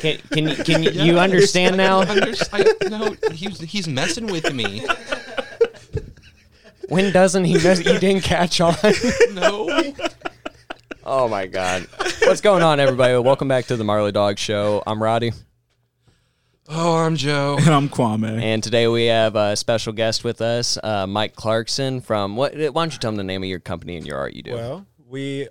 [0.00, 2.00] Can, can you can you, you understand now?
[2.00, 4.84] I, no, he's he's messing with me.
[6.88, 7.54] When doesn't he?
[7.54, 8.74] Know you didn't catch on.
[9.32, 9.92] No.
[11.04, 11.86] oh my god!
[12.22, 13.16] What's going on, everybody?
[13.18, 14.82] Welcome back to the Marley Dog Show.
[14.86, 15.32] I'm Roddy,
[16.68, 17.56] Oh, I'm Joe.
[17.60, 18.42] And I'm Kwame.
[18.42, 22.54] and today we have a special guest with us, uh, Mike Clarkson from what?
[22.56, 24.54] Why don't you tell them the name of your company and your art you do?
[24.54, 25.48] Well, we,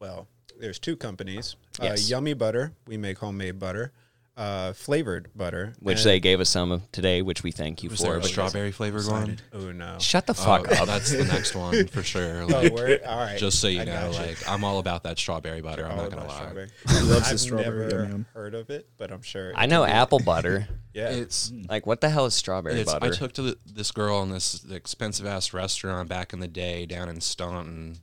[0.00, 0.28] well,
[0.58, 1.56] there's two companies.
[1.80, 2.00] Yes.
[2.10, 3.92] Uh, Yummy Butter, we make homemade butter.
[4.36, 7.90] Uh, flavored butter, which and- they gave us some of today, which we thank you
[7.90, 8.04] Was for.
[8.06, 9.38] there a strawberry flavored one?
[9.52, 9.98] Oh no!
[9.98, 10.86] Shut the Oh, fuck up.
[10.86, 12.44] that's the next one for sure.
[12.44, 13.38] Oh, Like, we're, all right.
[13.38, 14.26] just so you I know, got you.
[14.28, 15.84] like I'm all about that strawberry butter.
[15.84, 16.36] I'm not gonna lie.
[16.38, 16.68] strawberry.
[16.88, 18.26] He loves I've the strawberry never yum yum.
[18.32, 19.52] heard of it, but I'm sure.
[19.54, 20.68] I know apple butter.
[20.92, 21.10] Yeah.
[21.10, 22.92] It's Like, what the hell is strawberry it's.
[22.92, 23.06] butter?
[23.06, 26.84] I took to the, this girl in this expensive ass restaurant back in the day
[26.84, 27.98] down in Staunton,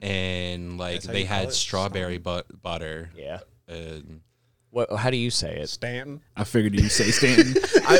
[0.00, 3.10] and like they had strawberry but butter.
[3.16, 3.40] yeah.
[3.66, 4.20] And
[4.70, 4.92] What?
[4.92, 5.68] How do you say it?
[5.68, 6.20] Stanton.
[6.36, 7.54] I figured you'd say Stanton.
[7.86, 7.96] I,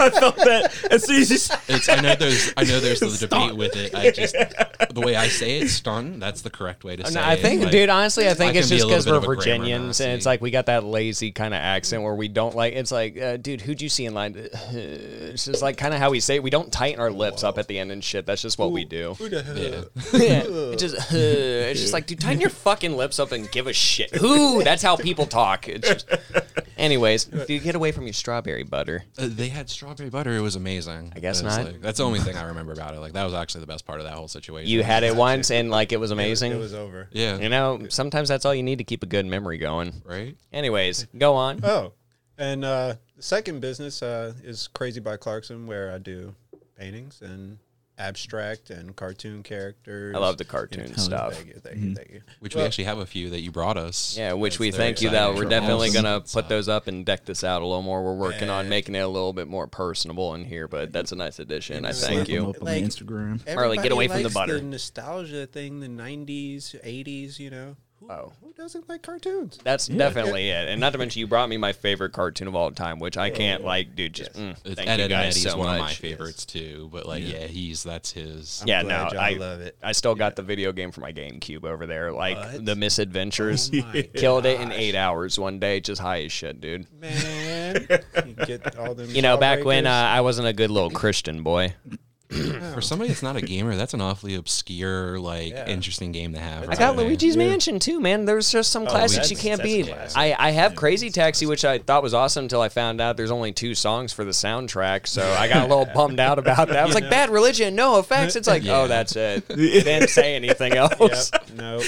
[0.00, 1.88] I felt that as soon as you said it's.
[1.88, 2.52] I know there's.
[2.56, 3.94] I know there's the debate with it.
[3.94, 6.18] I just the way I say it, Staunton.
[6.18, 7.40] That's the correct way to say No, I it.
[7.40, 9.44] think, Like, dude, honestly, I think I it's just because little we're bit of a
[9.44, 12.56] grammar Virginians, and it's like we got that lazy kind of accent where we don't
[12.56, 12.72] like.
[12.72, 14.34] It's like, uh, dude, who'd you see in line?
[14.72, 16.42] It's just like kind of how we say it.
[16.42, 18.24] We don't tighten our lips up at the end and shit.
[18.24, 19.14] That's just what we do.
[19.18, 19.56] Who the hell?
[19.58, 19.68] Yeah.
[20.14, 20.42] yeah,
[20.72, 23.72] it's just, uh, it's just like, dude, tighten your fucking lips up and give a
[23.72, 24.14] shit.
[24.14, 24.62] Who?
[24.64, 25.68] That's how people talk.
[25.68, 26.42] It's just,
[26.76, 29.04] anyways, dude, get away from your strawberry butter.
[29.18, 30.32] Uh, they had strawberry butter.
[30.36, 31.12] It was amazing.
[31.16, 31.66] I guess It was not.
[31.66, 33.00] like- that's the only thing I remember about it.
[33.00, 34.70] Like that was actually the best part of that whole situation.
[34.70, 36.52] You had it once and like it was It was, amazing.
[36.52, 37.08] it was over.
[37.12, 37.38] yeah.
[37.38, 39.92] you know, sometimes that's all you need to keep a good memory going.
[40.04, 40.36] right.
[40.52, 41.60] Anyways, go on.
[41.64, 41.92] Oh,
[42.38, 46.34] and uh, the second business uh, is Crazy by Clarkson, where I do
[46.78, 47.58] paintings and
[47.98, 50.14] abstract and cartoon characters.
[50.14, 51.34] I love the You know, cartoon stuff.
[51.34, 51.94] Thank you, thank you, mm-hmm.
[51.94, 52.20] thank you.
[52.40, 54.16] Which Well, we actually have a few that you brought us.
[54.16, 56.02] Yeah, which we thank you that we're definitely Awesome.
[56.04, 58.02] gonna put those up and deck this out a little more.
[58.04, 61.16] We're working on making it a little bit more personable in here, but that's a
[61.16, 61.84] nice addition.
[61.84, 62.50] I thank Slap him you.
[62.50, 63.54] up on Like- Instagram.
[63.54, 64.54] Marley, get away from the butter.
[64.58, 67.38] The nostalgia thing, the '90s, '80s.
[67.38, 68.32] You know, who, Oh.
[68.42, 69.58] who doesn't like cartoons?
[69.64, 70.68] That's definitely it.
[70.68, 73.30] And not to mention, you brought me my favorite cartoon of all time, which I
[73.30, 74.12] can't like, dude.
[74.14, 75.98] Just mm, It's thank Ed, you Ed and guys Eddie's so one of my much.
[75.98, 76.88] favorites too.
[76.92, 78.62] But like, yeah, he's that's his.
[78.66, 79.76] Yeah, no, y'all I love it.
[79.82, 82.64] I still got the video game for my GameCube over there, like What?
[82.64, 83.70] the Misadventures.
[83.74, 86.86] Oh my Killed it in eight hours one day, just high as shit, dude.
[87.00, 87.86] Man,
[88.26, 89.10] you get all them.
[89.10, 89.90] You know, back when uh.
[89.90, 91.74] I wasn't a good little Christian boy.
[92.74, 95.66] For somebody that's not a gamer, that's an awfully obscure, like, Yeah.
[95.66, 96.64] interesting game to have.
[96.64, 97.06] I right got there.
[97.06, 98.26] Luigi's Mansion too, man.
[98.26, 99.86] There's just some classics you that's- can't that's beat.
[99.94, 100.16] classic.
[100.18, 103.30] I, I have Crazy Taxi, which I thought was awesome until I found out there's
[103.30, 105.06] only two songs for the soundtrack.
[105.06, 106.76] So I got a little bummed out about that.
[106.76, 108.36] I was like, Bad Religion, no effects.
[108.36, 108.80] It's like, Yeah.
[108.80, 109.48] oh, that's it.
[109.48, 111.30] They Didn't say anything else.
[111.32, 111.50] Yep.
[111.56, 111.80] No.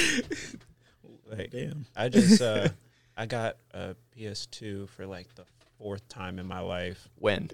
[1.31, 1.84] Like, Damn.
[1.95, 2.69] I just uh,
[3.17, 5.45] I got a PS2 for like the
[5.78, 7.51] fourth time in my life, When?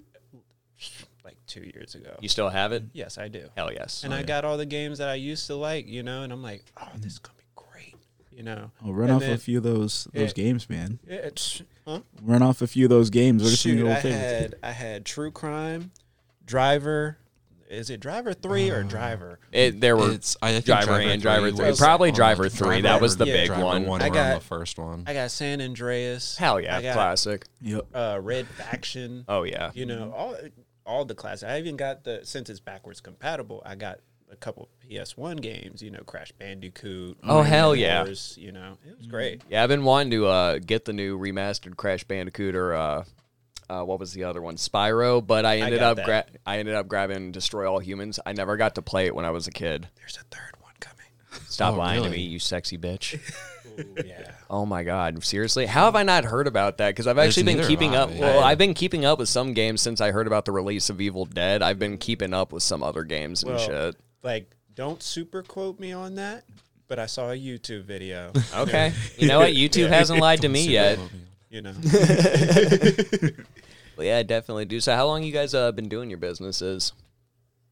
[1.47, 2.17] Like two years ago.
[2.21, 2.85] You still have it?
[2.93, 3.49] Yes, I do.
[3.57, 4.05] Hell yes.
[4.05, 6.43] And I got all the games that I used to like, you know, and I'm
[6.43, 7.95] like, oh, this is gonna be great,
[8.31, 8.71] you know.
[8.85, 10.45] I'll run And off then- a few of those those Yeah.
[10.45, 10.99] games, man.
[11.09, 11.31] Yeah,
[11.87, 12.01] huh?
[12.23, 13.43] Run off a few of those games.
[13.43, 15.93] What are some Shoot, I old had I had True Crime,
[16.45, 17.19] Driver.
[17.69, 19.41] Is it Driver three or Driver?
[19.51, 21.67] It, there were It's I think Driver and Driver three three.
[21.67, 22.83] was Probably Driver the- three.
[22.83, 23.87] That was the yeah, big Driver one.
[23.87, 25.03] one I got- the first one.
[25.05, 26.37] I got San Andreas.
[26.37, 27.45] Hell yeah, I got, classic.
[27.61, 27.87] Yep.
[27.93, 29.25] Uh, Red Faction.
[29.29, 29.73] Oh yeah.
[29.75, 30.37] you know all
[30.87, 31.43] all the classics.
[31.51, 33.63] I even got the since it's backwards compatible.
[33.67, 33.99] I got
[34.31, 35.83] a couple PS1 games.
[35.83, 37.19] You know, Crash Bandicoot.
[37.23, 38.05] Oh, hell yeah.
[38.05, 39.43] Wars, You know, it was great.
[39.51, 43.05] Yeah, I've been wanting to uh, get the new remastered Crash Bandicoot or uh,
[43.69, 45.25] uh, what was the other one, Spyro.
[45.27, 48.21] But I ended got up gra- I ended up grabbing Destroy All Humans.
[48.25, 49.89] I never got to play it when I was a kid.
[49.97, 51.07] There's a third one coming.
[51.49, 53.21] Stop Oh, lying to me, you sexy bitch.
[53.79, 54.31] Ooh, yeah.
[54.51, 55.67] oh my god, seriously?
[55.67, 56.91] How have I not heard about that?
[56.91, 58.17] Because I've actually been neither keeping have up.
[58.17, 58.21] I.
[58.21, 61.01] Well, I've been keeping up with some games since I heard about the release of
[61.01, 61.63] Evil Dead.
[61.63, 63.97] I've been keeping up with some other games and Well, shit.
[64.23, 66.45] Like, don't super quote me on that,
[66.89, 68.33] but I saw a YouTube video.
[68.57, 69.53] Okay, you know what?
[69.53, 70.99] YouTube hasn't lied to me yet.
[70.99, 71.21] Movie.
[71.51, 71.73] You know,
[73.97, 74.79] Well, yeah, I definitely do.
[74.81, 76.93] So, how long you guys uh, been doing your businesses?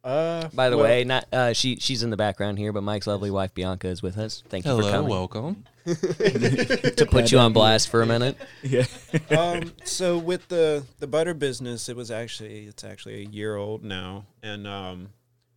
[0.03, 3.07] uh, By the well, way, not uh, she she's in the background here, but Mike's
[3.07, 4.43] lovely wife Bianca is with us.
[4.49, 5.11] Thank you for Hello, coming.
[5.11, 5.65] welcome.
[6.97, 8.37] to put you on blast for a minute.
[8.63, 8.87] Yeah.
[9.37, 13.85] um, so with the the butter business, it was actually it's actually a year old
[13.85, 15.11] now, and um,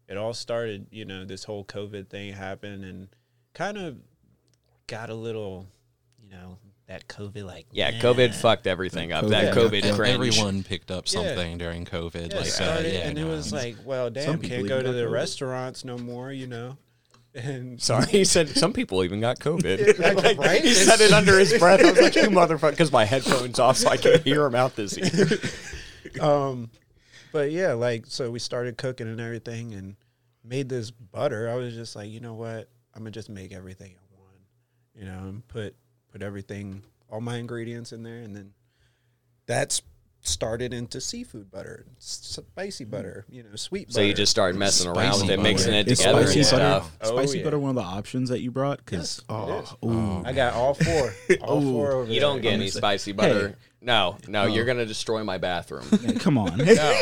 [0.08, 0.88] it all started.
[0.92, 3.08] You know, this whole COVID thing happened, and
[3.54, 3.98] kind of
[4.88, 5.66] got a little,
[6.20, 6.58] you know,
[6.88, 9.28] that COVID like Yeah, COVID fucked everything up.
[9.28, 9.82] That COVID.
[9.82, 10.14] COVID And cringe.
[10.14, 11.12] everyone picked up Yeah.
[11.22, 12.32] something during COVID.
[12.32, 14.92] Yeah, it like, uh, yeah, and it was like, well, damn, Some can't go to
[14.94, 15.12] the COVID.
[15.12, 16.78] restaurants no more, you know.
[17.36, 19.98] And Sorry, he said some people even got COVID.
[20.18, 20.62] Like, right?
[20.62, 21.84] He said it under his breath.
[21.84, 24.76] I was like, "You motherfucker!" Because my headphones off, so I can hear him out
[24.76, 26.22] this ear.
[26.22, 26.70] um,
[27.32, 29.96] but yeah, like so we started cooking and everything, and
[30.44, 31.50] made this butter.
[31.50, 32.70] I was just like, you know what?
[32.96, 34.34] I'm gonna just make everything in one.
[34.96, 35.76] You know, and put
[36.12, 38.54] put everything, all my ingredients in there, and then
[39.46, 39.82] that's
[40.28, 43.94] started into seafood butter, spicy butter, you know, sweet butter.
[43.94, 46.40] So you just started messing around with Spicy it, mixing it it Is together spicy
[46.40, 46.98] and butter, stuff.
[47.02, 47.44] Oh, spicy yeah.
[47.44, 48.78] butter one of the options that you brought?
[48.80, 49.90] Because oh, ooh.
[49.90, 50.24] Oh.
[50.26, 53.50] I got all four, all four over You don't get any say- spicy butter.
[53.50, 53.56] Hey.
[53.80, 54.46] No, no, oh.
[54.48, 55.86] you're gonna destroy my bathroom.
[56.02, 56.58] Hey, come on.
[56.58, 57.02] No.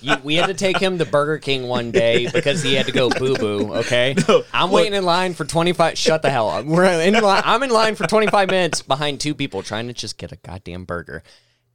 [0.00, 2.92] You, we had to take him to Burger King one day because he had to
[2.92, 3.74] go boo boo.
[3.76, 4.14] Okay,
[4.52, 5.96] I'm waiting in line for 25.
[5.96, 6.66] Shut the hell up.
[6.66, 7.42] We're in line.
[7.44, 10.84] I'm in line for 25 minutes behind two people trying to just get a goddamn
[10.84, 11.22] burger.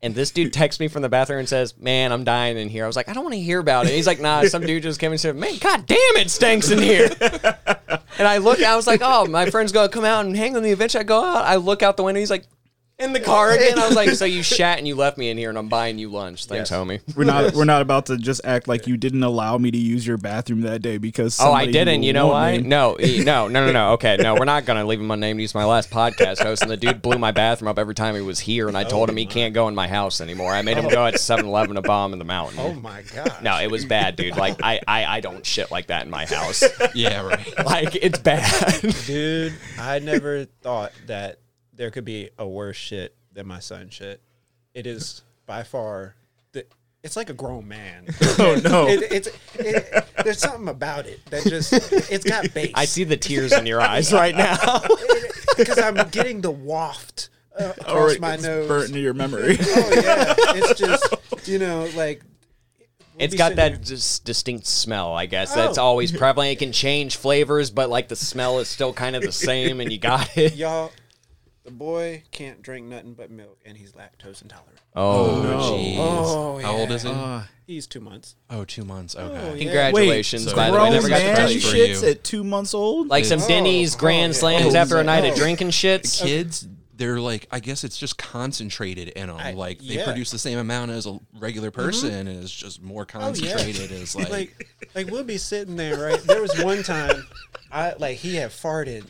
[0.02, 2.86] And this dude texts me from the bathroom and says, "Man, I'm dying in here."
[2.86, 4.84] I was like, "I don't want to hear about it." He's like, "Nah." Some dude
[4.84, 7.10] just came and said, "Man, god damn it, stinks in here."
[8.18, 10.64] And I look, I was like, "Oh, my friend's gonna come out and hang on
[10.64, 11.46] the event." I go out.
[11.46, 12.20] I look out the window.
[12.20, 12.46] He's like,
[13.00, 13.80] in the car again.
[13.80, 15.98] I was like, "So you shat and you left me in here, and I'm buying
[16.00, 16.80] you lunch." Thanks, Yes.
[16.80, 17.00] homie.
[17.16, 20.06] We're not we're not about to just act like you didn't allow me to use
[20.06, 22.02] your bathroom that day because Oh, I somebody didn't.
[22.02, 22.58] who You know won't why?
[22.58, 23.92] No, he- no, no, no, no.
[23.94, 25.40] Okay, no, we're not gonna leave him my unnamed.
[25.40, 28.22] He's my last podcast host, and the dude blew my bathroom up every time he
[28.22, 30.54] was here, and I told him he can't go in my house anymore.
[30.54, 32.60] I made him go at 7-Eleven to bomb in the mountain.
[32.60, 33.42] Oh my god!
[33.42, 34.36] No, it was bad, dude.
[34.38, 36.64] Like I, I, I don't shit like that in my house.
[36.94, 37.66] Yeah, right.
[37.66, 38.82] Like it's bad.
[39.06, 41.40] dude, I never thought that
[41.80, 44.22] there could be a worse shit than my son shit.
[44.76, 46.14] It is by far
[46.52, 46.66] the.
[47.04, 48.06] It's like a grown man.
[48.38, 48.88] Oh no.
[48.88, 51.72] It, it's it, there's something about it that just
[52.12, 52.72] it's got bass.
[52.76, 54.58] I see the tears in your eyes right now.
[55.58, 58.68] because I'm getting the waft uh, across my it's nose.
[58.68, 59.58] burnt into your memory.
[59.60, 62.22] Oh yeah, it's just you know like.
[63.18, 65.54] it's got that dis- distinct smell, I guess.
[65.54, 65.84] That's Oh.
[65.84, 66.52] always prevalent.
[66.52, 69.92] It can change flavors, but like the smell is still kind of the same, and
[69.92, 70.56] you got it.
[70.56, 70.92] y'all.
[71.70, 74.80] The boy can't drink nothing but milk, and he's lactose intolerant.
[74.96, 75.60] Oh, no.
[75.60, 75.96] Jeez.
[76.00, 77.10] Oh, How old is he?
[77.10, 78.36] Uh, He's two months.
[78.50, 79.16] oh, two months.
[79.16, 79.24] Okay.
[79.40, 79.64] Oh, yeah.
[79.66, 80.78] Congratulations, Wait, by the way.
[80.80, 81.60] grown Never got to man tell you.
[81.60, 82.10] shits you.
[82.10, 83.10] at two months old.
[83.10, 84.40] Like some Oh, Denny's oh, Grand yeah.
[84.40, 85.30] Slams Oh, after a night oh.
[85.30, 86.24] of drinking shits.
[86.24, 86.68] Kids,
[87.00, 89.38] they're like, I guess it's just concentrated in them.
[89.38, 90.06] I- like they yeah.
[90.06, 91.82] produce the same amount as a regular mm-hmm.
[91.82, 93.26] person, and it's just more Oh, yeah.
[93.26, 93.92] concentrated.
[93.92, 97.26] It's like, like like we'll be sitting there right there was one time
[97.72, 99.06] i like he had farted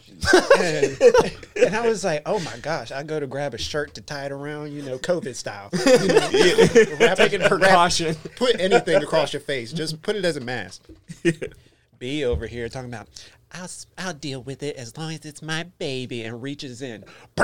[0.60, 4.02] and, and i was like oh my gosh i go to grab a shirt to
[4.02, 8.16] tie it around you know covid style you know, wrap Taking precaution.
[8.36, 10.84] put anything across your face just put it as a mask
[12.00, 13.08] b over here talking about
[13.52, 17.04] I'll, s- I'll deal with it as long as it's my baby and reaches in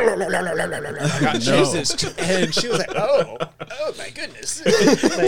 [1.40, 2.04] Jesus.
[2.18, 3.38] and she was like oh
[3.72, 4.62] oh my goodness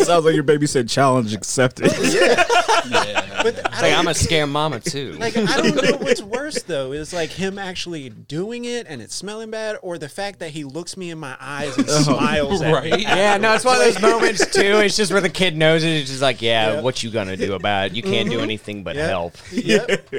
[0.08, 1.92] Sounds like your baby said challenge accepted.
[1.94, 3.44] Oh, yeah.
[3.44, 5.14] but the, like, I'm a scare mama too.
[5.14, 6.92] Like I don't know what's worse though.
[6.92, 10.64] Is like him actually doing it and it's smelling bad, or the fact that he
[10.64, 12.02] looks me in my eyes and oh.
[12.02, 12.74] smiles at me.
[12.74, 13.00] right.
[13.02, 14.78] yeah, no, it's one of those moments too.
[14.80, 15.90] It's just where the kid knows it.
[15.90, 16.82] It's just like, yeah, Yeah.
[16.82, 17.94] what you gonna do about it?
[17.94, 18.44] You can't do mm-hmm.
[18.44, 19.10] anything but Yep.
[19.10, 19.38] help.
[19.52, 20.10] Yep.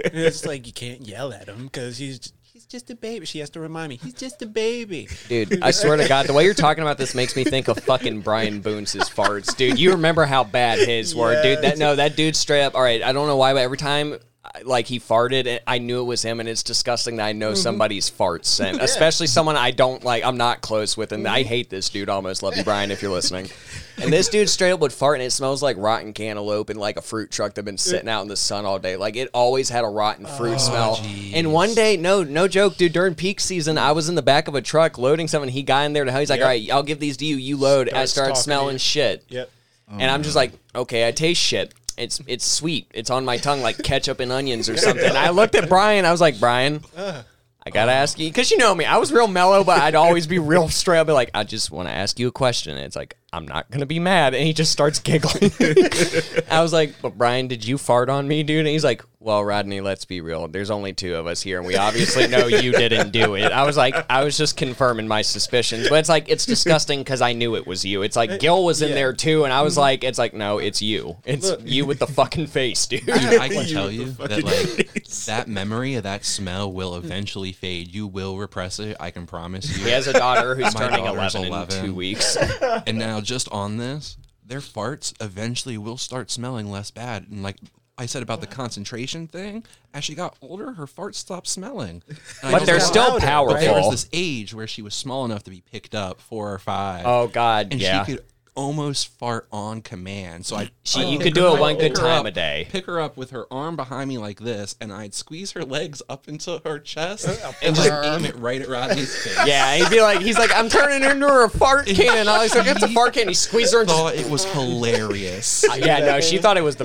[0.49, 3.26] Like you can't yell at him because he's he's just a baby.
[3.26, 5.09] She has to remind me he's just a baby.
[5.28, 7.78] Dude, I swear to God, the way you're talking about this makes me think of
[7.81, 9.57] fucking Brian Boone's farts.
[9.57, 11.62] Dude, you remember how bad his were, dude.
[11.62, 12.75] That no, that dude straight up.
[12.75, 14.19] All right, I don't know why, but every time.
[14.64, 17.57] Like he farted, I knew it was him, and it's disgusting that I know mm-hmm.
[17.57, 20.25] somebody's farts, and especially someone I don't like.
[20.25, 21.49] I'm not close with, and I mm-hmm.
[21.49, 22.09] hate this dude.
[22.09, 23.49] Almost love you, Brian, if you're listening.
[24.00, 26.97] And this dude straight up would fart, and it smells like rotten cantaloupe and like
[26.97, 28.97] a fruit truck that been sitting out in the sun all day.
[28.97, 31.00] Like it always had a rotten fruit oh, smell.
[31.35, 32.93] And one day, no, no joke, dude.
[32.93, 35.50] During peak season, I was in the back of a truck loading something.
[35.50, 36.21] He got in there to help.
[36.21, 36.47] He's like, Yep.
[36.47, 37.37] "All right, I'll give these to you.
[37.37, 39.50] You load." I Starts talking smelling shit, Yep.
[39.90, 42.90] and I'm just like, "Okay, I taste shit." It's it's sweet.
[42.95, 45.17] It's on my tongue like ketchup and onions or something.
[45.17, 46.05] I looked at Brian.
[46.05, 48.85] I was like, Brian, I gotta ask you because you know me.
[48.85, 51.00] I was real mellow, but I'd always be real straight.
[51.00, 52.76] I'd be like, I just want to ask you a question.
[52.76, 55.50] And it's like I'm not gonna be mad, and he just starts giggling.
[56.50, 58.61] I was like, but Brian, did you fart on me, dude?
[58.61, 60.49] And he's like, Well, Rodney, let's be real.
[60.49, 63.52] There's only two of us here, and we obviously know you didn't do it.
[63.52, 67.20] I was like, I was just confirming my suspicions, but it's like it's disgusting because
[67.20, 68.00] I knew it was you.
[68.00, 68.94] It's like Gil was in yeah.
[68.94, 71.18] there too, and I was like, it's like no, it's you.
[71.26, 71.61] It's Look.
[71.62, 73.04] you with the fucking face, dude.
[73.04, 75.26] Dude, I can You tell you that like face.
[75.26, 77.94] that memory of that smell will eventually fade.
[77.94, 78.97] You will repress it.
[78.99, 79.85] I can promise you.
[79.85, 81.85] He has a daughter who's My turning daughter's 11, in 11.
[81.85, 82.38] two weeks.
[82.87, 87.26] And now, just on this, their farts eventually will start smelling less bad.
[87.28, 87.56] And like
[87.99, 92.02] I said about the concentration thing, as she got older, her farts stopped smelling.
[92.09, 94.83] And I But don't they're know- still louder, But there was this age where she
[94.83, 97.02] was small enough to be picked up, four or five.
[97.05, 98.05] Oh God, and yeah.
[98.05, 98.25] she could
[98.58, 100.44] almost fart on command.
[100.44, 102.66] So I She, I'd you could do her it one good time up, a day.
[102.68, 106.02] Pick her up with her arm behind me like this, and I'd squeeze her legs
[106.08, 107.28] up into her chest
[107.62, 109.38] and just aim it right at Rodney's face.
[109.46, 112.26] Yeah, he'd be like, he's like, I'm turning her into a fart cannon.
[112.26, 113.28] I was like, it's a fart cannon.
[113.28, 115.64] He squeezed her and just it was hilarious.
[115.76, 116.84] yeah, no, she thought it was the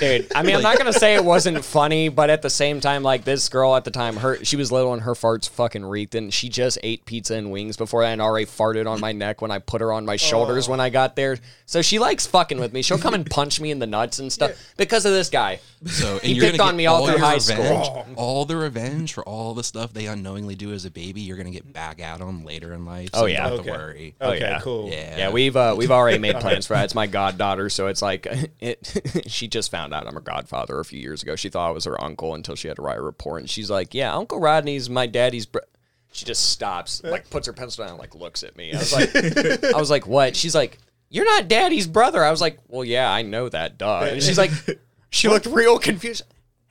[0.00, 0.32] dude.
[0.34, 3.24] I mean, I'm not gonna say it wasn't funny, but at the same time, like
[3.24, 6.32] this girl at the time, her she was little and her farts fucking reeked, and
[6.32, 9.50] she just ate pizza and wings before that, and already farted on my neck when
[9.50, 10.70] I put her on my shoulders oh.
[10.70, 11.36] when I got there.
[11.66, 12.80] So she likes fucking with me.
[12.80, 15.60] She'll come and punch me in the nuts and stuff because of this guy.
[15.84, 17.84] So and He you're picked gonna on get me all all through your high revenge,
[17.86, 18.06] school.
[18.16, 21.20] all the revenge for all the stuff they unknowingly do as a baby.
[21.20, 23.10] You're gonna get back at them later in life.
[23.12, 23.42] So Oh, you yeah.
[23.48, 23.70] don't have Okay.
[23.70, 24.14] to worry.
[24.20, 24.60] Oh, okay, yeah.
[24.60, 24.88] cool.
[24.90, 26.84] Yeah, Yeah, we've uh, we've already made plans for that.
[26.84, 28.26] It's my goddaughter, so it's like
[28.60, 29.24] it.
[29.26, 31.36] she just found out I'm her godfather a few years ago.
[31.36, 33.70] She thought I was her uncle until she had to write a report, and she's
[33.70, 35.58] like, "Yeah, Uncle Rodney's my daddy's." Br-.
[36.12, 38.72] She just stops, like puts her pencil down, and, like looks at me.
[38.72, 42.40] I was like, "I was like, what?" She's like, "You're not daddy's brother." I was
[42.40, 44.50] like, "Well, yeah, I know that, duh." And she's like,
[45.10, 46.22] she looked real confused.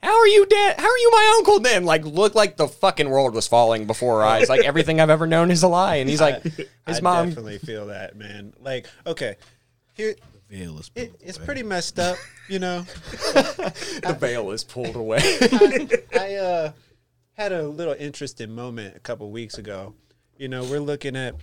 [0.02, 0.78] How are you dad?
[0.78, 1.84] How are you my uncle then?
[1.84, 4.50] Like, looked like the fucking world was falling before her eyes.
[4.50, 5.96] Like everything I've ever known is a lie.
[5.96, 8.52] And he's like, his I mom definitely feel that, man.
[8.60, 9.36] Like, okay,
[9.94, 10.14] here
[10.50, 11.46] Veil is it, pulled it's away.
[11.46, 12.16] pretty messed up,
[12.48, 12.82] you know.
[13.12, 15.20] the veil is pulled away.
[16.18, 16.72] I uh,
[17.32, 19.94] had a little interesting moment a couple weeks ago.
[20.36, 21.34] You know, we're looking at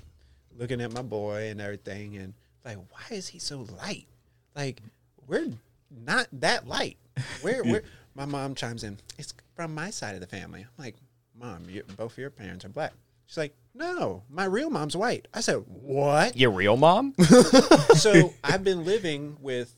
[0.57, 2.33] looking at my boy and everything, and
[2.63, 4.07] like, why is he so light?
[4.55, 4.81] Like,
[5.27, 5.51] we're
[5.89, 6.97] not that light.
[7.41, 7.83] Where where?
[8.15, 8.99] my mom chimes in.
[9.17, 10.61] It's from my side of the family.
[10.61, 10.95] I'm like,
[11.37, 12.93] mom, you, both of your parents are black.
[13.25, 15.27] She's like, no, my real mom's white.
[15.33, 16.35] I said, what?
[16.35, 17.13] Your real mom?
[17.95, 19.73] so I've been living with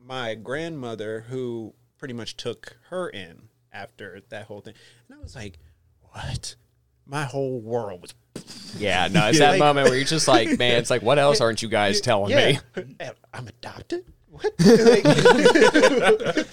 [0.00, 4.74] my grandmother who pretty much took her in after that whole thing.
[5.08, 5.58] And I was like,
[6.12, 6.54] what?
[7.06, 8.14] My whole world was
[8.78, 11.40] Yeah, no, it's that Like- moment where you're just like, man, it's like, what else
[11.40, 12.58] aren't you guys telling me?
[13.32, 14.04] I'm adopted?
[14.30, 14.52] What?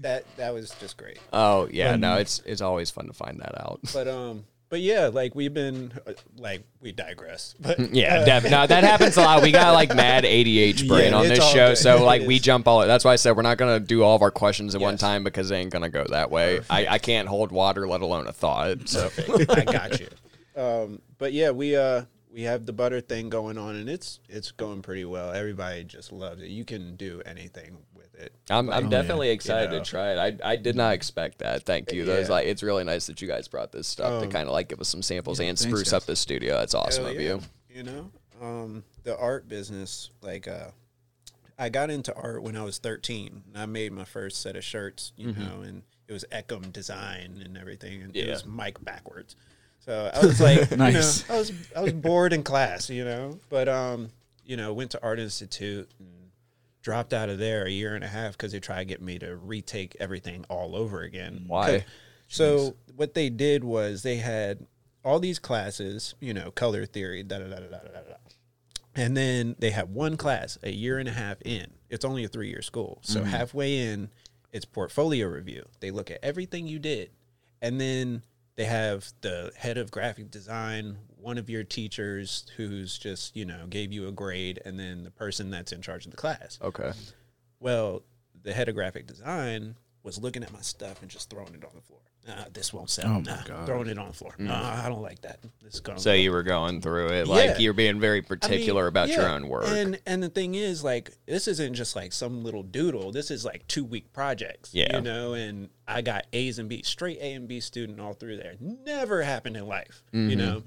[0.00, 1.18] That that was just great.
[1.32, 3.78] Oh yeah, no, it's it's always fun to find that out.
[3.92, 7.54] But um but yeah, like we've been uh, like we digress.
[7.60, 9.42] But Yeah, def- no, that happens a lot.
[9.42, 11.76] We got like mad ADH brain Yeah, on this show, good.
[11.76, 12.80] so like we jump all.
[12.86, 15.24] That's why I said we're not gonna do all of our questions at one time
[15.24, 16.60] because they ain't gonna go that way.
[16.70, 18.88] I, I can't hold water, let alone a thought.
[18.88, 19.10] So
[19.50, 20.08] I got you.
[20.56, 24.50] Um, but yeah, we uh we have the butter thing going on, and it's it's
[24.52, 25.32] going pretty well.
[25.32, 26.48] Everybody just loves it.
[26.48, 28.32] You can do anything with it.
[28.50, 29.80] I'm, I'm definitely excited know.
[29.80, 30.40] to try it.
[30.42, 31.64] I, I did not expect that.
[31.64, 32.04] Thank you.
[32.04, 32.34] That was Yeah.
[32.34, 34.68] like it's really nice that you guys brought this stuff to Um, kind of like
[34.68, 35.92] give us some samples and thanks, spruce guys.
[35.94, 36.58] up the studio.
[36.58, 37.28] That's awesome Hell of yeah.
[37.28, 37.40] you.
[37.70, 38.10] You know,
[38.40, 40.68] um, the art business, like uh,
[41.58, 43.42] I got into art when I was 13.
[43.48, 47.40] And I made my first set of shirts, you know, and it was Eckham design
[47.44, 48.28] and everything, and it Mm-hmm.
[48.28, 48.34] Yeah.
[48.34, 49.36] was Mike backwards.
[49.84, 51.22] So I was like, Nice.
[51.28, 54.10] you know, I was I was bored in class, you know, but um,
[54.44, 56.08] you know, went to art institute and
[56.82, 59.18] dropped out of there a year and a half because they tried to get me
[59.18, 61.44] to retake everything all over again.
[61.46, 61.84] Why?
[62.28, 64.66] So what they did was they had
[65.04, 68.14] all these classes, you know, color theory, da da da da da da da.
[68.94, 71.66] And then they had one class a year and a half in.
[71.88, 72.98] It's only a three year school.
[73.02, 74.10] So halfway in,
[74.52, 75.66] it's portfolio review.
[75.80, 77.10] They look at everything you did.
[77.60, 78.22] And then
[78.56, 83.66] they have the head of graphic design, one of your teachers who's just, you know,
[83.68, 86.58] gave you a grade, and then the person that's in charge of the class.
[86.60, 86.92] Okay.
[87.60, 88.02] Well,
[88.42, 91.70] the head of graphic design was looking at my stuff and just throwing it on
[91.74, 92.00] the floor.
[92.26, 93.06] Nah, this won't sell.
[93.06, 93.66] Oh my nah, God.
[93.66, 94.34] Throwing it on the floor.
[94.38, 95.40] Nah, I don't like that.
[95.60, 95.98] This is going.
[95.98, 97.58] So you were going through it like Yeah.
[97.58, 99.64] you're being very I mean, particular about your own work.
[99.66, 103.10] And and the thing is, like, this isn't just like some little doodle.
[103.10, 104.72] This is like two week projects.
[104.72, 104.96] Yeah.
[104.96, 108.36] You know, and I got A's and B's, straight A and B student all through
[108.36, 108.54] there.
[108.60, 110.04] Never happened in life.
[110.14, 110.30] Mm-hmm.
[110.30, 110.62] You know.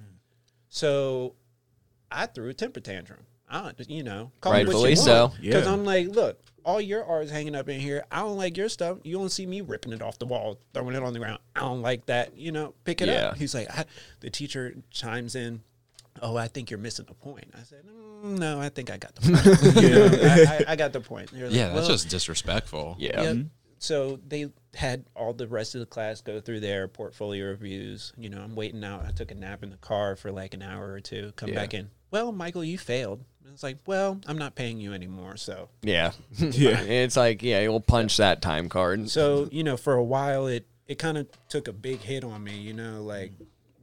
[0.68, 1.36] So
[2.12, 3.22] I threw a temper tantrum.
[3.50, 5.28] I, you know, call it what Rightfully you so.
[5.28, 5.42] want.
[5.42, 5.72] Because Yeah.
[5.72, 8.04] I'm like, look, all your art is hanging up in here.
[8.12, 8.98] I don't like your stuff.
[9.04, 11.40] You don't see me ripping it off the wall, throwing it on the ground.
[11.56, 12.36] I don't like that.
[12.38, 13.28] You know, pick it Yeah.
[13.30, 13.38] up.
[13.38, 13.86] He's like, I,
[14.20, 15.62] the teacher chimes in.
[16.22, 17.46] Oh, I think you're missing the point.
[17.54, 19.76] I said, mm, no, I think I got the point.
[19.84, 21.32] You know, I, I, I got the point.
[21.34, 22.96] Like, Yeah, that's "Well, just disrespectful.
[23.00, 23.22] yeah.
[23.22, 23.38] Yep.
[23.80, 28.14] So they had all the rest of the class go through their portfolio reviews.
[28.18, 29.06] You know, I'm waiting out.
[29.06, 31.34] I took a nap in the car for like an hour or two.
[31.36, 31.56] Come Yeah.
[31.56, 31.90] back in.
[32.12, 33.24] Well, Michael, you failed.
[33.44, 35.38] And It's like, well, I'm not paying you anymore.
[35.38, 36.12] So, Yeah.
[36.40, 36.82] Yeah.
[36.82, 39.10] it's like, yeah, you'll punch that time card.
[39.10, 42.44] so you know, for a while, it it kind of took a big hit on
[42.44, 42.58] me.
[42.58, 43.34] You know, like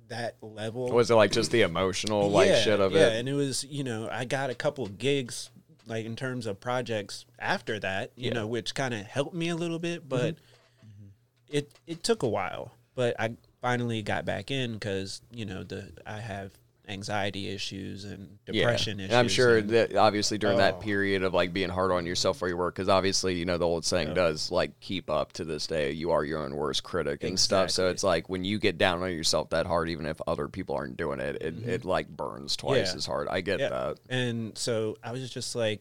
[0.09, 0.91] that level.
[0.91, 3.13] Was it like just the emotional like yeah, shit of yeah, it?
[3.13, 5.51] Yeah, and it was you know I got a couple of gigs
[5.87, 8.35] like in terms of projects after that, you Yeah.
[8.35, 11.09] know, which kind of helped me a little bit, but Mm-hmm.
[11.49, 12.75] it it took a while.
[12.95, 16.53] But I finally got back in because you know the I have
[16.89, 18.55] anxiety issues and Yeah.
[18.65, 19.15] depression And issues.
[19.15, 20.79] I'm sure and- that obviously during that Oh.
[20.81, 23.67] period of like being hard on yourself for your work, because obviously you know the
[23.67, 25.93] old saying does like keep up to this day.
[25.93, 27.71] You are your own worst critic and stuff.
[27.71, 30.75] So it's like when you get down on yourself that hard, even if other people
[30.75, 31.71] aren't doing it, it, mm-hmm.
[31.71, 32.97] it like burns twice Yeah.
[32.97, 33.29] as hard.
[33.29, 33.69] I get Yeah.
[33.69, 33.99] that.
[34.09, 35.81] And so I was just like,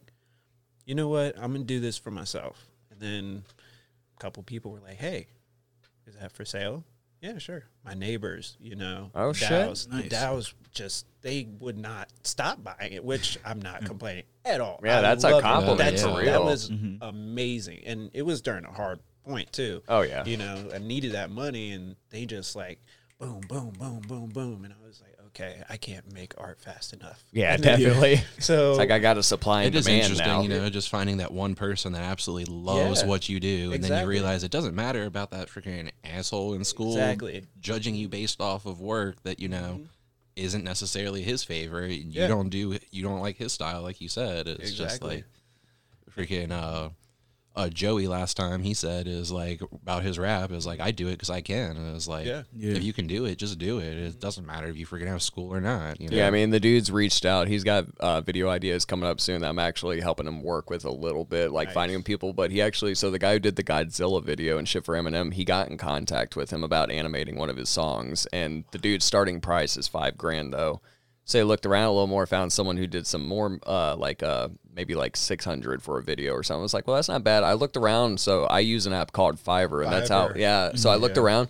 [0.85, 1.35] you know what?
[1.37, 2.69] I'm gonna do this for myself.
[2.91, 3.43] And then
[4.15, 5.27] a couple people were like, "Hey,
[6.05, 6.83] is that for sale?"
[7.21, 7.63] Yeah, sure.
[7.85, 9.49] My neighbors, you know, Oh, shit.
[9.49, 10.03] Dows, Nice.
[10.03, 14.79] the Dows just they would not stop buying it, which I'm not complaining at all.
[14.83, 15.43] Yeah, I that's a love it.
[15.43, 16.45] compliment That's- for That real.
[16.45, 16.97] was Mhm.
[17.01, 19.83] amazing, and it was during a hard point too.
[19.87, 20.25] Oh yeah.
[20.25, 22.79] You know, I needed that money, and they just like
[23.19, 26.93] boom, boom, boom, boom, boom, and I was like, okay, I can't make art fast
[26.93, 27.23] enough.
[27.31, 28.21] Yeah, And then- definitely.
[28.39, 30.41] So It's like I got a supply and It is demand interesting, now.
[30.41, 33.83] you know, just finding that one person that absolutely loves Yeah, what you do, and
[33.83, 37.45] then you realize it doesn't matter about that freaking asshole in school Exactly.
[37.59, 39.81] judging you based off of work that you know
[40.35, 41.91] isn't necessarily his favorite.
[41.91, 42.11] You Mm-hmm.
[42.11, 42.27] Yeah.
[42.27, 44.47] don't do, you don't like his style, like you said.
[44.47, 45.25] It's just like
[46.15, 46.89] freaking uh,
[47.53, 51.07] uh, Joey last time he said is like about his rap is like I do
[51.09, 51.75] it because I can.
[51.75, 52.43] And it's like Yeah.
[52.55, 52.75] Yeah.
[52.75, 53.97] if you can do it, just do it.
[53.97, 55.99] It doesn't matter if you freaking have school or not.
[55.99, 56.15] You know?
[56.15, 57.49] Yeah, I mean the dude's reached out.
[57.49, 60.85] He's got uh, video ideas coming up soon that I'm actually helping him work with
[60.85, 61.75] a little bit, like Nice.
[61.75, 62.31] finding people.
[62.31, 65.33] But he actually, so the guy who did the Godzilla video and shit for Eminem,
[65.33, 69.03] he got in contact with him about animating one of his songs, and the dude's
[69.03, 70.81] starting price is five grand though.
[71.25, 74.23] So I looked around a little more, found someone who did some more, uh, like
[74.23, 76.61] uh, maybe like six hundred for a video or something.
[76.61, 77.43] I was like, well, that's not bad.
[77.43, 80.37] I looked around, so I use an app called Fiverr, and that's how, Fiverr.
[80.37, 80.71] yeah.
[80.75, 81.23] So I looked Yeah.
[81.23, 81.49] around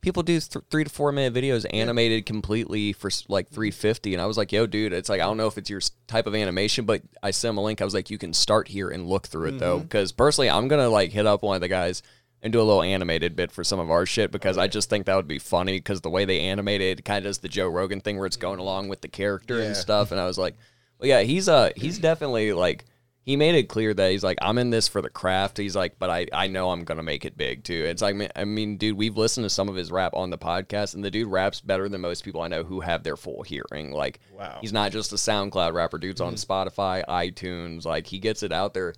[0.00, 4.20] people do th- three to four minute videos animated completely for s- like 350 and
[4.20, 6.26] i was like yo dude it's like i don't know if it's your s- type
[6.26, 8.90] of animation but i sent him a link i was like you can start here
[8.90, 9.84] and look through it though mm-hmm.
[9.84, 12.02] because personally i'm gonna like hit up one of the guys
[12.42, 15.06] and do a little animated bit for some of our shit because i just think
[15.06, 18.00] that would be funny because the way they animated kind of does the joe rogan
[18.00, 18.62] thing where it's going mm-hmm.
[18.62, 19.66] along with the character Yeah.
[19.66, 20.56] and stuff and i was like
[21.02, 22.84] well yeah he's uh he's definitely like
[23.24, 25.56] he made it clear that he's like, I'm in this for the craft.
[25.56, 27.84] He's like, but I, I know I'm gonna make it big too.
[27.86, 30.96] It's like, I mean, dude, we've listened to some of his rap on the podcast,
[30.96, 33.92] and the dude raps better than most people I know who have their full hearing.
[33.92, 34.58] Like, Wow.
[34.60, 35.98] he's not just a SoundCloud rapper.
[35.98, 37.84] Dude's on Spotify, iTunes.
[37.84, 38.92] Like, he gets it out there.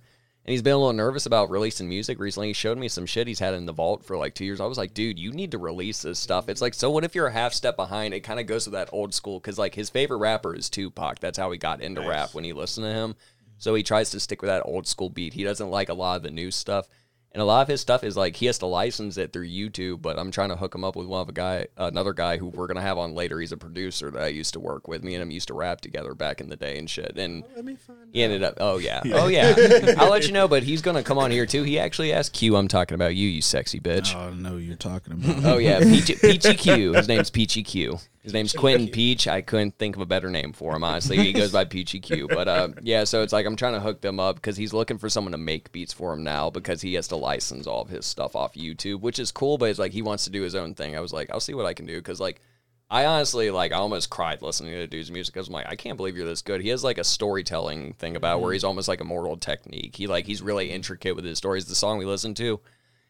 [0.45, 2.49] And he's been a little nervous about releasing music recently.
[2.49, 4.61] He showed me some shit he's had in the vault for like two years.
[4.61, 6.49] I was like, dude, you need to release this stuff.
[6.49, 8.13] It's like, so what if you're a half step behind?
[8.13, 11.17] It kind of goes with that old school because like his favorite rapper is Tupac.
[11.19, 12.09] That's how he got into Nice.
[12.09, 13.15] rap when he listened to him.
[13.57, 15.33] So he tries to stick with that old school beat.
[15.33, 16.87] He doesn't like a lot of the new stuff.
[17.35, 20.01] And a lot of his stuff is like he has to license it through YouTube,
[20.01, 22.47] but I'm trying to hook him up with one of a guy, another guy who
[22.47, 23.41] we're gonna have on later.
[23.41, 25.03] He's a producer that I used to work with.
[25.03, 27.17] Me and him used to rap together back in the day and shit.
[27.17, 28.53] And Let me find he ended up.
[28.61, 29.01] Oh yeah.
[29.13, 29.53] Oh yeah.
[29.97, 30.47] I'll let you know.
[30.47, 31.63] But he's gonna come on here too.
[31.63, 32.55] He actually asked Q.
[32.55, 34.15] I'm talking about you, you sexy bitch.
[34.15, 35.43] Oh, I know who you're talking about.
[35.43, 36.93] Oh yeah, Peachy, Peachy Q.
[36.93, 37.99] His name's Peachy Q.
[38.25, 39.27] His name's Quentin Peach.
[39.27, 40.83] I couldn't think of a better name for him.
[40.83, 42.27] Honestly, he goes by Peachy Q.
[42.27, 44.97] But uh, yeah, so it's like I'm trying to hook them up because he's looking
[44.97, 47.89] for someone to make beats for him now because he has to license all of
[47.89, 49.59] his stuff off YouTube, which is cool.
[49.59, 50.97] But it's like he wants to do his own thing.
[50.97, 52.41] I was like, I'll see what I can do because like.
[52.87, 55.75] I honestly like I almost cried listening to the dude's music because I'm like I
[55.75, 56.61] can't believe you're this good.
[56.61, 59.95] He has like a storytelling thing about where he's almost like Immortal Technique.
[59.95, 61.65] He like he's really intricate with his stories.
[61.65, 62.59] The song we listened to,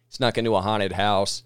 [0.08, 1.44] he's snuck into a haunted house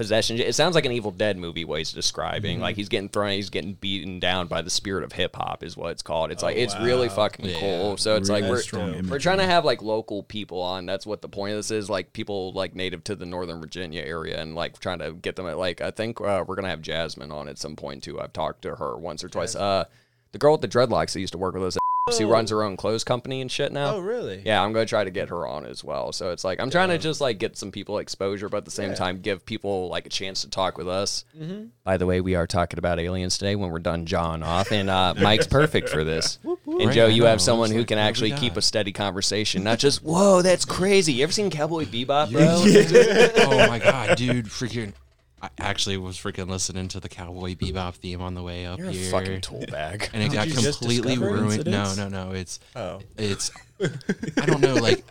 [0.00, 0.38] possession.
[0.38, 2.58] It sounds like an evil dead movie what he's describing.
[2.58, 5.90] Like he's getting thrown he's getting beaten down by the spirit of hip-hop is what
[5.90, 6.30] it's called.
[6.30, 7.60] It's like it's really fucking Yeah.
[7.60, 7.96] cool.
[7.98, 10.86] So it's like we're, strong we're trying to have like local people on.
[10.86, 11.90] That's what the point of this is.
[11.90, 15.46] Like people like native to the northern virginia area and like trying to get them
[15.46, 18.18] at like i think uh, we're gonna have jasmine on at some point too.
[18.18, 19.54] I've talked to her once or twice.
[19.54, 19.84] Uh
[20.32, 21.76] the girl with the dreadlocks that used to work with us
[22.08, 24.42] at who runs her own clothes company and shit now Oh, really?
[24.44, 26.12] yeah, I'm gonna try to get her on as well.
[26.12, 28.70] So it's like I'm trying to just like get some people exposure, but at the
[28.70, 28.96] same Yeah.
[28.96, 31.24] time give people like a chance to talk with us.
[31.38, 31.66] Mm-hmm.
[31.84, 34.88] By the way, we are talking about aliens today when we're done jawing off, and
[34.90, 36.38] uh, Mike's perfect for this.
[36.44, 37.28] And Right, Joe, I you know.
[37.28, 38.58] have someone who like, can what do we actually keep got?
[38.58, 43.44] a steady conversation, not just "Whoa, that's crazy." You ever seen Cowboy Bebop, bro?
[43.62, 44.92] oh my god, dude, freaking!
[45.42, 48.88] I actually was freaking listening to the Cowboy Bebop theme on the way up You're
[48.88, 50.10] a here, fucking tool bag.
[50.12, 51.64] and it Did got completely ruined.
[51.66, 51.96] No, incidents?
[51.96, 52.32] no, no.
[52.32, 53.00] It's Oh.
[53.16, 53.50] it's
[53.82, 54.74] I don't know.
[54.74, 55.02] Like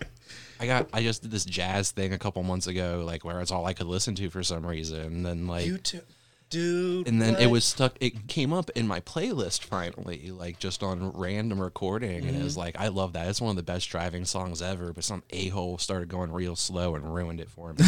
[0.60, 3.50] I got I just did this jazz thing a couple months ago, like where it's
[3.52, 5.00] all I could listen to for some reason.
[5.02, 6.04] And then like YouTube,
[6.50, 7.08] dude.
[7.08, 11.12] and then it was stuck it came up in my playlist finally like just on
[11.12, 12.28] random recording.
[12.28, 12.60] And it was mm-hmm.
[12.62, 13.28] like i love that.
[13.28, 16.96] It's one of the best driving songs ever but some a-hole started going real slow
[16.96, 17.80] and ruined it for me.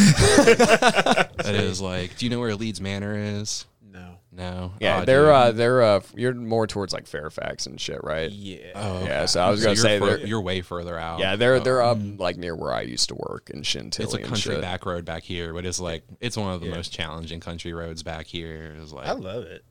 [1.42, 4.16] It is like do you know where leeds manor is no.
[4.32, 5.30] no Yeah, Oh, they're dude.
[5.34, 8.32] uh, they're uh, you're more towards like Fairfax and shit, right?
[8.32, 8.72] Yeah.
[8.76, 11.36] oh Yeah, so I was gonna you're say fur- they're- you're way further out Yeah,
[11.36, 11.60] they're Oh.
[11.60, 14.06] they're up like near where I used to work in Chantilly.
[14.06, 14.62] it's a and country shit.
[14.62, 16.76] back road back here but it's like it's one of the Yeah.
[16.76, 19.64] most challenging country roads back here it's like I love it.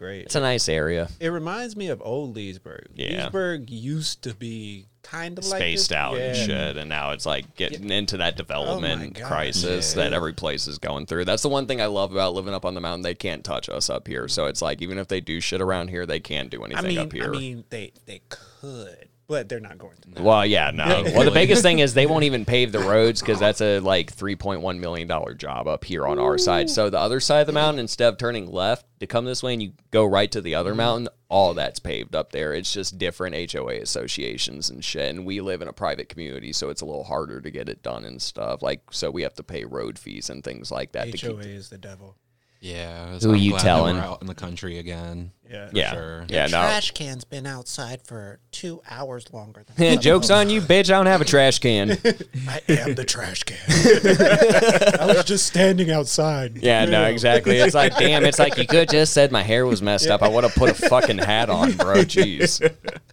[0.00, 0.22] It's great.
[0.22, 1.08] It's a nice area.
[1.20, 2.88] It reminds me of old Leesburg.
[2.94, 3.24] Yeah.
[3.24, 5.96] Leesburg used to be kind of like spaced this.
[5.96, 10.04] out and shit, and now it's like getting oh into that development Oh crisis Yeah.
[10.04, 11.26] that every place is going through.
[11.26, 13.02] That's the one thing I love about living up on the mountain.
[13.02, 15.88] They can't touch us up here, so it's like even if they do shit around
[15.88, 17.24] here, they can't do I anything mean, up here.
[17.24, 20.22] I mean, they they could, but they're not going to.
[20.24, 21.04] well, yeah, no.
[21.14, 24.12] Well, the biggest thing is they won't even pave the roads because that's a like
[24.12, 26.68] three point one million dollar job up here on our side.
[26.68, 29.52] So the other side of the mountain, instead of turning left to come this way
[29.52, 32.52] and you go right to the other mountain, all that's paved up there.
[32.52, 35.14] It's just different HOA associations and shit.
[35.14, 37.84] And we live in a private community, so it's a little harder to get it
[37.84, 38.62] done and stuff.
[38.62, 41.20] Like, so we have to pay road fees and things like that.
[41.20, 42.16] HOA is the devil.
[42.60, 43.18] Yeah.
[43.18, 43.96] Who I'm you glad telling?
[43.96, 45.32] We're out in the country again.
[45.50, 45.68] Yeah.
[45.68, 46.24] for yeah, sure.
[46.28, 46.50] yeah, no.
[46.50, 50.90] Trash can's been outside for two hours longer than Jokes on you, bitch.
[50.90, 51.90] I don't have a trash can.
[52.48, 53.58] I am the trash can.
[55.00, 56.58] I was just standing outside.
[56.58, 57.56] Yeah, no, exactly.
[57.56, 60.22] It's like, damn, it's like you could just said my hair was messed up.
[60.22, 61.96] I would have put a fucking hat on, bro.
[62.02, 62.60] Jeez.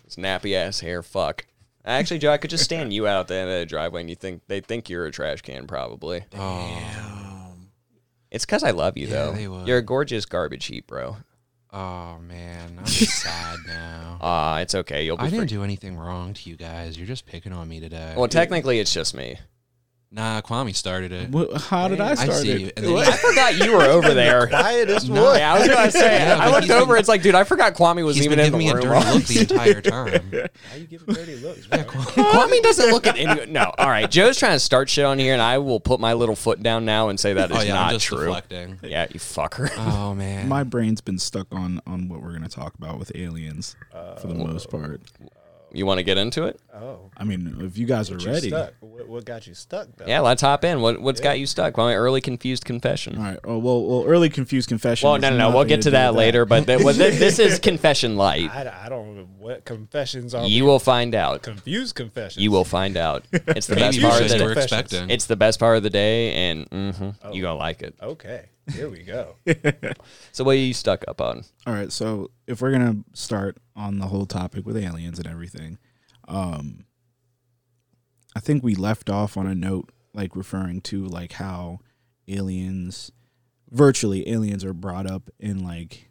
[0.06, 1.46] It's nappy ass hair, fuck.
[1.86, 4.42] Actually, Joe, I could just stand you out there in the driveway and you think
[4.48, 6.26] they think you're a trash can, probably.
[8.38, 9.32] It's because I love you, Yeah, though.
[9.32, 9.68] they would.
[9.68, 11.18] You're a gorgeous garbage heap, bro.
[11.74, 14.20] Oh man, I'm just sad now.
[14.22, 15.04] Ah, it's okay.
[15.04, 15.40] You'll be I free.
[15.40, 17.00] didn't do anything wrong to you guys.
[17.00, 18.14] You're just picking on me today.
[18.16, 19.38] Well, technically, it's just me.
[20.12, 21.30] Nah, Kwame started it.
[21.34, 22.60] Wh- How did I I start see it?
[22.62, 22.72] you.
[22.78, 24.48] And then I forgot you were over there.
[24.48, 25.26] Quietest No.
[25.26, 25.38] one.
[25.40, 26.20] Yeah, I was gonna say.
[26.28, 26.98] Yeah, I but looked he's been- over.
[26.98, 28.90] It's like, dude, I forgot Kwame was he's even been in the giving me a
[28.90, 29.02] room.
[29.04, 30.32] dirty look the entire time.
[30.32, 31.70] Why you giving dirty looks?
[31.70, 31.86] man?
[31.86, 33.52] Kwame doesn't look at any.
[33.52, 34.10] No, all right.
[34.10, 36.86] Joe's trying to start shit on here, and I will put my little foot down
[36.86, 38.20] now and say that oh, is oh yeah, not I'm just true.
[38.26, 38.80] deflecting.
[38.84, 39.70] Yeah, you fucker.
[39.78, 40.48] Oh man.
[40.48, 44.28] My brain's been stuck on on what we're gonna talk about with aliens uh, for
[44.28, 45.02] the most part.
[45.78, 46.60] You want to get into it?
[46.74, 48.74] Oh, I mean, if you guys are ready, stuck.
[48.80, 50.06] What, what got you stuck though?
[50.08, 50.82] Yeah, let's hop in.
[50.82, 51.78] What what's got you stuck?
[51.78, 53.18] Well, my early confused confession.
[53.18, 53.40] All right.
[53.44, 55.08] Oh, well, well, early confused confession.
[55.08, 55.52] Well, no, no, no.
[55.56, 56.46] We'll get to do that with later.
[56.46, 58.50] But th- well, th- this is confession light.
[58.50, 60.48] I, I don't know what confessions are.
[60.48, 61.44] You will find out.
[61.44, 62.44] confused confessions.
[62.44, 63.26] You will find out.
[63.48, 64.62] It's the Maybe best part of just the day.
[64.62, 65.10] Expecting.
[65.12, 67.96] It's the best part of the day, and hmm you gonna like it.
[68.02, 69.36] Okay, here we go.
[70.32, 71.44] So, what are you stuck up on?
[71.66, 75.78] All right, so if we're gonna start on the whole topic with aliens and everything,
[76.28, 76.86] um,
[78.36, 81.80] I think we left off on a note like referring to like how
[82.28, 83.12] aliens,
[83.70, 86.10] virtually aliens, are brought up in like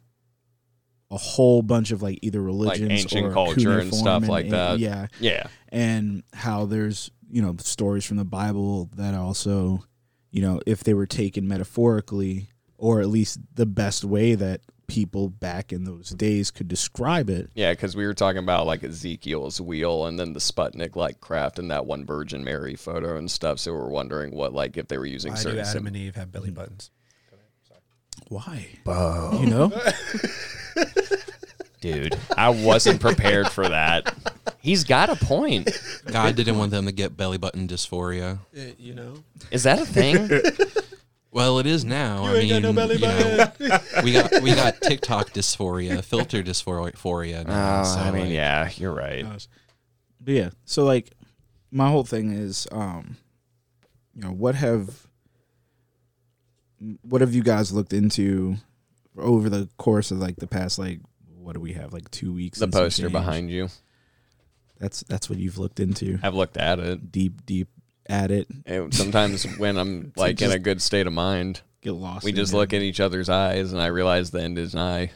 [1.11, 4.79] a whole bunch of like either religions ancient or culture and stuff like and- that.
[4.79, 9.83] Yeah, Yeah, and how there's you know stories from the Bible that also,
[10.31, 15.29] you know, if they were taken metaphorically, or at least the best way that people
[15.29, 17.49] back in those days could describe it.
[17.55, 17.71] yeah.
[17.73, 21.69] Because we were talking about like Ezekiel's wheel, and then the Sputnik like craft, and
[21.71, 23.59] that one Virgin Mary photo and stuff.
[23.59, 25.59] So we're wondering what like if they were using Why do certain.
[25.59, 26.89] Adam sym- and Eve have belly buttons?
[28.29, 28.67] Why?
[29.39, 29.71] You know,
[31.81, 34.13] Dude, I wasn't prepared for that.
[34.59, 35.69] He's got a point.
[36.07, 38.39] God didn't want them to get belly button dysphoria.
[38.57, 40.27] Uh, you know, Is that a thing?
[41.37, 42.23] Well, it is now.
[42.23, 46.41] I ain't mean, got no belly you know, we got we got TikTok dysphoria, filter
[46.41, 47.81] dysphoria now.
[47.81, 49.23] Oh, so, I mean, like, yeah, you're right.
[50.19, 50.49] but yeah.
[50.65, 51.11] So like,
[51.69, 53.17] my whole thing is, um,
[54.15, 55.05] you know, what have
[57.03, 58.55] what have you guys looked into
[59.15, 61.01] over the course of like the past like
[61.37, 62.57] what do we have like two weeks?
[62.57, 63.69] The poster behind you.
[64.79, 66.17] That's that's what you've looked into.
[66.23, 67.11] I've looked at it.
[67.11, 67.67] Deep, deep
[68.09, 68.47] at it.
[68.65, 72.23] And sometimes when I'm like in a good state of mind, Get lost.
[72.25, 72.57] we just it.
[72.57, 75.11] look in each other's eyes, and I realize the end is nigh.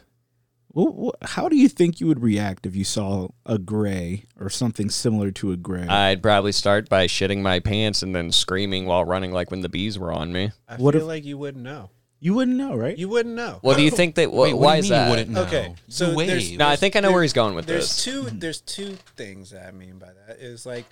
[0.73, 4.89] Well, how do you think you would react if you saw a gray or something
[4.89, 5.85] similar to a gray?
[5.85, 9.67] I'd probably start by shitting my pants and then screaming while running, like when the
[9.69, 10.51] bees were on me.
[10.69, 11.89] I What feel if- like you wouldn't know.
[12.21, 12.97] you wouldn't know, right?
[12.97, 13.59] You wouldn't know.
[13.63, 14.29] Well, do you think that?
[14.29, 15.09] Wh- Wait, why is that?
[15.09, 15.41] wouldn't know?
[15.41, 16.57] Okay, so You there's- wave.
[16.59, 18.03] No, I think I know There- where he's going with there's this.
[18.05, 20.85] two there's two things that I mean by that is like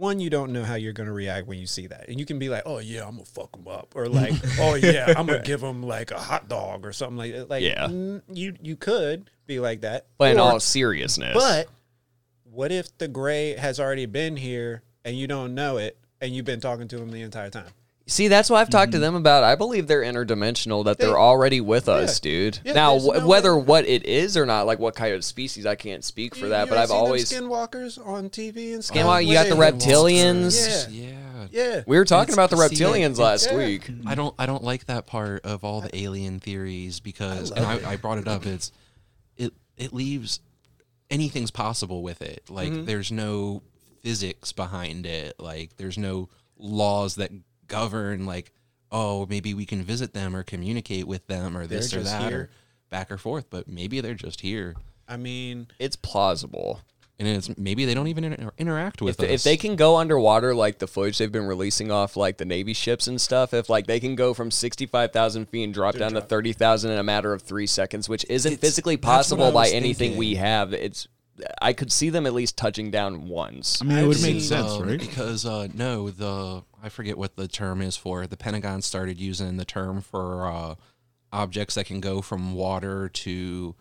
[0.00, 2.24] one you don't know how you're going to react when you see that and you
[2.24, 5.26] can be like oh yeah i'm gonna fuck him up or like oh yeah i'm
[5.26, 7.86] gonna give him like a hot dog or something like that like Yeah.
[7.88, 11.68] mm, you you could be like that But in all seriousness, but
[12.44, 16.44] what if the gray has already been here and you don't know it and you've
[16.44, 17.66] been talking to him the entire time
[18.10, 19.44] See, that's what I've talked to them about.
[19.44, 22.58] I believe they're interdimensional, that they're already with us, dude.
[22.64, 25.14] Yeah, now, there's wh- no whether way- what it is or not, like what kind
[25.14, 27.30] of species, I can't speak for You- that, you but I've seen them always.
[27.30, 28.84] skinwalkers on tv and skinwalkers.
[28.84, 30.88] stuff you got the reptilians.
[30.90, 31.46] yeah Yeah.
[31.52, 33.56] yeah We were talking It's- about the reptilians it's- last yeah.
[33.56, 33.88] week.
[34.06, 37.86] I don't I don't like that part of all the alien theories because I and
[37.86, 38.72] I, I brought it up it's
[39.36, 40.40] it it leaves
[41.10, 42.84] anything's possible with it like Mm-hmm.
[42.86, 43.62] there's no
[44.02, 47.30] physics behind it like there's no laws that
[47.70, 48.52] govern like
[48.92, 52.10] oh maybe we can visit them or communicate with them or They're this or just
[52.12, 52.50] that or
[52.90, 54.74] back or forth, but maybe they're just here,
[55.08, 56.80] I mean, It's plausible.
[57.20, 59.40] and it's maybe they don't even inter- interact with If, they- us.
[59.40, 62.72] if they can go underwater like the footage they've been releasing off like the Navy
[62.74, 65.94] ships and stuff, if like they can go from sixty five thousand feet and drop
[65.96, 69.52] down to thirty thousand in a matter of three seconds, which isn't It's- physically possible
[69.52, 71.06] by was anything we have, it's
[71.60, 73.80] I could see them at least touching down once.
[73.80, 75.00] I mean, it would make sense, Um, right?
[75.00, 78.26] Because uh, no, the I forget what the term is for.
[78.26, 80.74] The Pentagon started using the term for uh,
[81.32, 83.74] objects that can go from water to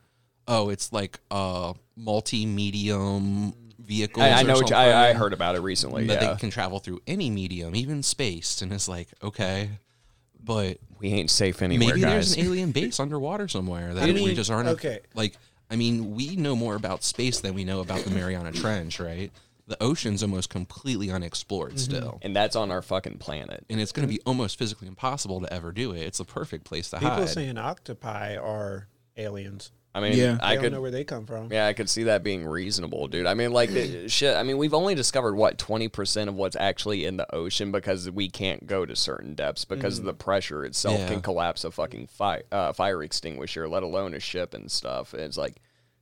[0.48, 4.22] oh, it's like a multi-medium vehicle.
[4.22, 4.56] I, I know.
[4.56, 6.08] What you, I, I heard about it recently.
[6.08, 9.70] that Yeah, they can travel through any medium, even space, and it's like okay,
[10.44, 12.36] but we ain't safe anywhere, maybe guys.
[12.36, 15.00] there's an alien base underwater somewhere that I we just aren't okay.
[15.14, 15.36] like
[15.70, 19.32] i mean we know more about space than we know about the mariana trench right
[19.68, 21.78] the ocean's almost completely unexplored Mm-hmm.
[21.78, 23.66] still and that's on our fucking planet.
[23.70, 26.64] and it's going to be almost physically impossible to ever do it it's the perfect
[26.66, 29.72] place to people hide People saying octopi are aliens.
[29.94, 30.38] I mean, Yeah.
[30.42, 31.52] I I could don't know where they come from.
[31.52, 33.26] Yeah, I could see that being reasonable, dude.
[33.26, 34.36] I mean, like, the, shit.
[34.36, 38.10] I mean, we've only discovered what twenty percent of what's actually in the ocean because
[38.12, 41.08] we can't go to certain depths because of the pressure itself Yeah.
[41.08, 45.14] can collapse a fucking fire uh, fire extinguisher, let alone a ship and stuff.
[45.16, 45.56] It's like,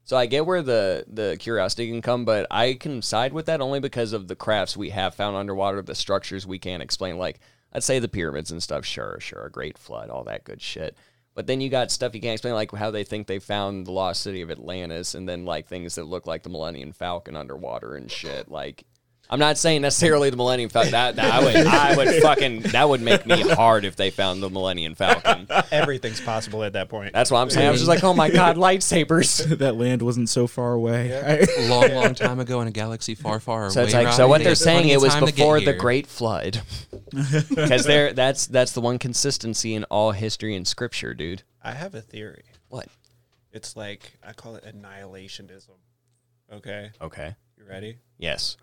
[0.04, 3.62] so I get where the the curiosity can come, but I can side with that
[3.62, 7.18] only because of the crafts we have found underwater, the structures we can't explain.
[7.18, 7.40] Like,
[7.72, 8.84] I'd say the pyramids and stuff.
[8.86, 10.96] Sure, sure, a great flood, all that good shit.
[11.38, 13.92] But then you got stuff you can't explain, like how they think they found the
[13.92, 17.96] lost city of Atlantis, and then like things that look like the Millennium Falcon underwater
[17.96, 18.50] and shit.
[18.50, 18.86] Like,
[19.30, 20.92] I'm not saying necessarily the Millennium Falcon.
[20.92, 24.42] That, that I would, I would fucking, that would make me hard if they found
[24.42, 25.48] the Millennium Falcon.
[25.72, 27.14] Everything's possible at that point.
[27.14, 27.68] That's what I'm saying.
[27.68, 29.58] I was just like, oh my god, lightsabers.
[29.60, 31.12] that land wasn't so far away.
[31.12, 34.28] a long long time ago in a galaxy far far So away it's like, so
[34.28, 35.74] what they they're saying it was time to get before the.
[35.74, 36.62] Great Flood,
[37.50, 41.44] because there, that's that's the one consistency in all history and scripture, dude.
[41.62, 42.44] I have a theory.
[42.70, 42.88] What?
[43.52, 45.70] It's like I call it annihilationism.
[46.52, 47.36] Okay, Okay.
[47.58, 47.98] you ready?
[48.18, 48.58] Yes.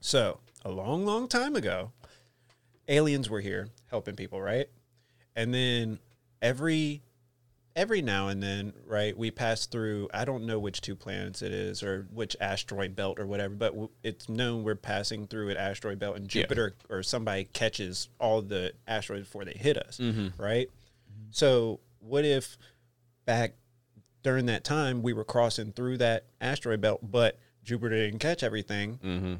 [0.00, 1.92] So, a long, long time ago,
[2.88, 4.68] aliens were here helping people, right?
[5.36, 5.98] And then
[6.42, 7.02] every
[7.76, 11.52] every now and then, right, we pass through I don't know which two planets it
[11.52, 15.98] is or which asteroid belt or whatever, but it's known we're passing through an asteroid
[15.98, 16.42] belt and Yeah.
[16.42, 20.42] Jupiter or somebody catches all the asteroids before they hit us, Mm-hmm.
[20.42, 20.68] right?
[21.30, 22.58] So, what if
[23.24, 23.52] back
[24.24, 28.98] during that time we were crossing through that asteroid belt, but Jupiter didn't catch everything?
[29.04, 29.34] Mm-hmm.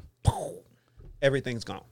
[1.21, 1.83] Everything's gone.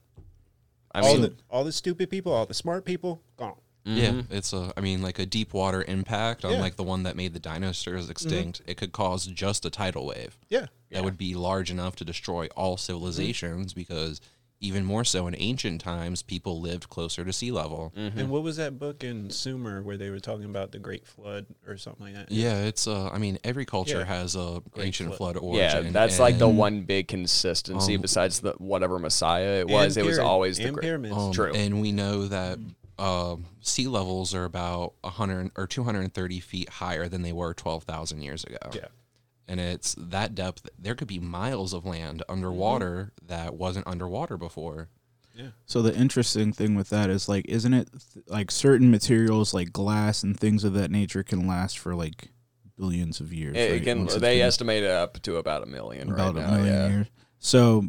[0.91, 3.55] I all the all the stupid people, all the smart people, gone.
[3.85, 4.33] Yeah, mm-hmm.
[4.33, 4.73] it's a.
[4.75, 6.51] I mean, like a deep water impact, Yeah.
[6.51, 8.11] unlike the one that made the dinosaurs mm-hmm.
[8.11, 10.37] extinct, it could cause just a tidal wave.
[10.49, 10.67] Yeah.
[10.91, 14.21] that would be large enough to destroy all civilizations because
[14.61, 18.57] even more so in ancient times people lived closer to sea level And what was
[18.57, 22.15] that book in Sumer where they were talking about the Great Flood or something like
[22.15, 22.31] that?
[22.31, 24.05] yeah it's uh i mean every culture Yeah.
[24.05, 25.37] has a Great ancient flood.
[25.37, 29.67] flood yeah, origin that's like the one big consistency Um, besides the whatever Messiah it
[29.67, 29.95] was.
[29.97, 30.83] And it was always the and great.
[30.83, 31.15] pyramids.
[31.15, 31.53] um, True.
[31.53, 32.59] and we know that
[32.97, 38.43] uh, sea levels are about 100 or 230 feet higher than they were 12,000 years
[38.43, 38.87] ago yeah.
[39.49, 44.87] And it's that depth there could be miles of land underwater that wasn't underwater before
[45.35, 45.49] yeah.
[45.65, 49.71] So the interesting thing with that is like, isn't it th- like certain materials like
[49.71, 52.29] glass and things of that nature can last for like
[52.77, 53.55] billions of years?
[53.55, 53.83] It, it right?
[53.83, 56.55] can, Once they been estimate it up to about a million about right a now.
[56.57, 56.89] million Yeah.
[56.89, 57.07] years.
[57.37, 57.85] So,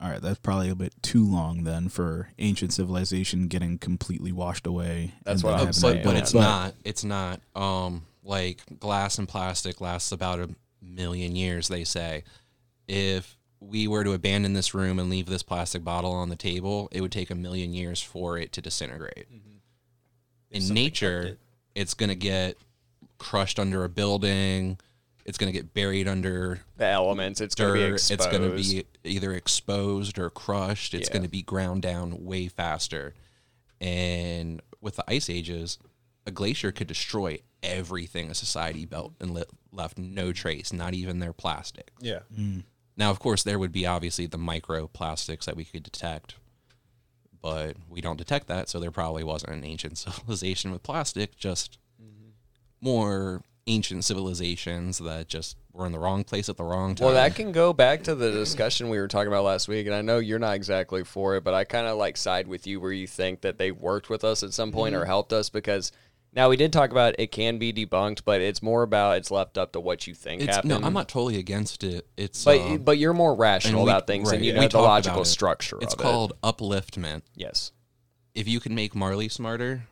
[0.00, 4.64] all right, that's probably a bit too long then for ancient civilization getting completely washed
[4.66, 5.14] away.
[5.24, 9.18] That's what then I'm saying, to but build- it's not it's not um like glass
[9.18, 10.50] and plastic lasts about a
[10.82, 12.22] million years they say
[12.86, 16.88] if we were to abandon this room and leave this plastic bottle on the table
[16.92, 19.26] it would take a million years for it to disintegrate
[20.50, 21.38] in something nature it.
[21.74, 22.56] it's going to get
[23.18, 24.78] crushed under a building
[25.24, 28.10] it's going to get buried under The elements, it's going to be exposed.
[28.12, 31.14] it's going to be either exposed or crushed it's Yeah.
[31.14, 33.14] going to be ground down way faster
[33.80, 35.78] and with the ice ages
[36.28, 41.18] a glacier could destroy everything a society built and le- left no trace not even
[41.18, 42.20] their plastic Yeah.
[42.96, 46.34] now of course there would be obviously the microplastics that we could detect
[47.40, 51.78] but we don't detect that so there probably wasn't an ancient civilization with plastic just
[52.80, 57.14] more ancient civilizations that just were in the wrong place at the wrong time Well,
[57.14, 60.00] that can go back to the discussion we were talking about last week, and I
[60.00, 62.92] know you're not exactly for it, but I kind of like side with you where
[62.92, 65.02] you think that they worked with us at some point Mm-hmm.
[65.02, 65.92] or helped us because
[66.34, 69.56] now we did talk about it can be debunked, but it's more about it's left
[69.58, 70.80] up to what you think It's, happened.
[70.80, 72.06] no, I'm not totally against it.
[72.16, 74.56] It's But um, but you're more rational and we- about things, and right, you we
[74.60, 75.30] know the talked logical about it.
[75.30, 76.40] structure It's of called it.
[76.42, 77.22] upliftment.
[77.34, 77.72] Yes.
[78.34, 79.84] If you can make Marley smarter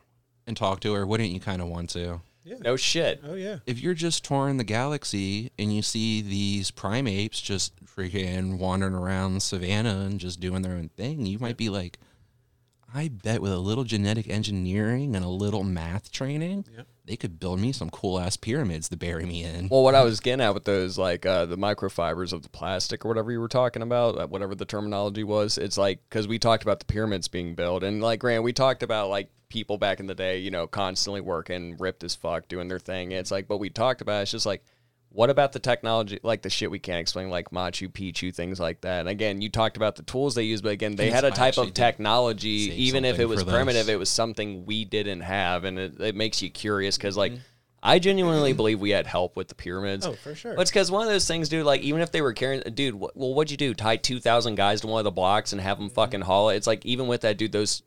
[0.45, 2.21] and talk to her, wouldn't you kind of want to?
[2.61, 3.19] No shit.
[3.27, 3.57] Oh yeah.
[3.65, 9.33] if you're just touring the galaxy and you see these primates just freaking wandering around
[9.33, 11.99] the savannah and just doing their own thing, you might be like,
[12.93, 16.87] I bet with a little genetic engineering and a little math training, Yep.
[17.05, 19.67] they could build me some cool ass pyramids to bury me in.
[19.69, 23.03] Well, what I was getting at with those, like uh, the microfibers of the plastic
[23.03, 26.39] or whatever you were talking about, uh, whatever the terminology was, it's like because we
[26.39, 29.99] talked about the pyramids being built, and like Grant, we talked about like people back
[29.99, 33.11] in the day, you know, constantly working, ripped as fuck, doing their thing.
[33.11, 34.63] It's like, but we talked about it's just like,
[35.17, 38.81] what about the technology, like the shit we can't explain, like Machu Picchu, things like
[38.81, 38.99] that.
[38.99, 41.57] And again, you talked about the tools they use, but again, they had a type
[41.57, 45.99] of technology, even if it was primitive, it was something we didn't have, and it,
[45.99, 47.33] it makes you curious because Mm-hmm.
[47.35, 47.41] like.
[47.83, 50.05] I genuinely believe we had help with the pyramids.
[50.05, 50.55] Oh, for sure.
[50.55, 51.63] But it's because one of those things, dude.
[51.63, 52.95] Like even if they were carrying, dude.
[52.95, 53.75] wh- Well, what'd you do?
[53.75, 56.55] Tie two thousand guys to one of the blocks and have them fucking haul it?
[56.55, 57.51] It's like even with that, dude.
[57.51, 57.83] Those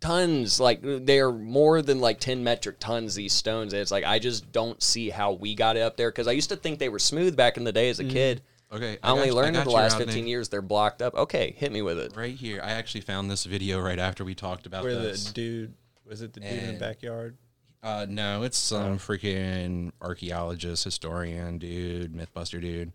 [0.00, 3.14] tons, like they're more than like ten metric tons.
[3.14, 3.72] These stones.
[3.72, 6.48] It's like I just don't see how we got it up there because I used
[6.50, 8.42] to think they were smooth back in the day as a kid.
[8.72, 10.06] Okay, I only got- learned in the last Rodney.
[10.06, 11.14] fifteen years they're blocked up.
[11.14, 12.16] Okay, hit me with it.
[12.16, 15.26] Right here, I actually found this video right after we talked about Where this.
[15.26, 15.74] the dude
[16.04, 17.36] was it the dude in the backyard?
[17.82, 22.90] Uh, no, it's some freaking archaeologist, historian, dude, MythBuster dude.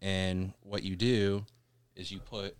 [0.00, 1.44] And what you do
[1.96, 2.56] is you put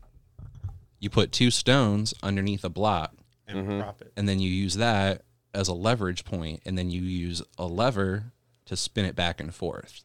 [1.00, 3.14] you put two stones underneath a block,
[3.46, 3.80] And Mm-hmm.
[3.80, 4.12] prop it.
[4.16, 8.32] and then you use that as a leverage point, and then you use a lever
[8.66, 10.02] to spin it back and forth.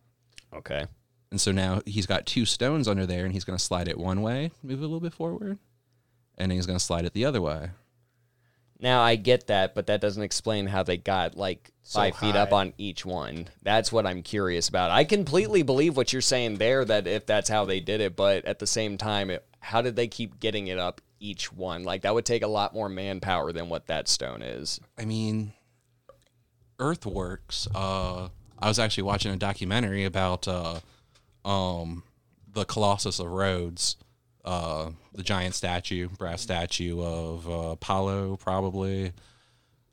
[0.53, 0.85] Okay.
[1.31, 3.97] And so now he's got two stones under there, and he's going to slide it
[3.97, 5.57] one way, move it a little bit forward,
[6.37, 7.69] and then he's going to slide it the other way.
[8.81, 12.35] Now I get that, but that doesn't explain how they got like So five feet
[12.35, 13.47] up on each one.
[13.61, 14.89] That's what I'm curious about.
[14.91, 18.45] I completely believe what you're saying there that if that's how they did it, but
[18.45, 21.83] at the same time, it, how did they keep getting it up each one?
[21.83, 24.79] Like that would take a lot more manpower than what that stone is.
[24.97, 25.53] I mean,
[26.79, 27.67] Earthworks.
[27.73, 30.79] Uh, I was actually watching a documentary about uh,
[31.45, 32.03] um,
[32.51, 33.95] the Colossus of Rhodes,
[34.45, 39.11] uh, the giant statue, brass statue of uh, Apollo, probably.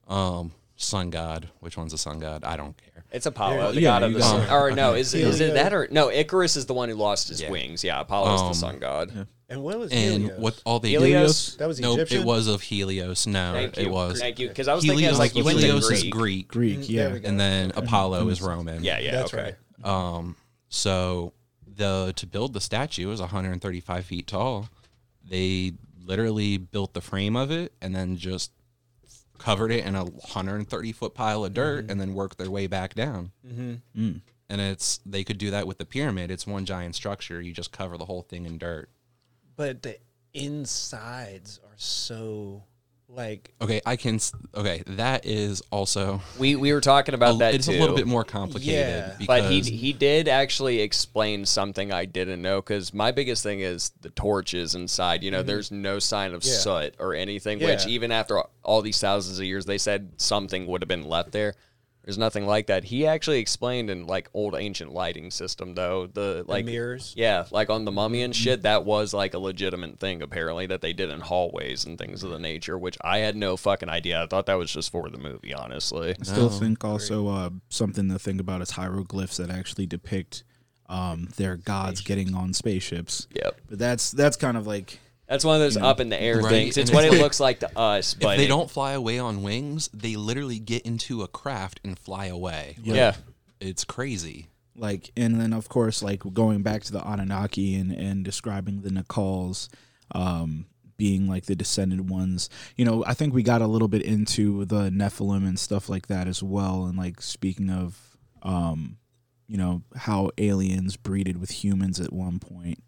[0.08, 1.48] Um, sun god.
[1.60, 2.44] Which one's the sun god?
[2.44, 3.04] I don't care.
[3.12, 4.50] It's Apollo, the Yeah, god of the sun.
[4.50, 6.10] Or no, is, is it that or no?
[6.10, 7.50] Icarus is the one who lost his Yeah.
[7.50, 7.82] wings.
[7.82, 9.26] Yeah, Apollo is Um, the sun god.
[9.48, 10.38] And what was And Helios?
[10.40, 11.52] what all they Helios?
[11.52, 11.58] do?
[11.58, 12.22] That was nope, Egyptian?
[12.22, 13.26] it was of Helios.
[13.28, 13.90] No, Thank it you.
[13.90, 14.18] was.
[14.20, 14.48] Thank you.
[14.48, 16.12] Because I was thinking, I Helios, was like, you went to Helios is Greek.
[16.12, 17.12] Greek, Greek, Mm, yeah.
[17.12, 17.28] we go.
[17.28, 18.82] and then Apollo is Roman.
[18.82, 19.54] Yeah, yeah, That's okay.
[19.84, 19.88] right.
[19.88, 20.34] Um,
[20.68, 21.32] so
[21.76, 24.68] the to build the statue was 135 feet tall.
[25.28, 28.50] They literally built the frame of it and then just
[29.38, 32.94] covered it in a 130 foot pile of dirt and then worked their way back
[32.94, 33.30] down.
[33.46, 34.16] Mm-hmm.
[34.48, 36.30] And it's they could do that with the pyramid.
[36.30, 37.40] It's one giant structure.
[37.40, 38.88] You just cover the whole thing in dirt.
[39.56, 39.96] But the
[40.34, 42.62] insides are so
[43.08, 44.16] like Okay, I can.
[44.16, 46.20] s- Okay, that is also.
[46.38, 47.72] We we were talking about a- that it's too.
[47.72, 48.74] a little bit more complicated.
[48.74, 49.14] Yeah.
[49.18, 53.60] because But he he did actually explain something I didn't know because my biggest thing
[53.60, 55.22] is the torches inside.
[55.22, 55.46] You know, mm-hmm.
[55.46, 56.54] there's no sign of Yeah.
[56.54, 57.60] soot or anything.
[57.60, 57.92] Which Yeah.
[57.92, 61.54] even after all these thousands of years, they said something would have been left there.
[62.06, 62.84] There's nothing like that.
[62.84, 67.12] He actually explained in like old ancient lighting system though the like mirrors?
[67.16, 70.82] Yeah, like on the mummy and shit, that was like a legitimate thing apparently that
[70.82, 72.78] they did in hallways and things of the nature.
[72.78, 74.22] Which I had no fucking idea.
[74.22, 76.14] I thought that was just for the movie, honestly.
[76.20, 80.44] I still think also uh, something to think about is hieroglyphs that actually depict
[80.88, 83.26] um, their gods getting on spaceships.
[83.34, 83.60] Yep.
[83.68, 86.48] But that's that's kind of like That's one of those up in the air Right,
[86.50, 86.76] things.
[86.76, 88.70] It's and what it's it like- looks like to us, but if they it- don't
[88.70, 92.76] fly away on wings, they literally get into a craft and fly away.
[92.84, 93.16] Like, Yeah.
[93.60, 94.46] it's crazy.
[94.78, 98.90] like and then of course like going back to the Anunnaki and and describing the
[98.90, 99.68] Nakals
[100.14, 100.66] um
[100.98, 102.48] being like the descended ones.
[102.76, 106.08] You know, I think we got a little bit into the Nephilim and stuff like
[106.08, 108.98] that as well and like speaking of um
[109.48, 112.82] you know how aliens breeded with humans at one point.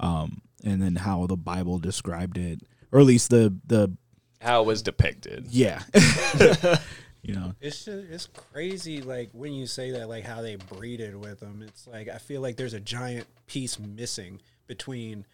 [0.00, 2.60] Um and then how the Bible described it
[2.92, 3.92] or at least the the
[4.40, 5.46] how it was depicted.
[5.50, 5.82] yeah.
[7.22, 7.54] you know.
[7.60, 11.62] It's just, it's crazy, like when you say that, like how they breeded with them.
[11.66, 15.26] It's like I feel like there's a giant piece missing between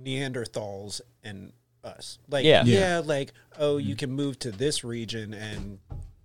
[0.00, 1.52] Neanderthals and
[1.84, 2.18] us.
[2.28, 2.64] Like, Yeah.
[2.64, 3.02] yeah, Yeah.
[3.04, 5.78] like oh, you can move to this region and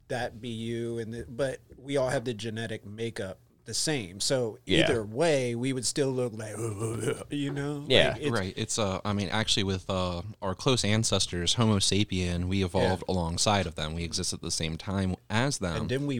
[0.08, 4.20] that be you, and the, but we all have the genetic makeup the same.
[4.20, 4.86] So Yeah.
[4.90, 6.56] either way, we would still look like
[7.30, 8.14] you know, Yeah.
[8.14, 8.54] Like, it's, right.
[8.58, 13.68] It's uh I mean actually with uh our close ancestors, Homo sapien, we evolved alongside
[13.68, 13.94] of them.
[13.94, 15.82] We exist at the same time as them.
[15.82, 16.18] And then we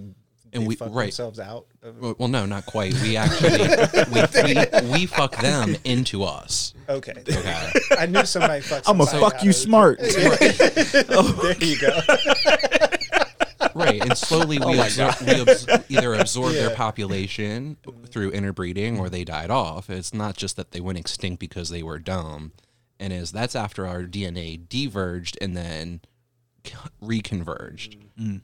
[0.54, 1.06] And they we- fuck right.
[1.06, 1.66] themselves out.
[1.84, 2.94] of- well, well, no, not quite.
[3.02, 3.60] We actually
[4.14, 4.22] we,
[4.54, 6.74] we we fuck them into us.
[6.90, 7.72] Okay, Okay.
[7.98, 8.88] I knew somebody fucked.
[8.90, 10.00] I'm gonna somebody fuck out you of- smart.
[10.02, 12.00] There you go.
[14.10, 17.78] And slowly we, absor- we abs- either absorb their population
[18.08, 19.90] through interbreeding or they died off.
[19.90, 22.52] It's not just that they went extinct because they were dumb,
[23.00, 26.02] and is that's after our DNA diverged and then
[27.02, 27.98] reconverged.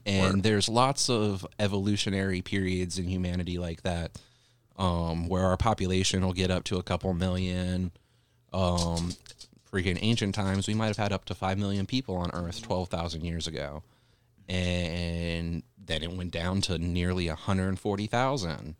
[0.06, 4.12] And there's lots of evolutionary periods in humanity like that,
[4.76, 7.90] um, where our population will get up to a couple million.
[8.52, 9.14] Um,
[9.70, 12.88] freaking ancient times, we might have had up to five million people on Earth twelve
[12.88, 13.82] thousand years ago,
[14.48, 18.76] and then it went down to nearly hundred and forty thousand.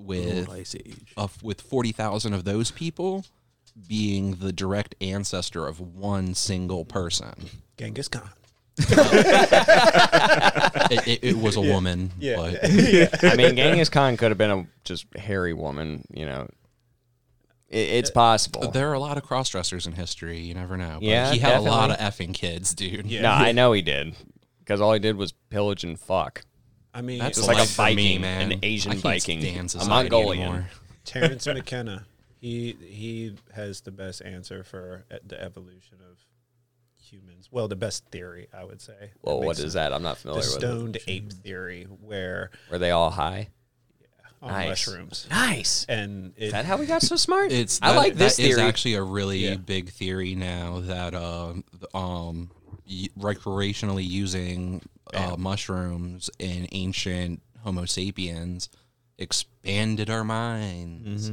[0.00, 1.12] With Ice Age.
[1.16, 3.24] of with 40,000 of those people
[3.88, 7.32] being the direct ancestor of one single person.
[7.76, 8.30] Genghis Khan.
[10.90, 12.36] It, it, it was a woman, Yeah.
[12.36, 12.64] but
[13.24, 16.04] I mean, Genghis Khan could have been a just hairy woman.
[16.10, 16.48] You know,
[17.68, 18.70] it, it's uh, possible.
[18.70, 20.38] there are a lot of cross dressers in history.
[20.40, 20.94] You never know.
[20.94, 23.06] But Yeah, he had a lot of effing kids, dude.
[23.06, 23.22] Yeah.
[23.22, 24.14] No, I know he did
[24.68, 26.44] because all he did was pillage and fuck.
[26.92, 28.52] I mean, That's Just like a life for me, Viking, man.
[28.52, 30.42] an Asian I can't Viking, stand a society Mongolian.
[30.42, 30.70] anymore.
[31.06, 32.04] Terence McKenna.
[32.40, 36.18] He he has the best answer for e- the evolution of
[37.02, 37.48] humans.
[37.50, 39.12] Well, the best theory, I would say.
[39.22, 39.74] Well, That what makes is sense.
[39.74, 39.92] that?
[39.94, 40.48] I'm not The familiar with.
[40.48, 40.60] it.
[40.60, 43.48] stoned ape theory, where Were they all high?
[44.40, 44.68] on Nice.
[44.86, 45.84] mushrooms, Nice.
[45.88, 47.50] and it, Is that how we got so smart?
[47.50, 48.68] It's I that- like this that is theory.
[48.68, 49.56] actually a really Yeah.
[49.56, 52.57] big theory now that um um y-
[53.18, 54.82] recreationally using
[55.14, 58.68] uh, mushrooms in ancient Homo sapiens
[59.18, 61.30] expanded our minds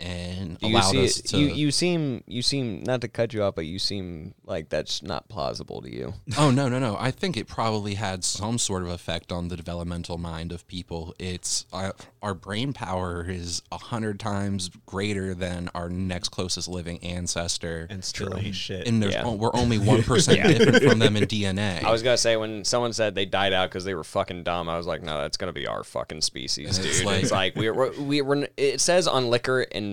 [0.00, 1.04] and Do you allowed see?
[1.04, 1.38] us to.
[1.38, 5.02] you you seem you seem not to cut you off, but you seem like that's
[5.02, 6.14] not plausible to you.
[6.38, 6.96] oh no no no!
[6.98, 11.14] I think it probably had some sort of effect on the developmental mind of people.
[11.18, 11.92] It's uh,
[12.22, 17.86] our brain power is a hundred times greater than our next closest living ancestor.
[17.90, 18.86] and still ain't shit.
[18.86, 19.24] and there's Yeah.
[19.24, 21.82] o- we're only one percent different from them in DNA.
[21.88, 24.68] I was gonna say when someone said they died out because they were fucking dumb,
[24.68, 26.86] I was like, no, that's gonna be our fucking species, And dude.
[26.86, 28.48] it's It's like- like, we're, we're we were.
[28.56, 29.87] It says on liquor and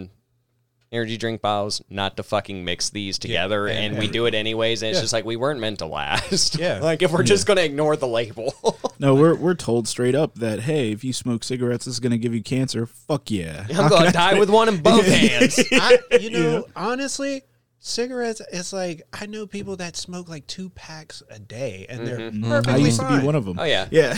[0.96, 4.82] energy drink bottles not to fucking mix these together, and and, we do it anyways.
[4.82, 6.58] And it's just like we weren't meant to last.
[6.58, 6.80] Yeah.
[6.82, 8.54] like if we're just gonna ignore the label.
[8.98, 12.18] No, we're we're told straight up that hey, if you smoke cigarettes, this is gonna
[12.18, 12.86] give you cancer.
[12.86, 13.66] Fuck yeah.
[13.70, 15.60] I'm gonna die with one in both hands.
[15.74, 17.44] I, you know, honestly,
[17.80, 18.42] cigarettes.
[18.54, 22.50] It's like I know people that smoke like two packs a day, and they're Mm-hmm.
[22.50, 23.60] perfectly I used to be one of them.
[23.60, 23.90] Oh yeah.
[23.92, 24.14] Yeah.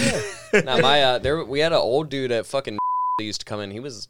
[0.53, 2.77] now my uh, there we had an old dude at fucking
[3.19, 3.71] used to come in.
[3.71, 4.07] He was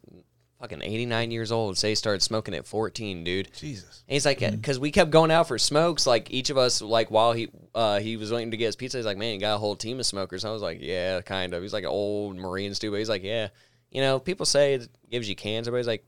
[0.60, 1.78] fucking 89 years old.
[1.78, 3.50] Say he started smoking at 14, dude.
[3.54, 4.04] Jesus.
[4.08, 6.08] And he's like, because we kept going out for smokes.
[6.08, 8.98] Like each of us, like while he uh, he was waiting to get his pizza,
[8.98, 10.46] he's like, man, you got a whole team of smokers.
[10.46, 11.62] I was like, yeah, kind of.
[11.62, 13.50] He's like an old Marine dude, but he's like, yeah,
[13.92, 16.06] you know, people say it gives you cancer, but he's like,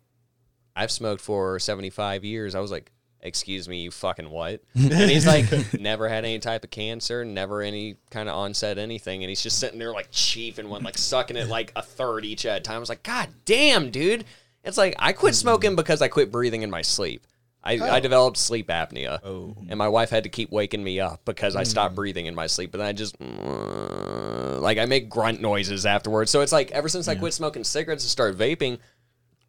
[0.75, 2.55] I've smoked for 75 years.
[2.55, 2.91] I was like,
[3.21, 4.61] excuse me, you fucking what?
[4.75, 5.45] and he's like,
[5.79, 9.23] never had any type of cancer, never any kind of onset anything.
[9.23, 12.45] And he's just sitting there like chiefing one, like sucking it like a third each
[12.45, 12.77] at a time.
[12.77, 14.25] I was like, God damn, dude.
[14.63, 17.25] It's like I quit smoking because I quit breathing in my sleep.
[17.61, 19.19] I, I developed sleep apnea.
[19.23, 19.55] Oh.
[19.67, 22.47] And my wife had to keep waking me up because I stopped breathing in my
[22.47, 22.73] sleep.
[22.73, 26.31] And then I just, like, I make grunt noises afterwards.
[26.31, 28.79] So it's like, ever since I quit smoking cigarettes and started vaping,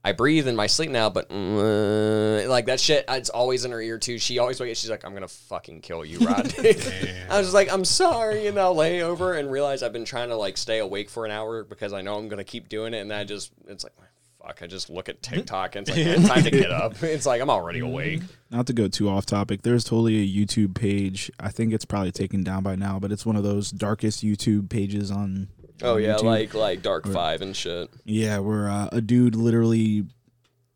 [0.03, 3.83] I breathe in my sleep now, but uh, like that shit, it's always in her
[3.83, 4.19] ear too.
[4.19, 4.81] She always wakes.
[4.81, 8.59] She's like, "I'm gonna fucking kill you, Rod." I was just like, "I'm sorry," and
[8.59, 11.65] I'll lay over and realize I've been trying to like stay awake for an hour
[11.65, 13.93] because I know I'm gonna keep doing it, and I just, it's like,
[14.43, 14.63] fuck.
[14.63, 17.03] I just look at TikTok and it's like, man, time to get up.
[17.03, 18.23] It's like I'm already awake.
[18.51, 21.31] Not to go too off topic, there's totally a YouTube page.
[21.41, 24.69] I think it's probably taken down by now, but it's one of those darkest YouTube
[24.71, 25.49] pages on.
[25.83, 26.23] Oh on yeah, YouTube.
[26.25, 27.91] like like Dark Five and shit.
[28.05, 30.05] Yeah, where uh, a dude literally,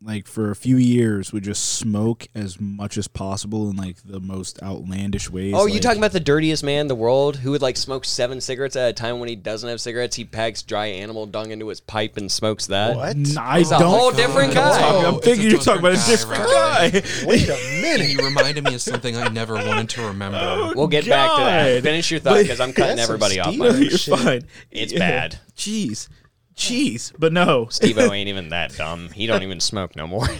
[0.01, 4.19] like for a few years, would just smoke as much as possible in like the
[4.19, 5.53] most outlandish ways.
[5.55, 8.05] Oh, you like- talking about the dirtiest man in the world who would like smoke
[8.05, 10.15] seven cigarettes at a time when he doesn't have cigarettes?
[10.15, 12.95] He packs dry animal dung into his pipe and smokes that.
[12.97, 13.15] What?
[13.15, 13.89] N- I He's a don't.
[13.89, 14.79] whole different I'm guy.
[14.83, 17.25] Oh, I'm thinking you're talking about a different different guy, guy.
[17.27, 18.09] Wait a minute.
[18.09, 20.37] you reminded me of something I never wanted to remember.
[20.41, 21.83] Oh, we'll get back to that.
[21.83, 23.53] Finish your thought because I'm cutting everybody off.
[23.53, 23.69] Steve by.
[23.77, 24.41] You're fine.
[24.71, 24.99] It's Yeah.
[24.99, 25.39] bad.
[25.57, 26.09] Jeez,
[26.55, 27.67] jeez, but no.
[27.69, 29.09] Steve-O ain't even that dumb.
[29.09, 30.27] He don't even smoke no more.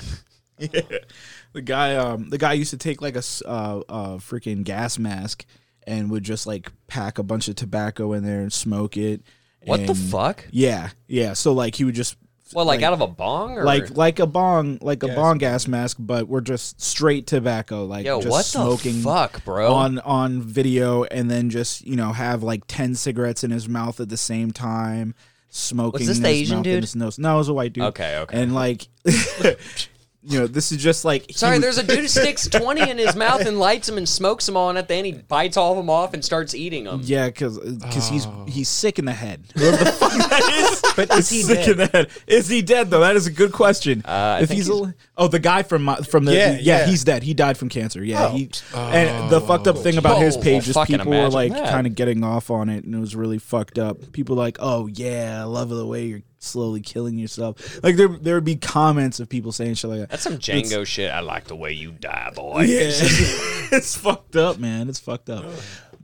[1.55, 5.45] The guy, um, the guy used to take like a uh, uh, freaking gas mask
[5.87, 9.21] and would just like pack a bunch of tobacco in there and smoke it.
[9.63, 10.45] what the fuck?
[10.51, 11.31] Yeah, yeah.
[11.31, 12.17] So like he would just
[12.53, 15.37] Well, like, out of a bong or like like a bong like a Gas bong
[15.37, 19.73] gas mask, but we're just straight tobacco, like Yo, just what smoking the fuck, bro?
[19.73, 24.01] on on video, and then just you know have like ten cigarettes in his mouth
[24.01, 25.15] at the same time,
[25.55, 26.05] smoking.
[26.05, 26.95] this the Asian dude?
[26.95, 27.85] No, it was a white dude.
[27.85, 28.41] Okay, okay.
[28.41, 28.87] And like,
[30.27, 32.97] you know, this is just like Sorry, was- there's a dude who sticks 20 in
[32.97, 35.55] his mouth and lights them and smokes them all, and at the end he bites
[35.57, 37.01] all of them off and starts eating them.
[37.03, 37.57] Yeah, because
[38.09, 38.45] he's Oh.
[38.47, 39.43] he's sick in the head.
[39.55, 41.69] Whoever the fuck that is, But is he sick dead?
[41.69, 42.09] in the head.
[42.27, 43.01] Is he dead though?
[43.01, 44.01] That is a good question.
[44.05, 46.51] Uh, I if think he's, he's- al- oh the guy from my, from the Yeah,
[46.53, 46.85] yeah, yeah.
[46.87, 47.23] he's dead.
[47.23, 48.03] He died from cancer.
[48.03, 48.29] Yeah, Oh.
[48.35, 51.33] he and the fucked up thing about his Oh, page is fucking people were imagine
[51.33, 51.69] like that.
[51.69, 54.11] kind of getting off on it, and it was really fucked up.
[54.11, 57.83] People like, oh yeah, I love the way you're slowly killing yourself.
[57.83, 60.09] Like there there would be comments of people saying shit like that.
[60.09, 61.11] That's some Django shit.
[61.11, 62.61] I like the way you die, boy.
[62.61, 62.79] Yeah,
[63.71, 64.89] it's fucked up, man.
[64.89, 65.45] It's fucked up.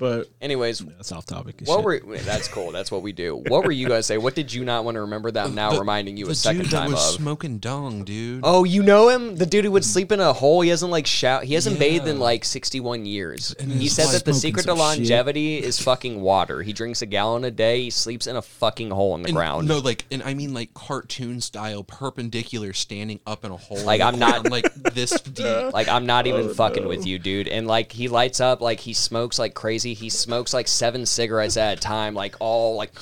[0.02, 1.62] But Anyways, that's off topic.
[1.66, 2.06] what shit.
[2.06, 2.72] were that's cool.
[2.72, 3.36] That's what we do.
[3.47, 4.18] What were you guys say?
[4.18, 6.64] What did you not want to remember that I'm now The- reminding you a second
[6.64, 7.22] dude that time was of?
[7.22, 8.41] smoking dung, dude.
[8.43, 9.36] Oh, you know him?
[9.36, 10.62] The dude who would sleep in a hole.
[10.62, 11.43] He hasn't like shout.
[11.43, 13.54] He hasn't bathed in like 61 years.
[13.60, 14.84] And He he's said that the secret to some shit.
[14.99, 16.64] longevity is fucking water.
[16.64, 17.84] He drinks a gallon a day.
[17.84, 19.68] He sleeps in a fucking hole in the And- ground.
[19.68, 23.80] No, like, and I mean like cartoon style, perpendicular, standing up in a hole.
[23.84, 25.45] Like, I'm not- like this deep.
[25.74, 27.47] Like I'm not Oh, even fucking with you, dude.
[27.47, 29.91] And like he lights up, like he smokes like crazy.
[29.94, 32.94] He smokes like seven cigarettes at a time, like all like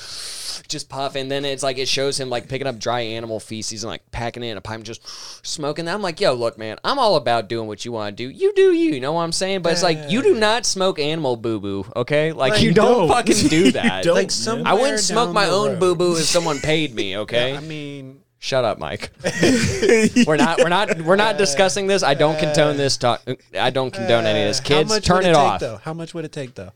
[0.68, 1.14] just puff.
[1.16, 4.10] And then it's like it shows him like picking up dry animal feces and like
[4.10, 5.06] packing it in a pipe and just
[5.46, 5.84] smoking.
[5.86, 5.94] That.
[5.94, 8.30] I'm like, yo, look, man, I'm all about doing what you want to do.
[8.30, 9.62] You do you, you know what I'm saying?
[9.62, 12.32] But it's like you do not smoke animal boo boo, okay?
[12.32, 13.08] Like Like, you you don't, don't.
[13.08, 14.04] fucking do that.
[14.04, 17.56] don't, like some- I wouldn't smoke my own boo boo if someone paid me, okay?
[17.56, 19.10] I mean, Shut up, Mike.
[20.26, 20.60] we're not.
[20.60, 20.98] We're not.
[21.02, 22.02] We're not discussing this.
[22.02, 23.20] I don't condone this talk.
[23.54, 24.60] I don't condone any of this.
[24.60, 25.60] Kids, turn it, it, take, off.
[25.60, 25.76] Though?
[25.76, 26.72] How much would it take though?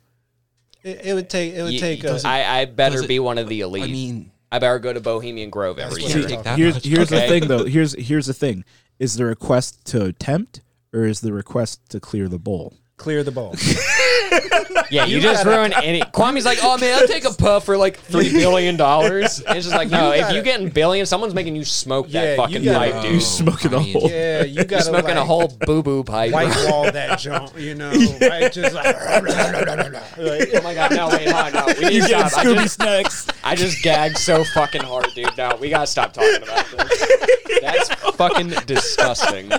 [0.85, 1.55] It, it would take.
[1.55, 2.03] It would You- take.
[2.03, 3.82] you- A, I, I better Does it- be one of the elite.
[3.85, 6.22] I mean, I better go to Bohemian Grove every what year.
[6.22, 6.85] I'm take talking that here's much.
[6.85, 7.20] here's Okay.
[7.22, 7.64] the thing though.
[7.76, 8.64] Here's here's the thing.
[9.01, 10.61] Is the request to attempt
[10.93, 12.74] or is the request to clear the bowl?
[12.97, 13.55] Clear the bowl.
[14.91, 16.01] Yeah, you, just ruined any.
[16.03, 19.41] Kwame's like, oh man, I'll take a puff for like three billion dollars.
[19.41, 22.31] It's just like, no, if gotta- you getting billions, someone's making you smoke that Yeah,
[22.33, 23.13] you fucking gotta- pipe, Oh, dude.
[23.15, 24.11] You smoking I a mean, hole.
[24.11, 26.33] yeah, you got You're smoking a whole boo boo pipe.
[26.33, 27.59] white wall that jump.
[27.59, 27.91] You know,
[28.21, 28.53] right?
[28.53, 28.95] Just like.
[28.97, 32.37] oh my god, no, wait, hold on, no, we need to stop.
[32.39, 33.27] I just, snacks.
[33.43, 35.37] I just gagged so fucking hard, dude.
[35.37, 37.61] No, we gotta stop talking about this.
[37.63, 39.51] That's fucking disgusting.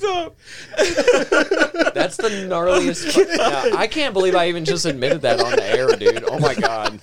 [0.00, 0.36] Fucked up.
[1.94, 3.12] That's the gnarliest.
[3.12, 6.24] Fu- no, I can't believe I even just admitted that on the air, dude.
[6.26, 7.00] Oh my god.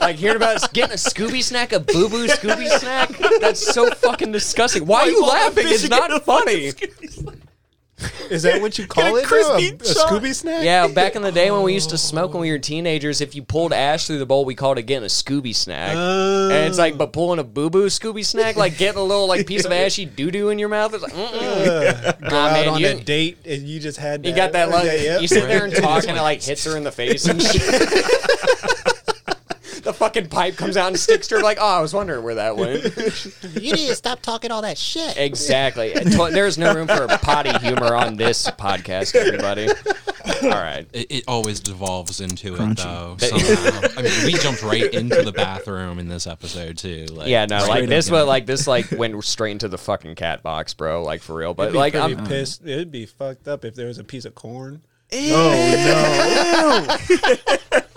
[0.00, 3.10] Like hearing about getting a Scooby snack, a Boo Boo Scooby snack.
[3.40, 4.86] That's so fucking disgusting.
[4.86, 5.64] Why are you laughing?
[5.68, 6.72] It's not funny.
[8.30, 9.28] Is that what you call Get a it?
[9.28, 9.56] though?
[9.56, 9.72] A, a.
[9.72, 10.62] Scooby snack?
[10.64, 13.34] Yeah, back in the day when we used to smoke when we were teenagers, if
[13.34, 15.94] you pulled ash through the bowl, we called it getting a Scooby snack.
[15.96, 16.50] Oh.
[16.50, 19.46] and it's like, but pulling a Boo Boo Scooby snack, like getting a little like
[19.46, 20.94] piece of ashy doo doo in your mouth.
[20.94, 22.20] It's like, mm-mm.
[22.20, 24.24] Go Nah, out man, on you- a date and you just had.
[24.24, 25.22] You got that like Yeah, yep.
[25.22, 27.62] you sit there and talk and it like hits her in the face and shit.
[29.82, 32.36] The fucking pipe comes out and sticks to her like, oh, I was wondering where
[32.36, 32.84] that went.
[33.58, 35.16] You need to stop talking all that shit.
[35.16, 35.92] exactly.
[35.92, 39.68] There's no room for potty humor on this podcast, everybody.
[40.42, 40.86] All right.
[40.92, 42.72] It, it always devolves into Crunchy.
[42.72, 43.16] it though.
[43.18, 43.88] Somehow.
[43.96, 47.06] I mean, we jumped right into the bathroom in this episode too.
[47.06, 50.14] Like, Yeah, no, like this, up, but like this, like went straight into the fucking
[50.14, 51.02] cat box, bro.
[51.02, 51.54] Like for real.
[51.54, 52.64] But It'd be like, I'm, pissed.
[52.64, 54.82] It'd be fucked up if there was a piece of corn.
[55.12, 57.78] Oh No,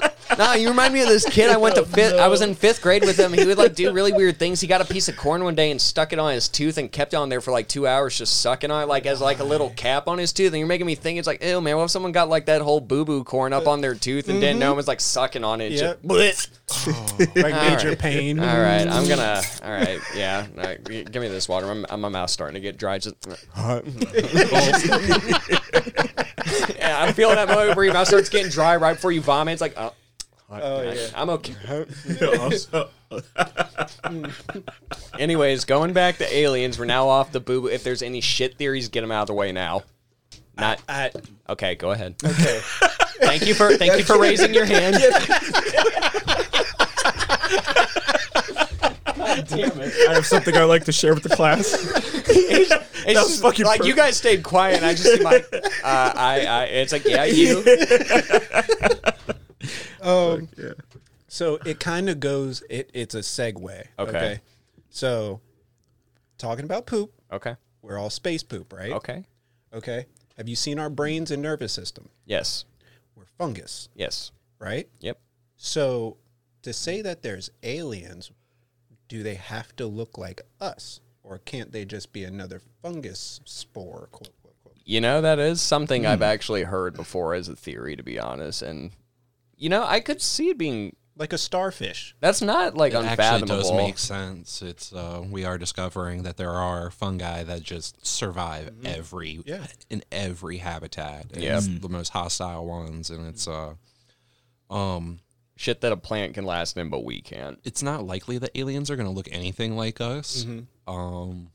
[0.58, 1.50] you remind me of this kid.
[1.50, 2.16] I went to fifth.
[2.16, 3.34] I was in fifth grade with him.
[3.34, 4.62] He would like do really weird things.
[4.62, 6.92] He got a piece of corn one day and stuck it on his tooth and
[6.92, 9.39] kept it on there for like two hours, just sucking on it like as like
[9.39, 10.52] a little cap on his tooth.
[10.54, 11.78] And you're making me think it's like, ew, man.
[11.78, 14.39] What if someone got like that whole boo boo corn up on their tooth and
[14.42, 15.72] didn't know him was like sucking on it?
[15.74, 16.00] Yep.
[16.08, 17.18] Just, oh.
[17.20, 18.00] Like major right.
[18.00, 18.39] pain.
[18.39, 19.42] all right, I'm gonna.
[19.64, 20.48] All right, yeah.
[20.58, 21.74] all right, give me this water.
[21.74, 22.98] My, my mouth's starting to get dry.
[22.98, 23.16] Just.
[26.76, 29.54] yeah, I'm feeling that moment where your mouth starts getting dry right before you vomit.
[29.54, 29.94] It's like, oh.
[30.52, 31.08] Oh yeah.
[31.16, 31.56] I'm okay.
[35.20, 37.68] Anyways, going back to aliens, we're now off the boo.
[37.68, 39.84] If there's any shit theories, get them out of the way now.
[40.58, 41.12] Not I,
[41.49, 41.76] okay.
[41.76, 42.16] Go ahead.
[42.24, 42.60] okay.
[43.22, 44.95] Thank you for thank you for raising your hand.
[49.47, 50.10] Damn it!
[50.10, 51.72] I have something I like to share with the class.
[53.06, 54.78] It's was just, fucking like you guys stayed quiet.
[54.78, 55.36] And I just see my.
[55.84, 56.64] Uh, I, I.
[56.66, 57.64] It's like yeah, you.
[60.01, 60.49] Um,
[61.28, 62.62] So it kind of goes.
[62.70, 63.86] It, it's a segue.
[63.99, 64.39] Okay.
[64.89, 65.39] So
[66.38, 67.55] talking about poop, Okay.
[67.82, 68.91] we're all space poop, right?
[68.91, 69.24] Okay.
[69.74, 70.05] Okay.
[70.38, 72.09] Have you seen our brains and nervous system?
[72.26, 72.66] Yes.
[73.16, 74.32] We're fungus, Yes.
[74.59, 74.89] right?
[74.99, 75.20] Yep.
[75.55, 76.18] So
[76.64, 78.32] to say that there's aliens,
[79.07, 84.09] do they have to look like us, or can't they just be another fungus spore?
[84.12, 84.76] Quote, quote, quote.
[84.84, 86.09] You know, that is something Hmm.
[86.09, 88.62] I've actually heard before as a theory, to be honest.
[88.62, 88.91] And,
[89.62, 92.16] you know, I could see it being like a starfish.
[92.20, 93.57] That's not like It actually unfathomable.
[93.57, 94.62] does make sense.
[94.62, 99.49] It's uh, we are discovering that there are fungi that just survive every Mm-hmm.
[99.49, 99.68] Yeah.
[99.89, 101.28] in every habitat.
[101.34, 101.57] And Yeah.
[101.57, 103.76] it's the most hostile ones, and it's uh,
[104.70, 105.20] um,
[105.57, 107.59] Shit that a plant can last in, but we can't.
[107.64, 110.43] it's not likely that aliens are going to look anything like us.
[110.43, 110.91] Mm-hmm.
[110.91, 111.51] Um,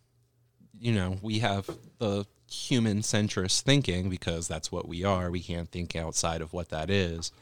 [0.78, 5.28] you know, we have the human centrist thinking because that's what we are.
[5.28, 7.32] We can't think outside of what that is.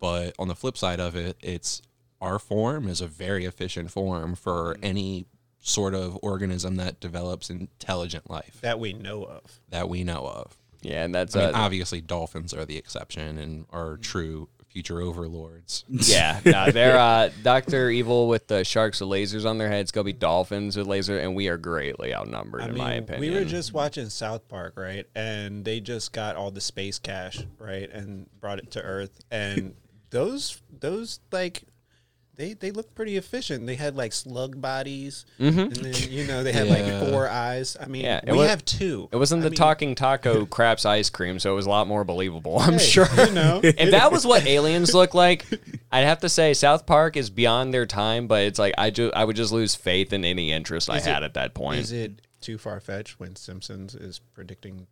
[0.00, 1.82] But on the flip side of it, it's
[2.20, 4.84] our form is a very efficient form for Mm-hmm.
[4.84, 5.26] any
[5.60, 9.60] sort of organism that develops intelligent life that we know of.
[9.70, 10.56] that we know of.
[10.82, 15.00] Yeah, and that's I mean, uh, obviously, dolphins are the exception and are true future
[15.00, 15.84] overlords.
[15.88, 16.38] yeah.
[16.44, 19.90] No, they're uh, Doctor Evil with the sharks with lasers on their heads.
[19.90, 23.20] Go be dolphins with laser, and we are greatly outnumbered, I in mean, my opinion.
[23.32, 25.06] we were just watching South Park, right?
[25.16, 29.18] And they just got all the space cash, right, and brought it to Earth.
[29.30, 29.74] And
[30.10, 31.64] those, those like,
[32.34, 33.66] they they look pretty efficient.
[33.66, 35.58] They had like slug bodies, mm-hmm.
[35.58, 36.74] and then you know they had Yeah.
[37.00, 37.78] like four eyes.
[37.80, 39.08] I mean, Yeah, we wa- have two.
[39.10, 41.88] It wasn't I the mean, talking taco craps ice cream, so it was a lot
[41.88, 42.58] more believable.
[42.58, 43.06] I'm hey, sure.
[43.16, 45.46] You know, if that was what aliens look like,
[45.90, 48.26] I'd have to say South Park is beyond their time.
[48.26, 51.22] But it's like I just I would just lose faith in any interest I had
[51.22, 51.80] it- at that point.
[51.80, 54.88] is it too far fetched when Simpsons is predicting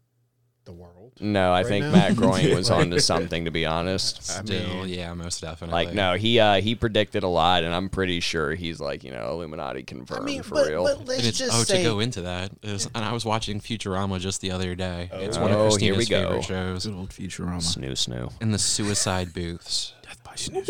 [0.65, 1.12] the world?
[1.21, 1.93] no, I right think now?
[1.93, 3.45] Matt Groening was onto something.
[3.45, 5.85] To be honest, I Still, mean, yeah, most definitely.
[5.87, 9.12] like no, he uh he predicted a lot, and I'm pretty sure he's like you
[9.12, 10.83] know Illuminati confirmed I mean, for but, real.
[10.85, 13.61] but let's it's, just oh, say to go into that is, and I was watching
[13.61, 15.09] Futurama just the other day.
[15.12, 16.29] It's one of Oh, here we Christina's go.
[16.41, 16.87] favorite shows.
[16.87, 17.57] Good old Futurama.
[17.62, 18.33] snoo snoo.
[18.41, 20.69] In the suicide booths, Death by snooze.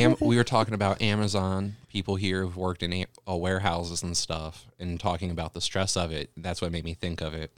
[0.00, 1.76] Am- we were talking about Amazon.
[1.88, 5.96] People here who've worked in a- uh, warehouses and stuff, and talking about the stress
[5.96, 6.30] of it.
[6.36, 7.52] That's what made me think of it.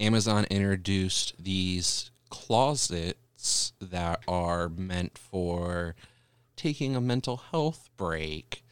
[0.00, 5.94] Amazon introduced these closets that are meant for
[6.56, 8.64] taking a mental health break.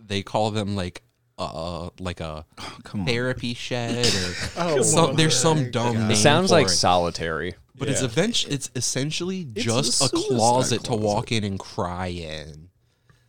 [0.00, 1.02] They call them like
[1.38, 2.46] uh like a
[2.84, 3.06] Come on.
[3.06, 6.70] therapy shed or Oh, some, there's some dumb name It sounds for like it.
[6.70, 7.54] solitary.
[7.76, 8.06] but it's Yeah.
[8.06, 12.70] eventually it's essentially It's just a a, suicide closet to walk in and cry in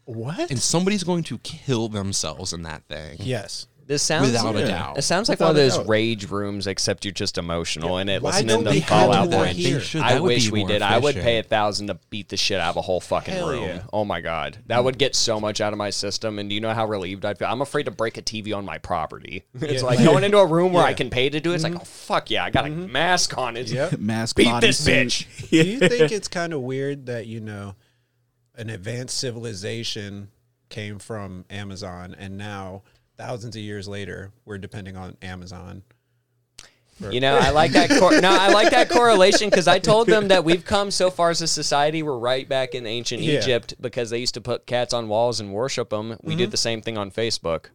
[0.05, 0.49] what?
[0.49, 3.67] and somebody's going to kill themselves in that thing yes.
[3.87, 7.05] This sounds without a doubt It sounds like Without one of those rage rooms, except
[7.05, 8.21] you're just emotional in it.
[8.21, 9.79] Why listening don't to they them out that here?
[9.79, 10.01] Should.
[10.01, 10.81] I That would wish we more did.
[10.81, 13.49] I would pay a thousand to beat the shit out of a whole fucking Hell
[13.49, 13.63] room.
[13.63, 13.83] yeah.
[13.93, 16.37] Oh my god, that would get so much out of my system.
[16.37, 17.47] And do you know how relieved I feel?
[17.47, 19.45] I'm afraid to break a TV on my property.
[19.53, 19.87] it's Yeah.
[19.87, 21.55] like going into a room where I can pay to do it.
[21.55, 21.81] It's like, mm-hmm.
[21.81, 22.91] oh fuck yeah, I got a mm-hmm.
[22.91, 23.55] mask on.
[23.55, 23.99] It's Yep.
[23.99, 25.05] Mask beat this bodysuit.
[25.05, 25.49] bitch.
[25.49, 27.75] Do you think it's kind of weird that you know
[28.55, 30.29] an advanced civilization
[30.69, 32.83] came from Amazon, and now
[33.17, 35.83] thousands of years later, we're depending on Amazon?
[37.11, 37.91] You know, I like that.
[37.91, 41.29] Cor- no, I like that correlation because I told them that we've come so far
[41.29, 42.01] as a society.
[42.01, 43.39] We're right back in ancient Yeah.
[43.39, 46.17] Egypt because they used to put cats on walls and worship them.
[46.23, 46.51] We did mm-hmm.
[46.51, 47.67] the same thing on Facebook.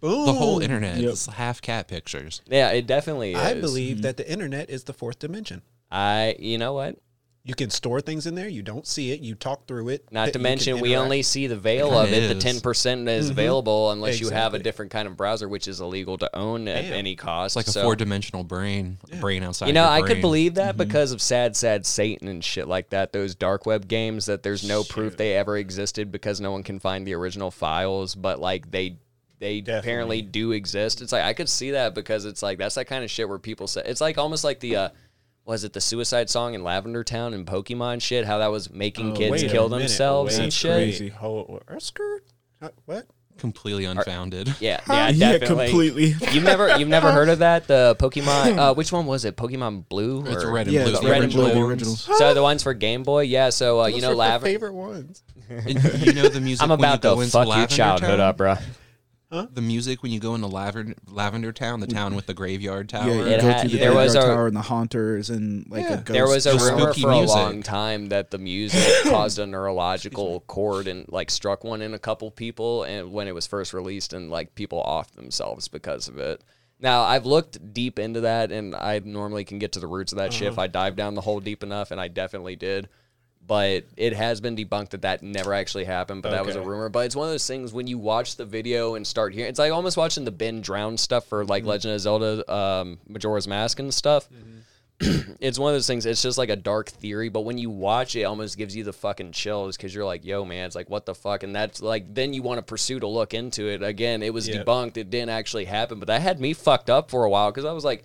[0.00, 0.26] Boom.
[0.26, 1.10] the whole internet Yep.
[1.10, 3.40] is half cat pictures Yeah, it definitely is.
[3.40, 4.02] I believe mm-hmm.
[4.02, 5.62] that the internet is the fourth dimension.
[5.90, 6.98] I, you know what?
[7.44, 8.48] You can store things in there.
[8.48, 9.20] You don't see it.
[9.20, 10.12] You talk through it.
[10.12, 12.34] Not you to mention, we only see the veil Kinda of it.
[12.34, 15.80] The ten percent is available unless you have a different kind of browser, which is
[15.80, 16.92] illegal to own at Damn.
[16.92, 17.56] any cost.
[17.56, 21.12] it's like a four-dimensional brain brain outside You know, your I could believe that because
[21.12, 23.12] of sad, sad Satan and shit like that.
[23.12, 26.78] Those dark web games that there's no proof they ever existed because no one can
[26.78, 28.98] find the original files, but like they
[29.38, 31.00] they apparently do exist.
[31.00, 33.38] It's like I could see that because it's like that's that kind of shit where
[33.38, 34.88] people say it's like almost like the uh
[35.48, 38.26] was it the suicide song in Lavender Town and Pokemon shit?
[38.26, 40.72] How that was making Oh, kids Wait a kill minute, themselves wait, and shit.
[40.74, 41.08] crazy.
[41.08, 42.18] Hold, Ersker?
[42.62, 43.06] Huh, What?
[43.38, 45.66] completely unfounded Yeah, yeah, yeah, definitely.
[45.68, 46.06] completely.
[46.32, 47.68] You've never you've never heard of that?
[47.68, 49.36] The Pokemon uh, which one was it?
[49.36, 51.52] Pokemon Blue It's or red and Yeah, blue it's the red and blue.
[51.54, 52.00] the originals.
[52.18, 53.50] So the ones for Game Boy, yeah.
[53.50, 55.22] So uh, you know, Lavender my favorite ones.
[55.48, 58.10] And you know the music I'm when you about go to into fuck your childhood
[58.10, 58.20] Town?
[58.20, 58.56] up, bro.
[59.30, 61.96] The music when you go into Lavender, Lavender Town the mm-hmm.
[61.96, 64.30] town with the graveyard tower Yeah, you It go had- through the there was graveyard
[64.30, 66.06] a- tower and the haunters and like a ghost.
[66.06, 67.36] There was a Just rumor spooky for music.
[67.36, 71.94] a long time that the music caused a neurological chord and like struck one in
[71.94, 76.08] a couple people, and when it was first released, and like people off themselves because
[76.08, 76.42] of it.
[76.80, 80.18] Now I've looked deep into that, and I normally can get to the roots of
[80.18, 80.52] that shit uh-huh.
[80.52, 82.88] if I dive down the hole deep enough, and I definitely did.
[83.46, 86.68] But it has been debunked that that never actually happened, but that was a Okay.
[86.68, 86.90] rumor.
[86.90, 89.58] But it's one of those things when you watch the video and start hearing, it's
[89.58, 91.70] like almost watching the Ben Drowned stuff for like mm-hmm.
[91.70, 94.58] Legend of Zelda, um, Majora's Mask and stuff mm-hmm.
[95.40, 96.06] it's one of those things.
[96.06, 98.82] It's just like a dark theory, but when you watch it, it almost gives you
[98.82, 101.80] the fucking chills because you're like, "Yo, man, it's like what the fuck," and that's
[101.80, 104.24] like then you want to pursue to look into it again.
[104.24, 104.64] It was Yeah.
[104.64, 107.64] debunked; it didn't actually happen, but that had me fucked up for a while because
[107.64, 108.02] I was like,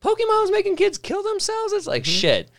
[0.00, 2.12] "Pokemon was making kids kill themselves." It's like mm-hmm.
[2.12, 2.50] shit.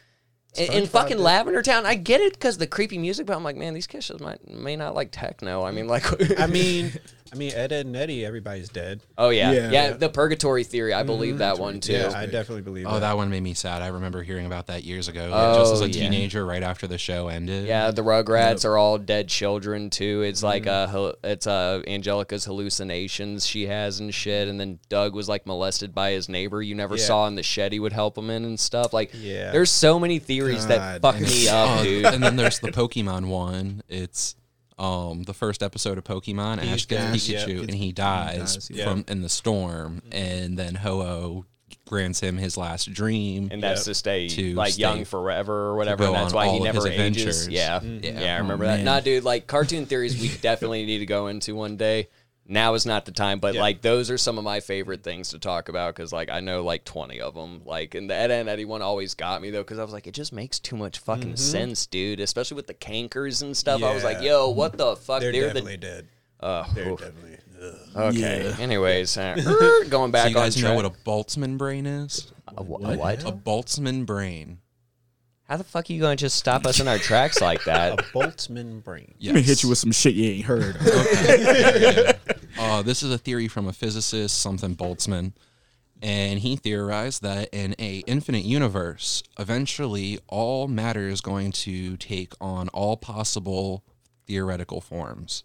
[0.55, 1.85] In, in fucking Lavender Town.
[1.85, 4.75] I get it because the creepy music, but I'm like, man, these kids might may
[4.75, 5.63] not like techno.
[5.63, 6.05] I mean, like,
[6.39, 6.91] I mean,
[7.33, 9.01] I mean, Ed, Ed and Eddie, everybody's dead.
[9.17, 9.71] oh yeah, Yeah.
[9.71, 10.93] yeah, the purgatory theory.
[10.93, 11.93] I believe that one too.
[11.93, 12.99] Yeah, I definitely believe Oh, that.
[13.01, 13.81] that one made me sad.
[13.81, 15.29] I remember hearing about that years ago.
[15.33, 16.01] Oh, just as a yeah.
[16.09, 17.65] teenager, right after the show ended.
[17.67, 20.21] Yeah, the Rugrats are all dead children too.
[20.23, 20.69] It's like Mm-hmm.
[20.69, 24.47] uh, hal- it's uh, Angelica's hallucinations she has and shit.
[24.47, 27.03] And then Doug was like molested by his neighbor you never Yeah.
[27.05, 28.93] saw in the shed he would help him in and stuff.
[28.93, 29.51] Like, Yeah.
[29.51, 31.23] there's so many theories that fuck man.
[31.23, 32.05] me up, Oh, dude.
[32.05, 33.81] and then there's the Pokemon one.
[33.89, 34.35] It's
[34.77, 36.61] um the first episode of Pokemon.
[36.61, 37.61] He Ash gets dies, Pikachu yeah.
[37.61, 38.83] and he dies, dies, yeah.
[38.85, 41.45] from in the storm, and then Ho-Oh
[41.85, 43.47] grants him his last dream.
[43.51, 43.85] and that's Yep.
[43.85, 46.03] to stay To like stay- young forever or whatever.
[46.05, 46.85] And that's why he never ages.
[46.91, 47.47] adventures.
[47.47, 48.03] Yeah, Mm.
[48.03, 48.35] yeah, Yeah.
[48.35, 48.75] I remember Oh, that.
[48.77, 48.85] man.
[48.85, 52.07] Nah, dude, like cartoon theories, we definitely need to go into one day.
[52.49, 53.61] Now is not the time, but Yeah.
[53.61, 56.63] like those are some of my favorite things to talk about because like I know
[56.63, 57.61] like twenty of them.
[57.65, 60.07] Like and the Ed and Eddie one always got me though because I was like
[60.07, 62.19] it just makes too much fucking sense, dude.
[62.21, 63.83] Especially with the Kankers and stuff.
[63.83, 64.25] I was like, Mm-hmm.
[64.27, 65.19] Yo, what the fuck?
[65.21, 66.07] They're, the definitely dead.
[66.39, 66.99] uh, They're oof.
[67.01, 67.37] definitely.
[67.61, 67.75] Ugh.
[68.13, 68.45] okay.
[68.49, 68.55] Yeah.
[68.63, 72.31] Anyways, uh, going back so you guys on know what a Boltzmann brain is?
[72.55, 73.23] a, wh- a what?
[73.25, 74.59] A Boltzmann brain.
[75.49, 77.93] How the fuck are you going to just stop us in our tracks like that?
[77.93, 79.15] A Boltzmann brain.
[79.17, 79.33] Yes.
[79.33, 80.75] Let me hit you with some shit you ain't heard.
[82.59, 85.33] Uh, this is a theory from a physicist, something Boltzmann,
[86.01, 92.33] and he theorized that in a infinite universe, eventually all matter is going to take
[92.41, 93.83] on all possible
[94.25, 95.43] theoretical forms,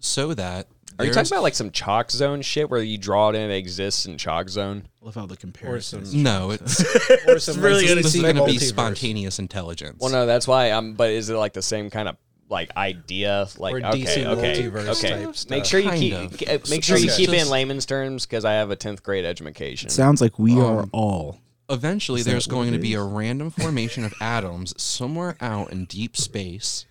[0.00, 3.36] so that Are you talking about like some chalk zone shit where you draw it
[3.36, 4.88] in, it exists in chalk zone?
[5.00, 6.04] Love how the comparison.
[6.22, 6.80] No, it's
[7.26, 9.98] or some really like, gonna this is see going to be spontaneous intelligence.
[10.00, 10.94] Well, no, that's why I'm.
[10.94, 12.16] But is it like the same kind of
[12.48, 13.46] like idea?
[13.58, 15.24] Like Or okay, DC okay, multiverse okay.
[15.24, 16.70] type Make sure you Kind keep of.
[16.70, 19.90] make sure you keep it in layman's terms because I have a tenth grade education.
[19.90, 21.40] Sounds like we are Um, all.
[21.70, 26.86] Eventually, there's going to be a random formation of atoms somewhere out in deep space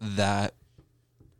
[0.00, 0.54] that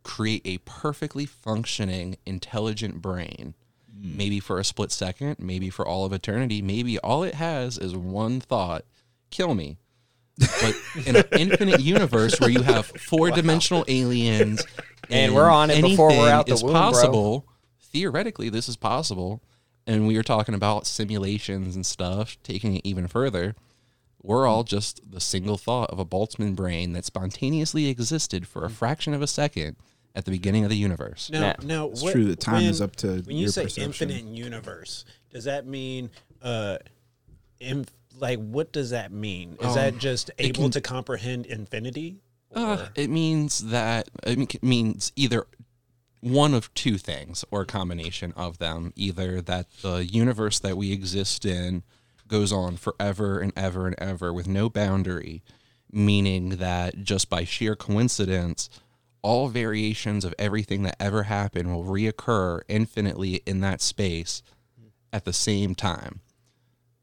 [0.03, 3.53] create a perfectly functioning, intelligent brain.
[3.89, 4.17] Hmm.
[4.17, 7.95] Maybe for a split second, maybe for all of eternity, maybe all it has is
[7.95, 8.83] one thought
[9.31, 9.77] kill me.
[10.37, 10.75] But
[11.05, 14.65] in an infinite universe where you have four dimensional aliens,
[15.09, 16.81] And we're on it before we're anything out the is womb, bro.
[16.81, 17.45] possible.
[17.79, 19.41] Theoretically, this is possible.
[19.85, 23.55] And we were talking about simulations and stuff, taking it even further.
[24.21, 28.69] We're all just the single thought of a Boltzmann brain that spontaneously existed for a
[28.69, 29.75] fraction of a second
[30.15, 31.29] at the beginning of the universe.
[31.29, 31.53] Now, Nah.
[31.63, 33.83] now It's what, true that time is up to When you your say perception.
[34.09, 36.09] infinite universe, does that mean
[36.41, 36.77] uh,
[37.59, 37.85] in,
[38.19, 39.57] like what does that mean?
[39.61, 42.17] Is that just able can- to comprehend infinity?
[42.53, 45.47] Uh, it means that it means either
[46.21, 48.93] one of two things or a combination of them.
[48.95, 51.83] Either that the universe that we exist in
[52.27, 55.43] goes on forever and ever and ever with no boundary,
[55.91, 58.69] meaning that just by sheer coincidence,
[59.21, 64.43] all variations of everything that ever happened will reoccur infinitely in that space
[65.11, 66.21] at the same time.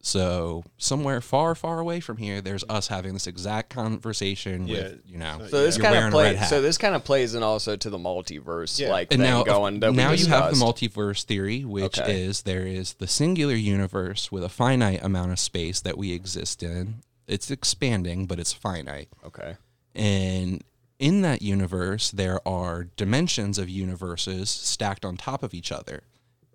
[0.03, 4.75] So somewhere far, far away from here, there's us having this exact conversation Yeah.
[4.77, 5.47] with you know.
[5.51, 6.49] so this kind of plays.
[6.49, 8.91] So this kind of plays in also to the multiverse, Yeah.
[8.91, 9.81] like and thing now, going.
[9.81, 12.23] That we now you have the multiverse theory, which Okay.
[12.23, 16.63] is there is the singular universe with a finite amount of space that we exist
[16.63, 17.03] in.
[17.27, 19.09] It's expanding, but it's finite.
[19.25, 19.57] Okay.
[19.95, 20.65] And
[20.99, 26.03] in that universe, there are dimensions of universes stacked on top of each other.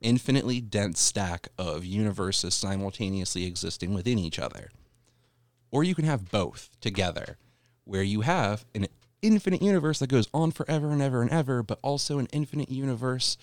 [0.02, 4.72] Infinitely dense stack of universes simultaneously existing within each other.
[5.72, 7.38] Or you can have both together,
[7.86, 8.88] where you have an
[9.22, 13.38] infinite universe that goes on forever and ever and ever, but also an infinite universe,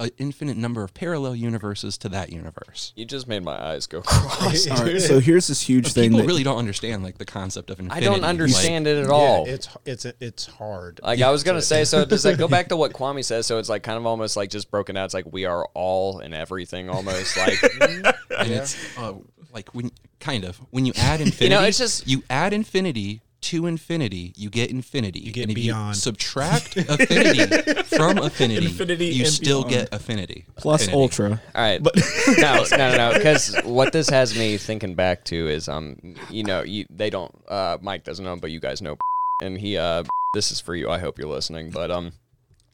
[0.00, 2.92] an infinite number of parallel universes to that universe.
[2.94, 4.68] You just made my eyes go cross.
[4.68, 7.70] All right, so here's this huge thing People that really don't understand like the concept
[7.70, 7.94] of infinity.
[7.94, 8.14] I infinity.
[8.20, 9.46] don't Like, understand it at all.
[9.46, 11.00] Yeah, it's it's it's hard.
[11.02, 13.46] Like I was gonna say, so does that go back to what Kwame says?
[13.46, 15.06] So it's like kind of almost like just broken out.
[15.06, 19.14] It's like we are all and everything, almost like and it's uh,
[19.52, 19.90] like when
[20.20, 24.32] kind of when you add infinity, you know, it's just- you add infinity to infinity,
[24.36, 25.20] you get infinity.
[25.20, 25.94] You get and if beyond.
[25.96, 29.90] You subtract affinity from affinity, Infinity you still beyond.
[29.90, 31.02] get affinity plus Affinity.
[31.02, 31.42] ultra.
[31.54, 31.80] All right,
[32.38, 33.12] no, no, no, no.
[33.18, 35.96] Because what this has me thinking back to is, um,
[36.30, 37.32] you know, you they don't.
[37.48, 38.96] Uh, Mike doesn't know, but you guys know,
[39.42, 39.76] and he.
[39.76, 40.02] Uh,
[40.34, 40.90] this is for you.
[40.90, 41.70] I hope you're listening.
[41.70, 42.12] But um,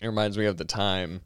[0.01, 1.21] it reminds me of the time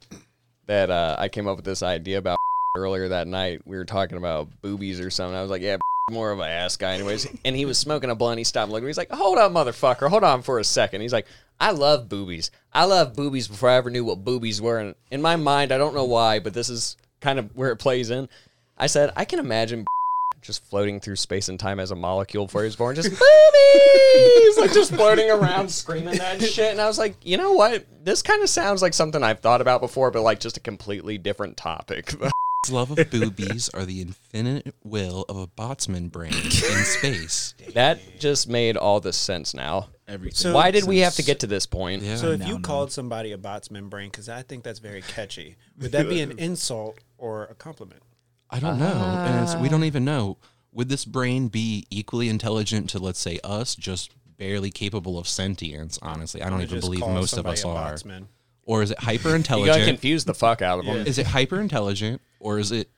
[0.66, 2.36] that uh, I came up with this idea about
[2.76, 3.62] earlier that night.
[3.64, 5.36] We were talking about boobies or something.
[5.36, 5.78] I was like, yeah.
[6.10, 7.26] More of an ass guy, anyways.
[7.44, 8.38] And he was smoking a blunt.
[8.38, 8.86] He stopped looking.
[8.86, 10.08] He's like, "Hold up, motherfucker!
[10.08, 11.02] Hold on for a second.
[11.02, 11.26] He's like,
[11.60, 12.50] "I love boobies.
[12.72, 15.78] I love boobies before I ever knew what boobies were." And in my mind, I
[15.78, 18.28] don't know why, but this is kind of where it plays in.
[18.76, 19.84] I said, I can imagine
[20.42, 24.58] just floating through space and time as a molecule before he was born, just boobies,
[24.58, 26.70] like just floating around screaming that shit.
[26.72, 27.84] And I was like, you know what?
[28.04, 31.18] This kind of sounds like something I've thought about before, but like just a completely
[31.18, 32.14] different topic.
[32.64, 37.54] His love of boobies are the infinite will of a Boltzmann brain in space.
[37.74, 39.88] that just made all the sense now.
[40.08, 40.34] Everything.
[40.34, 42.02] So- Why did we have to get to this point?
[42.02, 42.16] Yeah.
[42.16, 42.60] So if you know.
[42.60, 46.32] called somebody a Boltzmann brain, because I think that's very catchy, would that be an
[46.38, 48.02] insult or a compliment?
[48.50, 48.86] I don't know.
[48.86, 49.86] and it's, we don't ah.
[49.86, 50.38] even know.
[50.72, 55.98] Would this brain be equally intelligent to, let's say, us, just barely capable of sentience?
[56.02, 57.92] Honestly, I don't even just believe call most of somebody us a are.
[57.92, 58.26] Boltzmann?
[58.68, 59.48] Or is it hyper intelligent?
[59.60, 59.96] You gotta intelligent?
[59.96, 61.06] confuse the fuck out of them.
[61.06, 62.90] Is it hyper intelligent or is it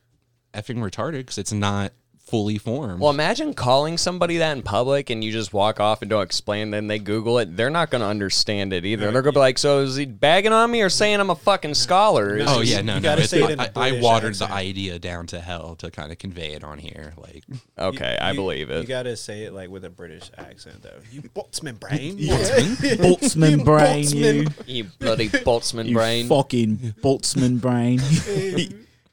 [0.53, 1.93] effing retarded because it's not
[2.31, 3.01] fully formed?
[3.01, 6.70] Well, imagine calling somebody that in public and you just walk off and don't explain,
[6.70, 7.57] then they Google it.
[7.57, 9.11] They're not going to understand it either.
[9.11, 11.35] They're going to be like, so is he bagging on me or saying I'm a
[11.35, 12.37] fucking scholar?
[12.39, 13.03] It's oh just- yeah, no, you no.
[13.03, 14.51] gotta it's- say it in a I, I British watered accent.
[14.51, 17.12] the idea down to hell to kind of convey it on here.
[17.16, 17.45] Like,
[17.78, 21.01] Okay, I You- believe You gotta say it like with a British accent, though.
[21.12, 22.16] You Boltzmann brain.
[22.18, 24.47] Boltzmann brain, you.
[24.66, 26.28] You bloody Boltzmann You brain.
[26.28, 28.01] fucking Boltzmann brain.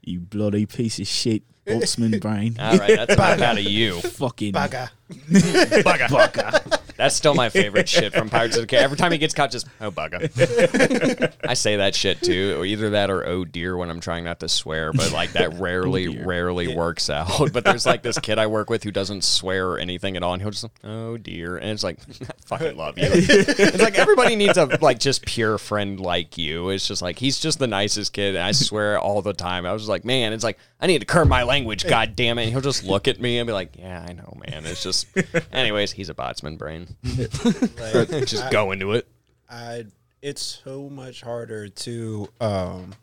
[0.04, 2.56] you bloody piece of shit, Boltzmann brain.
[2.60, 4.00] All right, that's enough out of you.
[4.02, 4.90] fucking Bugger.
[5.10, 6.08] Bugger.
[6.08, 6.82] Bugger.
[6.98, 8.86] That's still my favorite shit from Pirates of the Caribbean.
[8.86, 11.32] Every time he gets caught, just oh bugger.
[11.48, 14.40] I say that shit too, or either that or oh dear when I'm trying not
[14.40, 17.54] to swear, but like that oh, rarely, rarely works out.
[17.54, 20.34] But there's like this kid I work with who doesn't swear or anything at all,
[20.34, 23.10] and he'll just oh dear, and it's like I fucking love you.
[23.12, 26.70] It's like everybody needs a like just pure friend like you.
[26.70, 29.68] It's just like he's just the nicest kid, and I swear all the time.
[29.68, 32.38] I was just like, man, it's like I need to curb my language, god damn
[32.38, 32.44] it.
[32.44, 34.66] And he'll just look at me and be like, yeah, I know, man.
[34.66, 34.97] It's just,
[35.52, 36.96] anyways, he's a Boltzmann brain.
[37.04, 39.08] Like, just I- go into it.
[39.50, 39.86] I
[40.22, 42.94] it's so much harder to um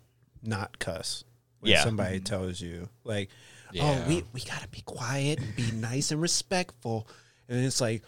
[0.43, 1.25] not cuss
[1.61, 1.85] when Yeah.
[1.85, 3.31] somebody tells you like
[3.73, 4.03] Yeah.
[4.05, 7.09] oh we we gotta be quiet and be nice and respectful
[7.49, 8.03] and it's like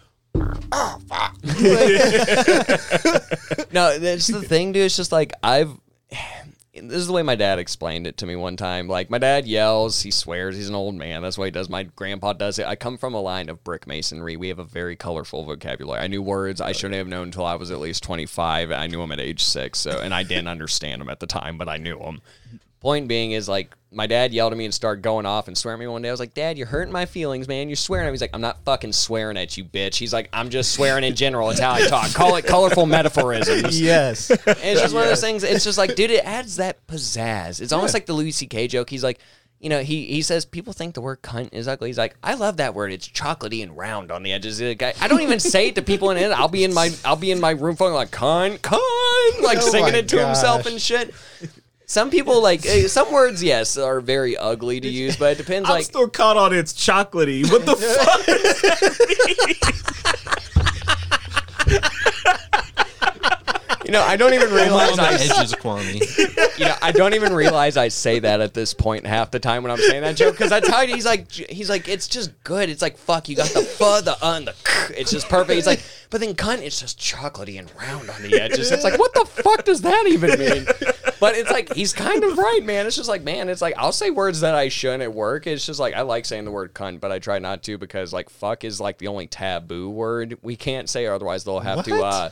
[0.72, 1.37] oh fuck
[3.72, 4.84] No, that's the thing, dude.
[4.87, 5.70] It's just like I've.
[6.82, 8.86] This is the way my dad explained it to me one time.
[8.88, 11.22] Like my dad yells, he swears, he's an old man.
[11.22, 11.68] That's what he does.
[11.68, 12.66] My grandpa does it.
[12.66, 14.36] I come from a line of brick masonry.
[14.36, 16.02] We have a very colorful vocabulary.
[16.02, 18.70] I knew words I shouldn't have known until I was at least twenty five.
[18.70, 19.78] I knew them at age six.
[19.80, 22.20] So, and I didn't understand them at the time, but I knew them.
[22.80, 25.80] Point being is like my dad yelled at me and started going off and swearing
[25.80, 26.08] at me one day.
[26.08, 27.68] I was like, Dad, you're hurting my feelings, man.
[27.68, 28.14] You're swearing at me.
[28.14, 29.96] He's like, I'm not fucking swearing at you, bitch.
[29.96, 31.50] He's like, I'm just swearing in general.
[31.50, 32.12] It's how I talk.
[32.12, 33.68] Call it colorful metaphorisms.
[33.80, 35.44] yes And it's just one of those things.
[35.44, 37.60] It's just like, dude, it adds that pizzazz.
[37.62, 38.68] It's almost like the Louis C.K.
[38.68, 38.90] joke.
[38.90, 39.18] He's like,
[39.60, 41.88] you know, he he says people think the word cunt is ugly.
[41.88, 42.92] He's like, I love that word.
[42.92, 44.60] It's chocolatey and round on the edges.
[44.60, 46.30] Like, I, I don't even say it to people in it.
[46.30, 49.70] I'll be in my I'll be in my room phone like cunt, cunt, like Oh
[49.70, 51.14] singing it to himself and shit.
[51.89, 55.68] Some people like eh, some words, yes, are very ugly to use, but it depends.
[55.68, 57.49] I'm Like, still caught on it's chocolatey.
[57.51, 57.76] What the
[61.66, 62.86] fuck?
[63.87, 66.01] you know, I don't even realize I edges, Kwame.
[66.59, 69.62] you know, I don't even realize I say that at this point half the time
[69.62, 72.32] when I'm saying that joke because I tell you, he's like, he's like, it's just
[72.43, 72.68] good.
[72.68, 74.95] It's like, fuck, you got the fu, the and the k.
[74.99, 75.55] It's just perfect.
[75.55, 78.72] He's like, but then cunt, it's just chocolatey and round on the edges.
[78.72, 80.66] It's like, what the fuck does that even mean?
[81.20, 82.87] But it's like, he's kind of right, man.
[82.87, 85.47] It's just like, man, it's like, I'll say words that I shouldn't at work.
[85.47, 88.12] It's just like, I like saying the word cunt, but I try not to because
[88.12, 92.03] like, fuck is like the only taboo word we can't say, otherwise they'll have to,
[92.03, 92.30] uh,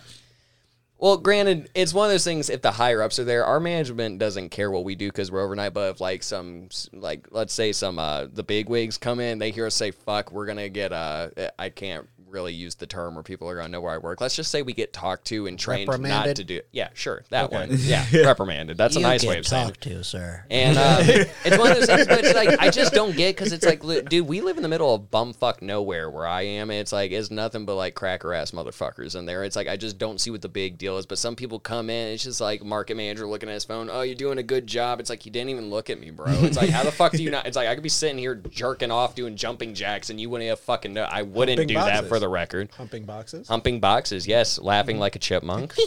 [0.98, 2.48] well, granted, it's one of those things.
[2.48, 5.42] If the higher ups are there, our management doesn't care what we do because we're
[5.42, 5.74] overnight.
[5.74, 9.50] But if like some, like let's say some uh the big wigs come in, they
[9.50, 11.28] hear us say "fuck," we're gonna get uh
[11.58, 14.20] I can't really use the term, or people are gonna know where I work.
[14.20, 16.60] Let's just say we get talked to and trained not to do.
[16.72, 17.70] Yeah, sure, that one.
[17.84, 18.78] Yeah, reprimanded.
[18.78, 19.62] That's a you nice way of saying.
[19.62, 19.66] it.
[19.66, 20.44] talked to, sir.
[20.50, 20.96] And uh,
[21.44, 23.82] it's one of those things, but it's like I just don't get because it's like,
[24.08, 26.70] dude, we live in the middle of bumfuck nowhere where I am.
[26.70, 29.44] And it's like it's nothing but like cracker ass motherfuckers in there.
[29.44, 31.06] It's like I just don't see what the big deal is.
[31.06, 33.88] But some people come in, it's just like market manager looking at his phone.
[33.90, 35.00] Oh, you're doing a good job.
[35.00, 36.32] It's like you didn't even look at me, bro.
[36.32, 37.46] It's like how the fuck do you not?
[37.46, 40.48] It's like I could be sitting here jerking off doing jumping jacks, and you wouldn't
[40.48, 41.04] have fucking know.
[41.04, 42.70] I wouldn't Humping do that for the record.
[42.76, 44.58] humping boxes Humping boxes, yes.
[44.58, 45.74] Laughing like a chipmunk.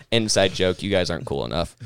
[0.10, 1.76] Inside joke, you guys aren't cool enough.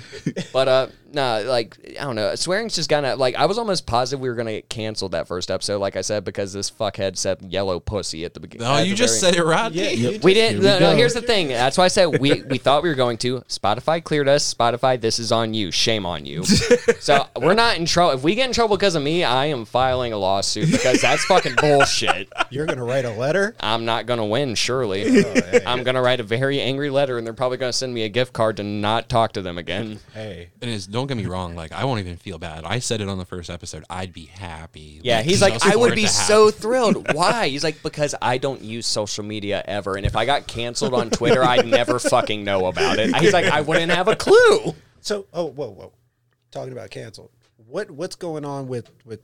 [0.53, 2.35] But uh nah, like I don't know.
[2.35, 5.51] Swearing's just kinda like I was almost positive we were gonna get canceled that first
[5.51, 8.67] episode, like I said, because this fuckhead said yellow pussy at the beginning.
[8.67, 9.73] Oh, you just said it right.
[9.73, 9.95] yeah there.
[9.95, 10.61] you we didn't.
[10.61, 11.49] we No, no, here's the thing.
[11.49, 13.41] That's why I said we we thought we were going to.
[13.43, 14.53] Spotify cleared us.
[14.53, 15.71] Spotify, this is on you.
[15.71, 16.45] Shame on you.
[17.01, 18.15] so we're not in trouble.
[18.15, 21.25] If we get in trouble because of me, I am filing a lawsuit because that's
[21.25, 22.33] fucking bullshit.
[22.51, 24.55] you're gonna write a letter I'm not gonna win.
[24.55, 25.61] Surely, oh, hey.
[25.67, 28.33] I'm gonna write a very angry letter, and they're probably gonna send me a gift
[28.33, 30.01] card to not talk to them again.
[30.13, 31.55] hey And it's don't don't get me wrong.
[31.55, 32.65] Like, I won't even feel bad.
[32.65, 33.85] I said it on the first episode.
[33.91, 35.01] I'd be happy.
[35.03, 37.13] Yeah, he's like, I would be so thrilled.
[37.13, 37.49] Why?
[37.49, 41.11] He's like, because I don't use social media ever, and if I got canceled on
[41.11, 43.15] Twitter, I'd never fucking know about it.
[43.17, 44.75] He's like, I wouldn't have a clue.
[45.01, 45.93] So, oh, whoa, whoa.
[46.51, 47.31] Talking about canceled.
[47.67, 49.21] What what's going on with with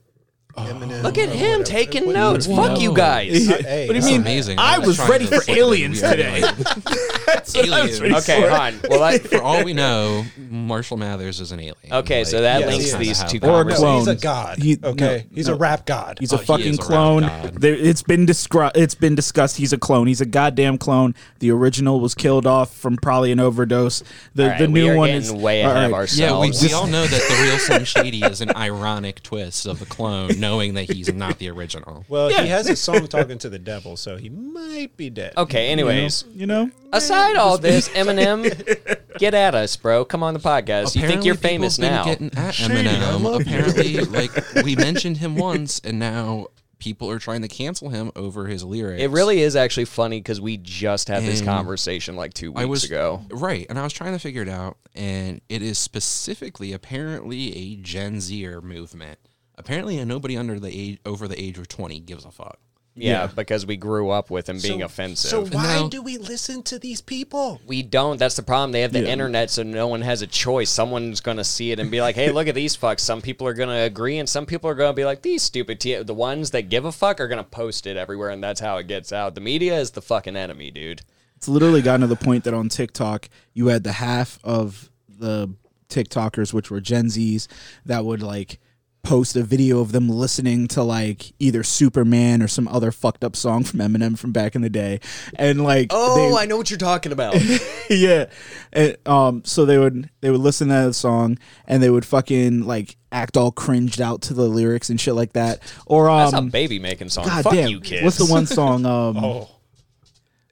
[0.57, 0.61] oh.
[0.61, 1.01] Eminem?
[1.01, 1.63] Look at him whatever?
[1.63, 2.47] taking What- notes.
[2.47, 2.55] Whoa.
[2.67, 3.47] Fuck you guys.
[3.47, 4.21] Hey, What do you mean?
[4.21, 4.59] amazing.
[4.59, 6.41] I I'm was ready for aliens today.
[7.35, 8.01] like- That's what I was Aliens.
[8.01, 8.49] ready Okay, for.
[8.49, 8.79] hon.
[8.89, 11.75] Well, I, For all we know, Marshall Mathers is an alien.
[11.91, 13.79] Okay, so that Yes, links he these two Or a conversations.
[13.79, 13.97] clone.
[13.99, 14.57] He's a god.
[14.59, 15.53] He- okay, no, he's no.
[15.53, 16.17] a rap god.
[16.19, 17.21] He's Oh, a he fucking is a rap clone.
[17.21, 17.61] god.
[17.61, 19.57] There, it's been descri- It's been discussed.
[19.57, 20.07] He's a clone.
[20.07, 21.15] He's a goddamn clone.
[21.39, 24.03] The original was killed off from probably an overdose.
[24.35, 25.97] The All right, the we new are one getting is way all ahead of right.
[25.99, 26.61] ourselves.
[26.61, 29.79] Yeah, we, we all know that the real Slim Shady is an ironic twist of
[29.79, 32.05] the clone, knowing that he's not the original.
[32.09, 35.33] well, he has a song talking to the devil, so he might be dead.
[35.37, 40.05] Okay, anyways, You know, aside all this, Eminem, get at us, bro.
[40.05, 40.95] Come on the podcast.
[40.95, 42.03] you think you're people famous have been now?
[42.05, 43.21] Getting at Shady, I Eminem.
[43.21, 43.57] love you.
[43.57, 44.31] Apparently, like
[44.63, 46.47] we mentioned him once, and now
[46.79, 49.03] people are trying to cancel him over his lyrics.
[49.03, 52.61] It really is actually funny because we just had this And conversation like two weeks
[52.61, 53.21] I was ago.
[53.29, 57.75] right, and I was trying to figure it out, and it is specifically apparently a
[57.75, 59.19] Gen Zer movement.
[59.55, 62.57] Apparently, nobody under the age over the age of twenty gives a fuck.
[63.03, 65.29] Yeah, because we grew up with him being So- offensive.
[65.31, 67.59] So why now- do we listen to these people?
[67.65, 68.17] we don't.
[68.17, 68.71] That's the problem.
[68.71, 69.09] They have the Yeah.
[69.13, 70.69] internet, so no one has a choice.
[70.69, 73.47] Someone's going to see it and be like, "Hey, look at these fucks." Some people
[73.47, 75.95] are going to agree, and some people are going to be like, "These stupid." T-.
[76.03, 78.77] The ones that give a fuck are going to post it everywhere, and that's how
[78.77, 79.35] it gets out.
[79.35, 81.01] The media is the fucking enemy, dude.
[81.35, 85.49] it's literally gotten to the point that on TikTok, you had the half of the
[85.89, 87.47] TikTokers, which were Gen Zs,
[87.83, 88.59] that would like
[89.03, 93.35] post a video of them listening to like either Superman or some other fucked up
[93.35, 94.99] song from Eminem from back in the day,
[95.35, 97.35] and like Oh, they- I know what you're talking about.
[97.89, 98.25] yeah.
[98.71, 102.65] And, um, so they would they would listen to that song and they would fucking
[102.67, 105.59] like act all cringed out to the lyrics and shit like that.
[105.85, 107.25] Or That's a um, baby making song.
[107.25, 108.03] God Fuck damn, you, kids.
[108.03, 108.85] what's the one song?
[108.85, 109.49] Um, Oh,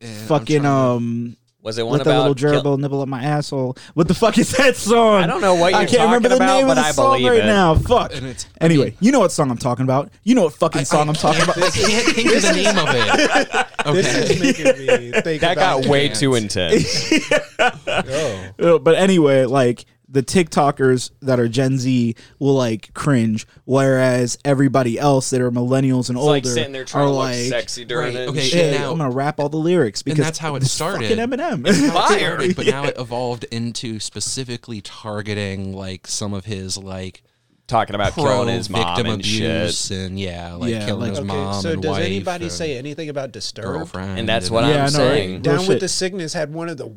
[0.02, 2.38] And fucking trying to- um, Was it one let the little about?
[2.38, 3.76] kill- gerbil nibble at my asshole.
[3.94, 5.24] What the fuck is that song?
[5.24, 6.88] I don't know what I you're can't remember the talking about, name but of the
[6.88, 7.46] I song believe right it.
[7.46, 7.76] now.
[7.76, 8.16] Fuck.
[8.16, 10.10] And it's- anyway, you know what song I'm talking about.
[10.24, 11.58] You know what fucking song I'm talking about.
[11.58, 13.68] I can't think of the name of it.
[13.94, 14.34] this Okay.
[14.34, 16.20] is making me think That about got way can't.
[16.20, 17.12] too intense.
[18.60, 24.98] Oh, but anyway, like the TikTokers that are Gen Z will like cringe, whereas everybody
[24.98, 27.36] else that are millennials and It's older like sitting there trying are to look like,
[27.36, 28.30] sexy during Right, it.
[28.30, 28.80] okay, shit.
[28.80, 31.10] Now- I'm gonna rap all the lyrics because that's how it started.
[31.10, 31.92] Fucking Eminem.
[31.94, 32.40] Fire.
[32.56, 37.22] But now it evolved into specifically targeting like some of his like
[37.68, 39.92] Talking about pro killing his mom victim and shit.
[39.92, 41.28] and yeah, like Yeah, killing like- his okay.
[41.28, 43.68] mom So and does wife anybody say anything about Disturbed?
[43.68, 45.32] girlfriend, And that's what Yeah, I I'm know, saying.
[45.34, 45.42] right?
[45.44, 45.70] Down Bullshit.
[45.70, 46.92] with the sickness had one of the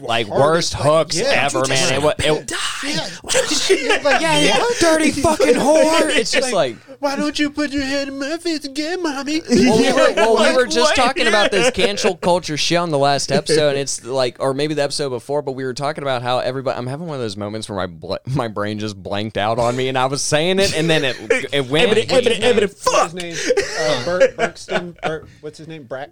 [0.00, 2.00] Like hardest, worst like, hooks yeah, ever, you just man.
[2.00, 6.16] It, wa- it, like, yeah, yeah, dirty fucking whore.
[6.16, 9.42] It's just like, why don't you put your head in my face again, mommy?
[9.50, 10.96] well, we were, well, we were just what?
[10.96, 14.74] talking about this cancel culture shit on the last episode, and it's like, or maybe
[14.74, 16.78] the episode before, but we were talking about how everybody.
[16.78, 19.76] I'm having one of those moments where my bl- my brain just blanked out on
[19.76, 21.16] me, and I was saying it, and then it
[21.52, 21.90] it went.
[21.90, 23.12] Ebbity, ebbity, ebbity, fuck.
[23.12, 23.64] What's his name?
[23.78, 25.00] Uh, Bert, Berkston.
[25.02, 25.84] Bert, what's his name?
[25.84, 26.10] Brack.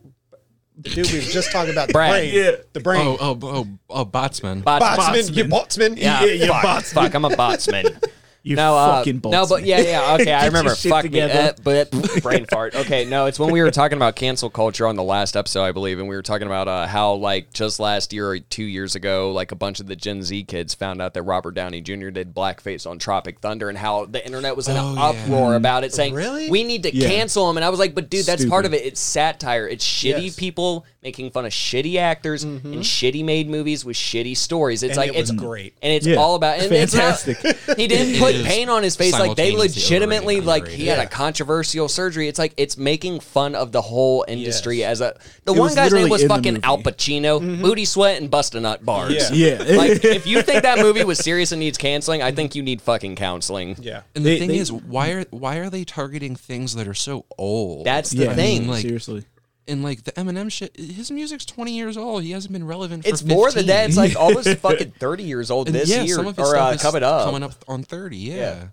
[0.80, 1.88] The dude we were just talking about.
[1.88, 2.10] The Brad.
[2.12, 2.32] brain.
[2.34, 2.50] Yeah.
[2.72, 3.04] The brain.
[3.04, 4.62] Oh, oh, oh, oh, Boltzmann.
[4.62, 5.36] Bots- Boltzmann.
[5.36, 5.96] You Boltzmann.
[5.98, 6.92] Yeah, Yeah, you fuck, Boltzmann.
[6.92, 8.04] fuck, I'm a Boltzmann.
[8.48, 10.74] You no, uh, fucking no, but yeah, yeah, okay, I remember.
[10.74, 11.50] Fuck me, together.
[11.50, 11.90] uh, but
[12.22, 12.74] brain fart.
[12.74, 15.72] Okay, no, it's when we were talking about cancel culture on the last episode, I
[15.72, 18.94] believe, and we were talking about uh, how like just last year or two years
[18.94, 22.08] ago, like a bunch of the Gen Z kids found out that Robert Downey Jr.
[22.08, 25.08] did blackface on Tropic Thunder, and how the internet was in an Oh, yeah.
[25.10, 26.48] uproar about it, saying Really?
[26.48, 27.08] we need to Yeah.
[27.08, 27.56] cancel him.
[27.58, 28.86] And I was like, but dude, that's part of it.
[28.86, 29.68] It's satire.
[29.68, 30.36] It's shitty Yes.
[30.36, 32.72] people making fun of shitty actors mm-hmm.
[32.72, 34.82] and shitty made movies with shitty stories.
[34.82, 35.74] It's And like it was it's great.
[35.80, 36.16] and it's Yeah.
[36.16, 37.76] all about and it's not- Fantastic.
[37.76, 40.98] he didn't put is paint on his face like they legitimately like he underrated.
[40.98, 42.26] had a controversial surgery.
[42.26, 44.90] It's like it's making fun of the whole industry Yes.
[44.92, 46.64] as a the It one guy's name was fucking.
[46.64, 47.62] Al Pacino, mm-hmm.
[47.62, 49.30] booty sweat and bust a nut bars.
[49.30, 49.62] Yeah.
[49.62, 49.76] Yeah.
[49.76, 52.82] like if you think that movie was serious and needs canceling, I think you need
[52.82, 53.76] fucking counseling.
[53.80, 54.02] Yeah.
[54.16, 56.94] And the They- thing they- is, why are why are they targeting things that are
[56.94, 57.86] so old?
[57.86, 58.66] That's the yeah, thing.
[58.66, 59.24] like- seriously.
[59.68, 60.76] And like the Eminem shit.
[60.76, 62.22] His music's twenty years old.
[62.22, 63.04] He hasn't been relevant.
[63.04, 63.88] For It's more than that.
[63.88, 66.50] It's like almost fucking thirty years old And this yeah, year some of his or
[66.54, 67.24] stuff uh, is coming up.
[67.24, 68.16] coming up on thirty.
[68.16, 68.68] Yeah,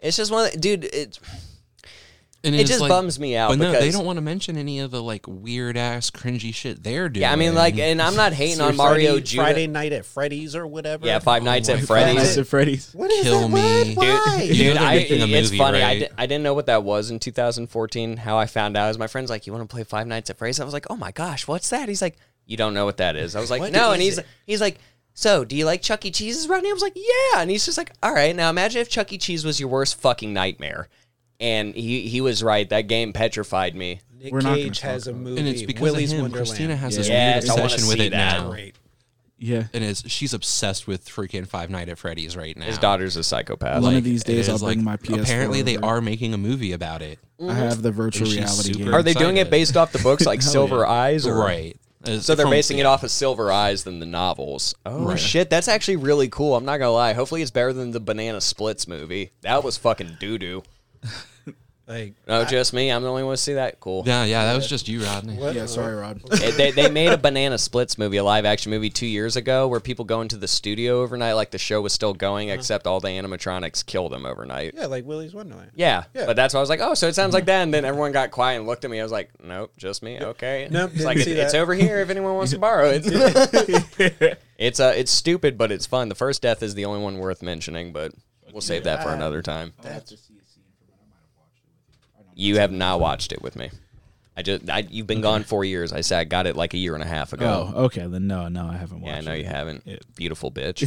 [0.00, 0.84] It's just one, of the, dude.
[0.84, 1.18] It's
[2.44, 4.78] and It just like- bums me out But no, they don't want to mention any
[4.78, 7.22] of the like weird ass cringy shit they're doing.
[7.22, 7.32] yeah.
[7.32, 9.42] I mean, like, and I'm not hating on Mario Friday, Judah.
[9.42, 11.04] Friday night at Freddy's or whatever.
[11.06, 12.14] Yeah, Five oh Nights at my Freddy's.
[12.16, 12.92] Nights at Freddy's.
[12.94, 13.86] What is Kill that?
[13.86, 13.94] me.
[13.94, 14.44] Why?
[14.46, 15.78] Dude, You I, making it's movie, funny.
[15.82, 16.00] I, right?
[16.00, 18.16] di- I didn't know what that was in 2014.
[18.18, 20.38] How I found out is my friend's like, "You want to play Five Nights at
[20.38, 22.16] Freddy's?" I was like, "Oh my gosh, what's that?" He's like,
[22.46, 24.26] "You don't know what that is." I was like, What "No," and he's it?
[24.46, 24.78] he's like,
[25.12, 26.12] So, do you like Chuck E.
[26.12, 26.70] Cheese's Rodney?
[26.70, 27.40] I was like, yeah.
[27.40, 28.36] And he's just like, all right.
[28.36, 29.18] Now imagine if Chuck E.
[29.18, 30.88] Cheese was your worst fucking nightmare.
[31.40, 32.68] And he, he was right.
[32.68, 34.00] That game petrified me.
[34.18, 35.40] Nick We're not gonna Cage has a talk about movie.
[35.40, 36.22] And it's because Willy's of him.
[36.22, 36.48] Wonderland.
[36.48, 38.40] Christina has this Yes, weird wanna obsession with see it that.
[38.40, 38.50] now.
[38.50, 38.74] Great.
[39.40, 39.64] Yeah.
[39.72, 42.66] And is she's obsessed with freaking Five Night at Freddy's right now.
[42.66, 43.82] His daughter's a psychopath.
[43.82, 45.86] One Like, of these days, I'll bring my PS4 Apparently, they over.
[45.86, 47.20] are making a movie about it.
[47.38, 47.50] I mm-hmm.
[47.52, 48.94] have the virtual she's reality super game.
[48.94, 49.50] Are they doing it excited.
[49.52, 50.90] based off the books like Silver yeah.
[50.90, 51.24] Eyes?
[51.24, 51.34] Or?
[51.38, 51.76] Right.
[52.20, 54.74] So they're from- basing it off of Silver Eyes than the novels.
[54.84, 55.18] Oh Right.
[55.20, 56.56] shit, that's actually really cool.
[56.56, 57.12] I'm not gonna lie.
[57.12, 59.30] Hopefully, it's better than the Banana Splits movie.
[59.42, 60.62] That was fucking doo doo.
[61.86, 62.92] Like No, just me.
[62.92, 63.80] I'm the only one to see that.
[63.80, 64.02] Cool.
[64.04, 65.36] Yeah, yeah, that was just you, Rodney.
[65.36, 65.54] what?
[65.54, 66.20] Yeah, sorry, Rod.
[66.20, 69.80] They, they made a Banana Splits movie, a live action movie, two years ago, where
[69.80, 73.08] people go into the studio overnight, like the show was still going, except all the
[73.08, 74.74] animatronics killed them overnight.
[74.76, 75.70] Yeah, like Willy's Wonderland.
[75.76, 76.26] Yeah, Yeah.
[76.26, 77.62] but that's why I was like, oh, so it sounds like that.
[77.62, 79.00] And then everyone got quiet and looked at me.
[79.00, 80.20] I was like, nope, just me.
[80.20, 80.68] Okay.
[80.70, 84.38] Nope, it's didn't like it, see it's over here if anyone wants to borrow it.
[84.58, 86.10] it's uh, it's stupid, but it's fun.
[86.10, 88.12] The first death is the only one worth mentioning, but
[88.52, 89.72] we'll save that for another time.
[92.40, 93.68] You have not watched it with me.
[94.36, 95.92] I just, I, you've been gone four years.
[95.92, 97.72] I said I got it like a year and a half ago.
[97.74, 98.06] Oh, okay.
[98.06, 99.38] Then no, no, I haven't watched Yeah, I know it.
[99.40, 99.82] you haven't.
[99.84, 99.96] Yeah.
[100.14, 100.86] Beautiful bitch.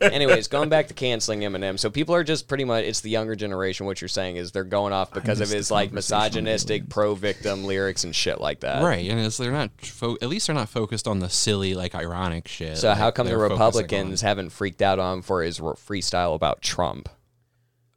[0.00, 1.78] Anyways, going back to canceling Eminem.
[1.78, 3.84] So people are just pretty much it's the younger generation.
[3.84, 8.16] What you're saying is they're going off because of his like misogynistic, pro-victim lyrics and
[8.16, 8.82] shit like that.
[8.82, 9.70] Right, and it's, they're not.
[9.78, 12.78] Fo- at least they're not focused on the silly, like ironic shit.
[12.78, 15.74] So like, how come the Republicans on- haven't freaked out on him for his r-
[15.74, 17.10] freestyle about Trump?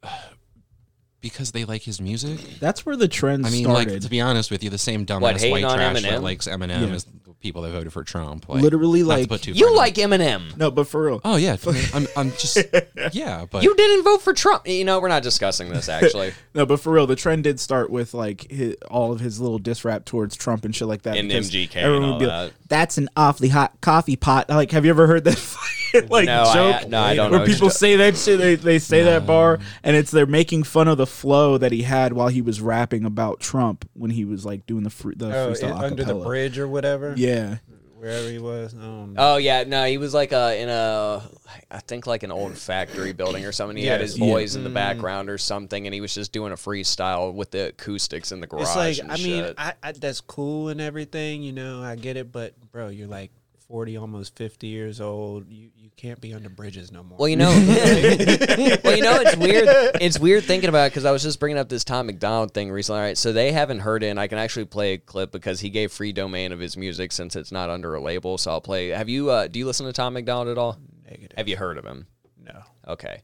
[1.24, 2.38] because they like his music.
[2.60, 3.54] That's where the trend started.
[3.54, 3.92] I mean, started.
[3.94, 6.02] like to be honest with you, the same dumbass What, hating white on trash Eminem?
[6.10, 6.94] that likes Eminem Yeah.
[6.94, 8.46] as the people that voted for Trump.
[8.46, 10.56] Like, Literally, not to like- put too You fine on- like Eminem.
[10.58, 11.22] no, but for real.
[11.24, 12.58] Oh yeah, I mean, I'm, I'm just
[13.12, 14.68] yeah, but You didn't vote for Trump.
[14.68, 16.32] You know, we're not discussing this actually.
[16.54, 19.58] No, but for real, the trend did start with like his, all of his little
[19.58, 21.16] diss rap towards Trump and shit like that.
[21.16, 22.42] And because MGK and everyone all would be that.
[22.44, 25.36] like, "That's an awfully hot coffee pot." Like, have you ever heard that
[25.94, 26.88] fucking, like No, I- joke?
[26.90, 27.46] no, I don't Where know.
[27.46, 30.98] people say that shit, they, they say that bar, and it's they're making fun of
[30.98, 34.66] the flow that he had while he was rapping about Trump when he was like
[34.66, 37.14] doing the free, the Oh, freestyle it- under the bridge or whatever.
[37.16, 37.56] Yeah,
[37.96, 38.74] wherever he was.
[39.16, 41.22] Oh yeah, no, he was like uh, in a,
[41.70, 43.76] I think like an old factory building or something.
[43.76, 44.10] He had Yes.
[44.12, 44.26] his Yeah.
[44.26, 47.68] boys in the background or something, and he was just doing a freestyle with the
[47.68, 48.62] acoustics in the garage.
[48.66, 49.54] it's like and I mean.
[49.56, 51.42] I, I that's cool and everything.
[51.42, 53.30] You know, I get it, but bro, you're like
[53.68, 55.48] forty, almost fifty years old.
[55.48, 57.18] You you can't be under bridges no more.
[57.18, 57.48] Well, you know,
[58.84, 59.68] well, you know, it's weird.
[60.00, 62.70] It's weird thinking about it because I was just bringing up this Tom MacDonald thing
[62.70, 63.00] recently.
[63.00, 65.60] All right, so they haven't heard it, and I can actually play a clip because
[65.60, 68.38] he gave free domain of his music since it's not under a label.
[68.38, 68.88] So I'll play.
[68.88, 69.30] Have you?
[69.30, 70.78] Uh, do you listen to Tom MacDonald at all?
[71.04, 71.36] Negative.
[71.36, 72.06] Have you heard of him?
[72.42, 72.62] No.
[72.88, 73.22] Okay.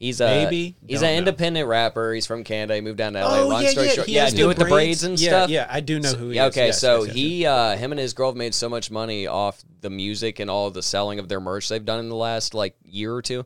[0.00, 0.76] He's a Maybe.
[0.88, 1.18] he's Don't an know.
[1.18, 2.14] independent rapper.
[2.14, 2.74] He's from Canada.
[2.74, 3.40] He moved down to LA.
[3.42, 5.02] Oh, Long yeah, story yeah, short, he yeah, has do the with the braids.
[5.02, 5.50] braids and yeah, stuff.
[5.50, 6.54] Yeah, I do know who he Yeah, is.
[6.54, 7.14] okay, Yes, so yes, yes.
[7.16, 10.50] he, uh, him and his girl have made so much money off the music and
[10.50, 13.44] all the selling of their merch they've done in the last like year or two.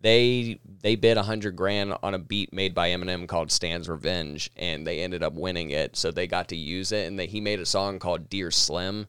[0.00, 4.50] They they bid a hundred grand on a beat made by Eminem called "Stan's Revenge,"
[4.56, 5.94] and they ended up winning it.
[5.96, 9.06] So they got to use it, and they, he made a song called "Dear Slim."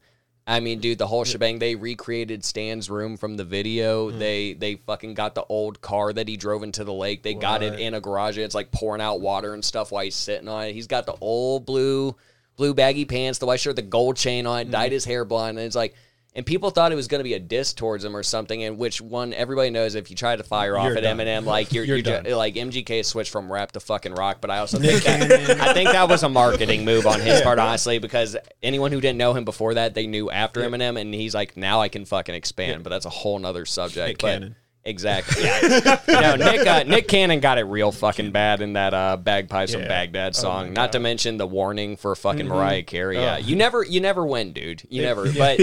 [0.47, 1.59] I mean, dude, the whole shebang.
[1.59, 4.09] They recreated Stan's room from the video.
[4.09, 4.19] Hmm.
[4.19, 7.21] They they fucking got the old car that he drove into the lake.
[7.23, 8.37] They got it in a garage.
[8.37, 10.73] It's like pouring out water and stuff while he's sitting on it.
[10.73, 12.15] He's got the old blue
[12.57, 14.71] blue baggy pants, the white shirt, the gold chain on, Hmm.
[14.71, 15.93] dyed his hair blonde, and it's like.
[16.34, 18.63] And people thought it was going to be a diss towards him or something.
[18.63, 21.17] And which one everybody knows if you try to fire off You're at done.
[21.17, 24.38] Eminem, like you're, You're you're, ju- like MGK switched from rap to fucking rock.
[24.39, 27.59] But I also think that I think that was a marketing move on his part,
[27.59, 31.35] honestly, because anyone who didn't know him before that, they knew after Eminem, and he's
[31.35, 32.84] like, now I can fucking expand.
[32.84, 34.07] But that's a whole nother subject.
[34.07, 34.56] Nick but Cannon.
[34.84, 35.44] Exactly.
[35.44, 35.99] Yeah.
[36.08, 39.84] no, Nick uh, Nick Cannon got it real fucking bad in that uh, "Bagpipes from
[39.84, 39.88] Yeah.
[39.88, 40.68] Baghdad" Oh song.
[40.70, 43.18] my Not to mention the warning for fucking Mariah Carey.
[43.18, 43.45] Yeah, Oh.
[43.45, 44.82] you never you never win, dude.
[44.90, 45.32] You never.
[45.38, 45.60] But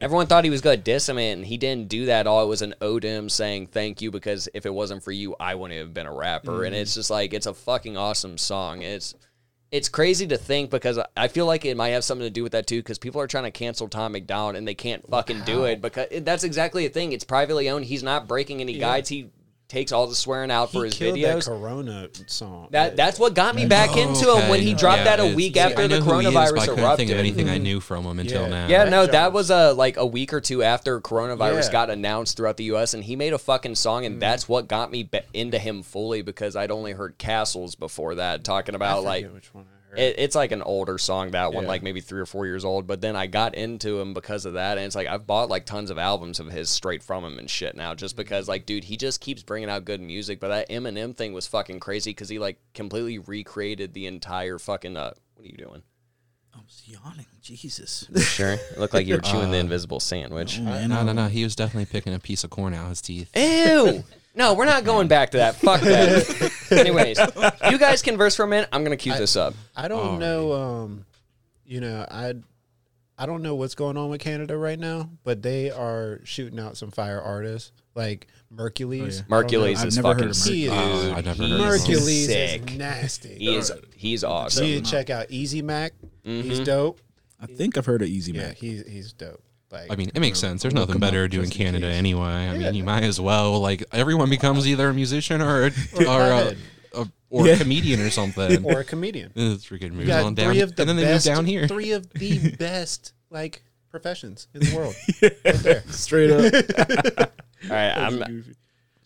[0.00, 2.26] everyone thought he was gonna diss him, and he didn't do that.
[2.26, 5.12] All it was an ode to him saying thank you because if it wasn't for
[5.12, 6.64] you, I wouldn't have been a rapper.
[6.64, 8.82] And it's just like it's a fucking awesome song.
[8.82, 9.14] It's
[9.70, 12.52] it's crazy to think because I feel like it might have something to do with
[12.52, 12.78] that too.
[12.78, 16.08] Because people are trying to cancel Tom MacDonald and they can't fucking do it because
[16.22, 17.12] that's exactly the thing.
[17.12, 17.84] It's privately owned.
[17.84, 19.08] He's not breaking any guides.
[19.08, 19.30] He
[19.68, 21.44] takes all the swearing out for his killed videos.
[21.44, 22.68] that Corona song.
[22.70, 25.54] That that's what got me back into him when he dropped Yeah, that a week
[25.54, 26.96] see, after the know who he is, coronavirus but I couldn't erupted.
[26.98, 28.48] think of anything I knew from him until Yeah.
[28.48, 28.66] now.
[28.68, 31.72] Yeah, no, that was uh, like a week or two after coronavirus Yeah.
[31.72, 32.94] got announced throughout the U.S.
[32.94, 36.22] and he made a fucking song, and that's what got me be- into him fully
[36.22, 39.77] because I'd only heard Castles before that talking about forget like which one I heard.
[39.98, 41.68] It, it's like an older song that one Yeah.
[41.68, 44.54] like maybe three or four years old but then i got into him because of
[44.54, 47.38] that and it's like i've bought like tons of albums of his straight from him
[47.38, 50.48] and shit now just because like dude he just keeps bringing out good music but
[50.48, 55.12] that eminem thing was fucking crazy because he like completely recreated the entire fucking uh
[55.34, 55.82] what are you doing
[56.54, 57.26] I was yawning.
[57.40, 58.08] Jesus.
[58.16, 58.54] Sure.
[58.54, 60.58] It looked like you were chewing the invisible sandwich.
[60.58, 61.28] no, no, no.
[61.28, 63.30] He was definitely picking a piece of corn out of his teeth.
[63.36, 64.02] Ew.
[64.38, 65.56] No, we're not going back to that.
[65.56, 66.52] Fuck that.
[66.70, 67.18] Anyways,
[67.70, 68.68] you guys converse for a minute.
[68.72, 69.54] I'm gonna cue this up.
[69.76, 70.52] I don't know.
[70.52, 71.04] Um,
[71.66, 72.34] you know, I
[73.18, 76.76] I don't know what's going on with Canada right now, but they are shooting out
[76.76, 79.24] some fire artists like Merkules.
[79.24, 80.52] Merkules I've is never heard fucking of sick.
[80.54, 80.72] He is.
[80.72, 81.66] Oh, I've never heard of him.
[81.66, 82.70] Merkules Sick.
[82.70, 83.34] is nasty.
[83.40, 84.64] He is he's awesome.
[84.66, 85.94] You need to check out Easy Mac.
[86.24, 86.48] Mm-hmm.
[86.48, 87.00] He's dope.
[87.40, 88.56] I think I've heard of Easy Yeah, Mac.
[88.56, 89.42] he's he's dope.
[89.70, 90.62] Like I mean, it makes sense.
[90.62, 91.96] There's nothing better up to do in Canada case.
[91.96, 92.22] anyway.
[92.48, 93.60] I mean, you might as well.
[93.60, 95.70] Like everyone becomes either a musician or a,
[96.06, 96.56] or a,
[96.94, 97.52] a or Yeah.
[97.54, 98.64] a comedian or something.
[98.72, 99.32] or a comedian.
[99.36, 101.68] It's freaking moves on down, three the and then they best, move down here.
[101.68, 104.94] Three of the best like professions in the world.
[105.22, 105.82] right there.
[105.90, 107.30] Straight up.
[107.64, 108.18] All right, I'm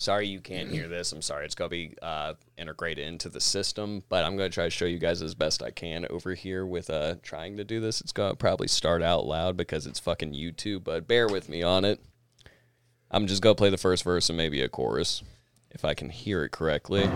[0.03, 1.12] sorry you can't hear this.
[1.12, 1.45] I'm sorry.
[1.45, 4.99] It's gonna be uh, integrated into the system, but I'm gonna try to show you
[4.99, 8.01] guys as best I can over here with uh, trying to do this.
[8.01, 11.85] It's gonna probably start out loud because it's fucking YouTube, but bear with me on
[11.85, 12.01] it.
[13.11, 15.23] I'm just gonna play the first verse and maybe a chorus,
[15.70, 17.09] if I can hear it correctly.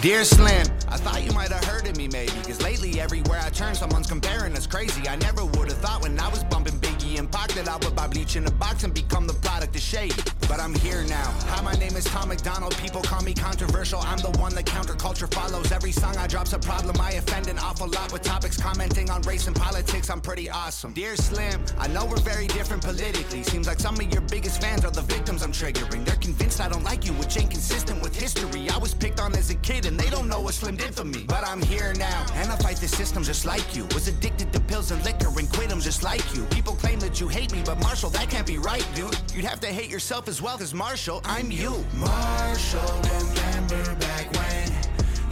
[0.00, 2.32] Dear Slim, I thought you might have heard of me maybe.
[2.42, 5.06] Cause lately, everywhere I turn, someone's comparing us crazy.
[5.06, 6.80] I never would have thought when I was bumping
[7.22, 9.76] Biggie and Pac that I would buy bleach in a box and become the product
[9.76, 10.14] of shade.
[10.48, 11.30] But I'm here now.
[11.48, 12.76] Hi, my name is Tom MacDonald.
[12.78, 14.00] People call me controversial.
[14.00, 15.72] I'm the one that counterculture follows.
[15.72, 17.00] Every song I drop's a problem.
[17.00, 20.10] I offend an awful lot with topics commenting on race and politics.
[20.10, 20.92] I'm pretty awesome.
[20.92, 23.42] Dear Slim, I know we're very different politically.
[23.44, 26.04] Seems like some of your biggest fans are the victims I'm triggering.
[26.04, 28.68] They're convinced I don't like you, which ain't consistent with history.
[28.68, 31.04] I was picked on as a kid and they don't know what Slim did for
[31.04, 31.24] me.
[31.26, 33.84] But I'm here now, and I fight the system just like you.
[33.94, 36.44] Was addicted to pills and liquor and quit 'em just like you.
[36.46, 39.16] People claim that you hate me, but Marshall, that can't be right, dude.
[39.34, 41.84] You'd have to hate yourself as well, cause Marshall, I'm you.
[41.94, 44.72] Marshall, remember back when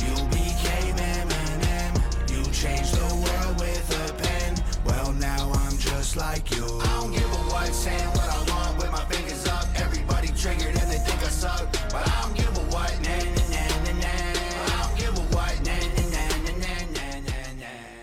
[0.00, 1.94] you became Eminem.
[2.30, 4.54] You changed the world with a pen.
[4.84, 6.64] Well, now I'm just like you.
[6.64, 8.19] I don't give a what, saying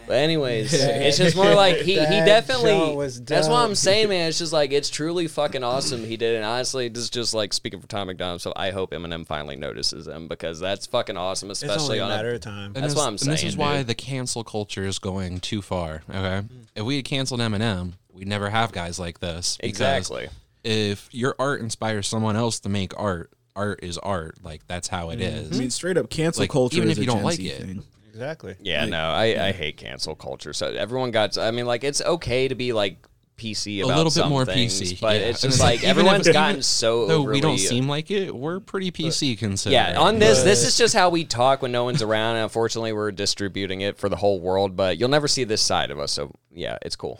[0.08, 2.96] But anyways, it's just more like he, he That definitely.
[2.96, 4.30] was That's what I'm saying, man.
[4.30, 6.04] It's just like it's truly fucking awesome.
[6.06, 6.38] He did it.
[6.38, 8.42] And honestly, this is just like speaking for Tom MacDonald.
[8.42, 12.04] So I hope Eminem finally notices him because that's fucking awesome, It's especially only a
[12.04, 12.66] on matter a, of time.
[12.68, 13.88] And That's this, what I'm And this saying, is why dude.
[13.88, 16.04] the cancel culture is going too far.
[16.10, 16.18] Okay,
[16.48, 16.48] Mm.
[16.76, 19.58] if we had canceled Eminem, we'd never have guys like this.
[19.58, 20.30] because Exactly.
[20.64, 24.38] If your art inspires someone else to make art, art is art.
[24.42, 25.52] Like that's how it is.
[25.56, 27.50] I mean, straight up cancel Like, culture even is if you don't Gen like Z
[27.50, 27.62] it.
[27.62, 27.84] thing.
[28.18, 28.56] Exactly.
[28.60, 30.52] Yeah, no, I, I hate cancel culture.
[30.52, 31.38] So everyone got.
[31.38, 33.06] I mean, like it's okay to be like
[33.38, 35.28] PC A little bit some more things, PC, but yeah.
[35.28, 37.06] it's just like even if- everyone's gotten so.
[37.06, 39.74] Though we don't uh, seem like it, we're pretty PC considered.
[39.74, 42.38] Yeah, on this, this is just how we talk when no one's around.
[42.38, 45.92] And unfortunately, we're distributing it for the whole world, but you'll never see this side
[45.92, 46.12] of us.
[46.12, 47.20] So yeah, it's cool.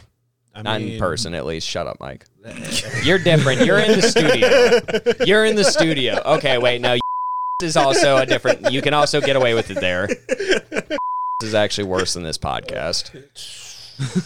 [0.52, 1.68] I Not in person, at least.
[1.68, 2.24] Shut up, Mike.
[3.04, 3.64] You're different.
[3.64, 5.24] You're in the studio.
[5.24, 6.20] You're in the studio.
[6.24, 6.80] Okay, wait.
[6.80, 6.98] No,
[7.62, 8.70] is also a different.
[8.72, 10.08] You can also get away with it there.
[11.40, 13.14] This is actually worse than this podcast.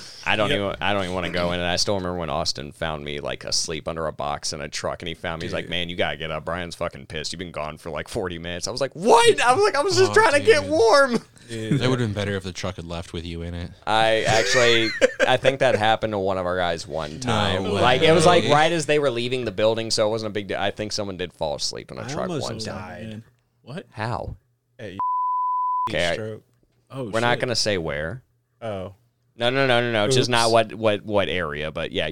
[0.27, 0.77] I don't even.
[0.81, 1.61] I don't even want to go in.
[1.61, 4.69] And I still remember when Austin found me like asleep under a box in a
[4.69, 5.47] truck, and he found me.
[5.47, 6.45] He's like, "Man, you gotta get up.
[6.45, 7.33] Brian's fucking pissed.
[7.33, 9.83] You've been gone for like 40 minutes." I was like, "What?" I was like, "I
[9.83, 10.71] was just Oh, trying to get dude.
[10.71, 13.71] warm." It would have been better if the truck had left with you in it.
[13.87, 14.89] I actually,
[15.27, 17.65] I think that happened to one of our guys one time.
[17.65, 17.71] way.
[17.71, 20.33] like it was like right as they were leaving the building, so it wasn't a
[20.33, 20.59] big deal.
[20.59, 23.09] I think someone did fall asleep in a I truck almost one died.
[23.09, 23.25] Man.
[23.63, 23.87] What?
[23.91, 24.37] How?
[24.79, 24.93] At
[25.91, 26.43] Okay, I- stroke.
[26.91, 28.23] Oh, We're not gonna say where.
[28.63, 28.95] Oh.
[29.51, 30.09] No, no, no, no, no.
[30.09, 32.11] Just not what what what area, but yeah.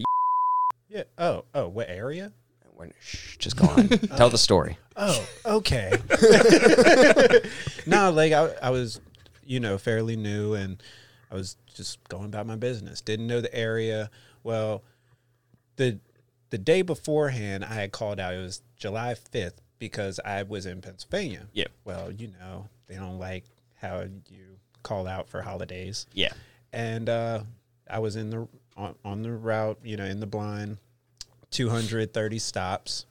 [0.88, 1.04] Yeah.
[1.18, 1.44] Oh.
[1.54, 1.68] Oh.
[1.68, 2.32] What area?
[2.76, 3.88] we're- Shh, just go on.
[4.16, 4.78] Tell the story.
[4.96, 5.92] Oh, okay.
[7.86, 9.00] no, like I, I was,
[9.44, 10.82] you know, fairly new and
[11.30, 13.00] I was just going about my business.
[13.00, 14.10] Didn't know the area.
[14.42, 14.82] Well,
[15.76, 15.98] the
[16.50, 18.34] the day beforehand, I had called out.
[18.34, 21.46] It was July fifth because I was in Pennsylvania.
[21.52, 21.66] Yeah.
[21.84, 23.44] Well, you know, they don't like
[23.76, 26.32] how you call out for holidays Yeah.
[26.72, 27.42] And uh,
[27.88, 30.78] I was in the on, on the route, you know, in the blind,
[31.50, 33.06] 230 stops.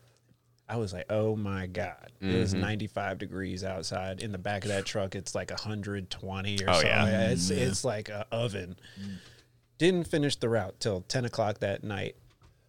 [0.67, 4.21] I was like, oh my god, it was 95 degrees outside.
[4.21, 6.89] In the back of that truck, it's like 120 or Oh, something.
[6.89, 7.29] yeah.
[7.29, 8.75] It's it's like an oven.
[9.79, 12.17] Didn't finish the route till 10 o'clock that night.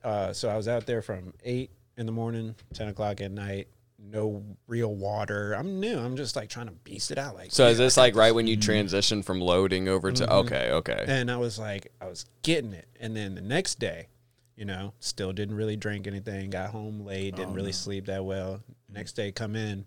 [0.02, 3.68] Uh, so I was out there from eight in the morning, 10 o'clock at night.
[4.10, 5.52] No real water.
[5.52, 5.98] I'm new.
[5.98, 7.34] I'm just like trying to beast it out.
[7.34, 8.62] Like So is yeah, this like right when you mm-hmm.
[8.62, 10.24] transition from loading over to?
[10.24, 10.32] Mm-hmm.
[10.32, 11.04] Okay, okay.
[11.06, 12.88] and I was like, I was getting it.
[12.98, 14.08] And then the next day,
[14.56, 16.50] you know, still didn't really drink anything.
[16.50, 18.62] Got home late, didn't oh, really sleep that well.
[18.92, 19.86] Next day, come in,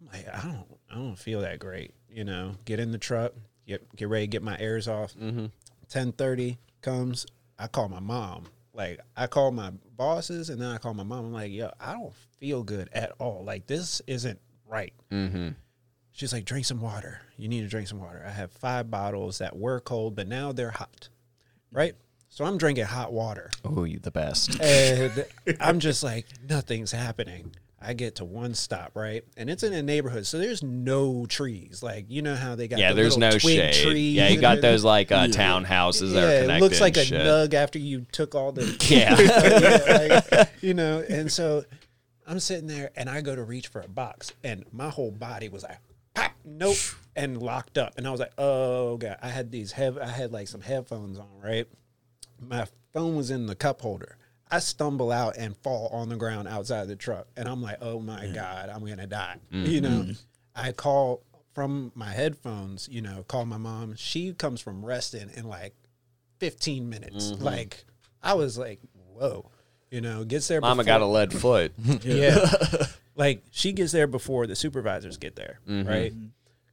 [0.00, 1.92] I'm like, I don't, I don't feel that great.
[2.08, 3.32] You know, get in the truck,
[3.66, 5.14] get get ready to get my airs off.
[5.14, 5.46] Mm-hmm.
[5.88, 7.26] Ten thirty comes.
[7.58, 8.46] I call my mom.
[8.76, 11.26] Like I call my bosses, and then I call my mom.
[11.26, 13.42] I'm like, yo, I don't feel good at all.
[13.44, 14.38] Like this isn't
[14.68, 14.92] right.
[15.10, 15.50] Mm-hmm.
[16.12, 17.20] She's like, drink some water.
[17.36, 18.24] You need to drink some water.
[18.26, 21.08] I have five bottles that were cold, but now they're hot.
[21.70, 21.94] Right?
[22.28, 23.50] So I'm drinking hot water.
[23.64, 24.60] Oh, you the best.
[24.60, 25.26] And
[25.60, 27.54] I'm just like, nothing's happening.
[27.88, 29.22] I get to one stop, right?
[29.36, 30.26] And it's in a neighborhood.
[30.26, 31.82] So there's no trees.
[31.82, 33.74] Like, you know how they got Yeah, the there's no twig shade.
[33.74, 36.56] trees Yeah, you got those like uh, townhouses that are Yeah, connected.
[36.56, 37.20] it looks like and a shit.
[37.20, 39.16] nug after you took all the Yeah.
[40.30, 41.64] yeah, like, you know, and so
[42.26, 45.48] I'm sitting there and I go to reach for a box and my whole body
[45.48, 45.78] was like,
[46.14, 46.76] pop, nope,
[47.16, 47.94] and locked up.
[47.98, 51.18] And I was like, oh god, I had these hev- I had like some headphones
[51.20, 51.66] on, right?
[52.40, 54.15] My phone was in the cup holder.
[54.50, 58.00] I stumble out and fall on the ground outside the truck, and I'm like, oh
[58.00, 59.36] my god, I'm gonna die.
[59.52, 59.66] Mm.
[59.66, 60.22] You know, mm.
[60.54, 61.22] I call
[61.54, 62.88] from my headphones.
[62.90, 63.96] You know, call my mom.
[63.96, 65.74] She comes from Reston in like
[66.38, 67.32] 15 minutes.
[67.32, 67.42] Mm-hmm.
[67.42, 67.84] Like
[68.22, 68.80] I was like,
[69.14, 69.50] whoa.
[69.90, 70.60] You know, gets there.
[70.60, 71.72] Mama before- got a lead foot.
[72.02, 72.44] yeah.
[73.16, 75.88] like she gets there before the supervisors get there, mm-hmm.
[75.88, 76.12] right?
[76.12, 76.26] Mm-hmm.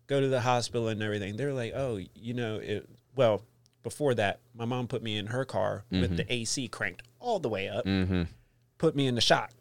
[0.07, 1.37] Go to the hospital and everything.
[1.37, 3.41] They're like, oh, you know, it, well,
[3.83, 6.15] before that, my mom put me in her car with mm-hmm.
[6.15, 8.23] the AC cranked all the way up, mm-hmm.
[8.77, 9.51] put me in the shock.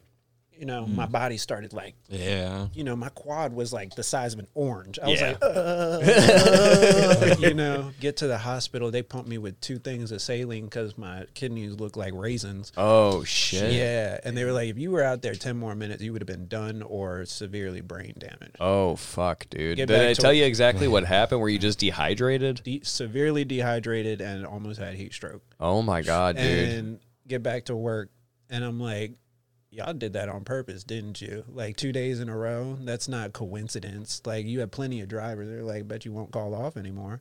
[0.63, 2.69] You know, my body started like, Yeah.
[2.73, 4.97] you know, my quad was like the size of an orange.
[5.03, 5.27] I was Yeah.
[5.31, 8.93] like, uh, you know, get to the hospital.
[8.93, 12.71] They pumped me with two things of saline because my kidneys look like raisins.
[12.77, 13.73] Oh shit.
[13.73, 16.23] Yeah, and they were like, if you were out there ten more minutes, you would
[16.23, 18.57] have been done or severely brain damaged.
[18.61, 19.79] Oh fuck, dude.
[19.79, 21.41] Get Did I tell you exactly what happened?
[21.41, 22.63] Were you just dehydrated?
[22.63, 25.43] De- severely dehydrated and almost had heat stroke.
[25.59, 26.69] Oh my god, dude.
[26.69, 28.11] And get back to work,
[28.49, 29.15] and I'm like,
[29.73, 31.45] y'all did that on purpose, didn't you?
[31.49, 32.79] Like two days in a row.
[32.81, 34.23] That's not coincidence.
[34.25, 35.49] Like you have plenty of drivers.
[35.49, 37.21] They're like, bet you won't call off anymore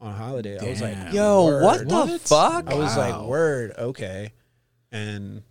[0.00, 0.58] on holiday.
[0.58, 1.14] I was like, Damn.
[1.14, 2.08] Yo, what word.
[2.08, 2.68] the fuck?
[2.68, 4.32] I was like, word, okay,
[4.90, 5.42] and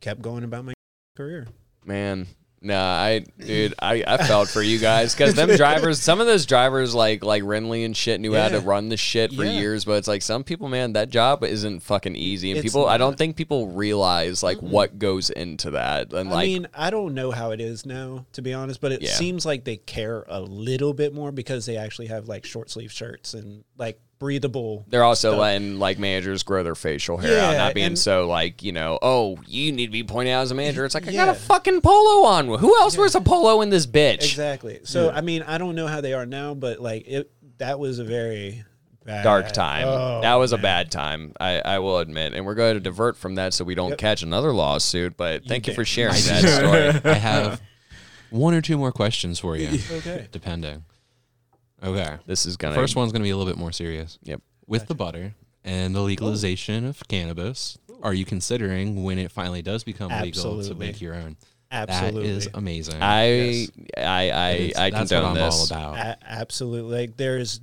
[0.00, 0.74] kept going about my
[1.16, 1.48] career.
[1.84, 2.26] Man,
[2.62, 6.46] nah, I, dude, I, I felt for you guys because them drivers, some of those
[6.46, 9.58] drivers like like Renly and shit knew how to run the shit for Yeah.
[9.58, 12.86] years, but it's like some people, man, that job isn't fucking easy, and It's people,
[12.86, 16.90] I don't think people realize like what goes into that, and I like, mean, I
[16.90, 19.10] don't know how it is now, to be honest, but it Yeah.
[19.12, 22.92] seems like they care a little bit more because they actually have like short sleeve
[22.92, 24.86] shirts and like breathable.
[24.88, 25.40] they're also stuff.
[25.40, 28.98] letting like managers grow their facial hair out, not being and- so like you know,
[29.02, 30.84] oh, you need to be pointed out as a manager.
[30.84, 32.46] It's like I got a fucking polo on.
[32.46, 34.22] Who else wears a polo in this bitch?
[34.22, 34.80] Exactly.
[34.84, 37.98] So I mean, I don't know how they are now, but like it, that was
[37.98, 38.64] a very
[39.04, 39.86] bad, dark time.
[39.88, 41.32] Oh, that was a bad time.
[41.40, 44.22] I, I will admit, and we're going to divert from that so we don't catch
[44.22, 45.16] another lawsuit.
[45.16, 45.76] But thank you, can't.
[45.76, 46.44] for sharing that
[47.02, 47.10] story.
[47.12, 47.60] I have
[48.30, 50.28] one or two more questions for you, Okay.
[50.32, 50.84] depending.
[51.82, 52.16] Okay.
[52.26, 54.18] This is gonna First one's going to be a little bit more serious.
[54.22, 54.40] Yep.
[54.66, 55.34] With the butter
[55.64, 60.58] and the legalization of cannabis, are you considering when it finally does become legal to
[60.58, 60.86] Absolutely.
[60.86, 61.36] make your own?
[61.70, 62.22] Absolutely.
[62.28, 63.02] That is amazing.
[63.02, 63.70] I Yes.
[63.96, 65.72] I I, It's- I that's condone what I'm this.
[65.72, 65.96] all about.
[66.06, 66.98] A- absolutely.
[67.00, 67.60] Like there's,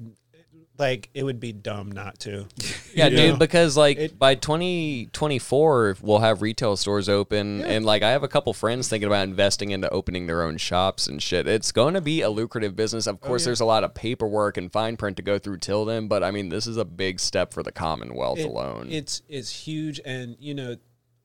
[0.79, 2.47] like it would be dumb not to.
[2.91, 3.37] Yeah, You dude, know?
[3.37, 8.27] because like It- by 2024 we'll have retail stores open and like I have a
[8.27, 11.47] couple friends thinking about investing into opening their own shops and shit.
[11.47, 13.05] It's going to be a lucrative business.
[13.05, 15.85] Of oh, course there's a lot of paperwork and fine print to go through till
[15.85, 18.87] then, but I mean this is a big step for the Commonwealth It- alone.
[18.89, 20.75] It's it's huge, and you know,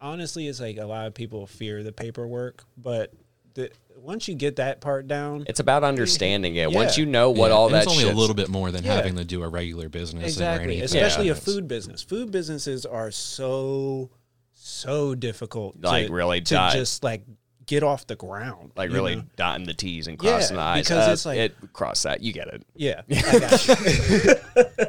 [0.01, 3.13] honestly, it's like a lot of people fear the paperwork, but
[3.55, 6.71] the, once you get that part down, It's about understanding it.
[6.73, 8.85] Once you know what Yeah, all and that it's only a little bit more than
[8.85, 8.95] Yeah.
[8.95, 10.25] having to do a regular business.
[10.25, 10.85] or exactly, anything.
[10.85, 12.03] especially a food business.
[12.03, 14.11] Food businesses are so
[14.53, 16.73] so difficult, Like, to, really to die.
[16.73, 17.23] just like
[17.67, 19.25] get off the ground, like really know?
[19.37, 20.85] dotting the T's and Yeah, crossing the I's.
[20.89, 22.23] because Uh, it's like- it cross that.
[22.23, 22.63] You get it.
[22.75, 24.35] Yeah, I got you.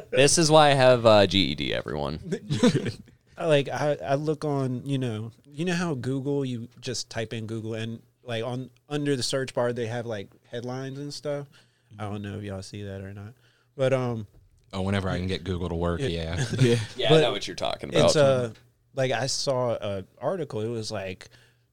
[0.10, 1.72] This is why I have uh, GED.
[1.74, 2.18] Everyone.
[3.38, 7.46] Like I, I look on you know you know how Google you just type in
[7.46, 11.46] Google and like on under the search bar they have like headlines and stuff.
[11.98, 13.32] I don't know if y'all see that or not,
[13.76, 14.26] but um,
[14.72, 16.44] Oh, whenever I can get Google to work, yeah.
[16.58, 16.76] Yeah.
[16.96, 18.06] Yeah, But I know what you're talking about.
[18.06, 18.52] it's uh
[18.94, 20.60] like I saw a article.
[20.60, 21.28] It was like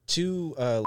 [0.06, 0.82] two uh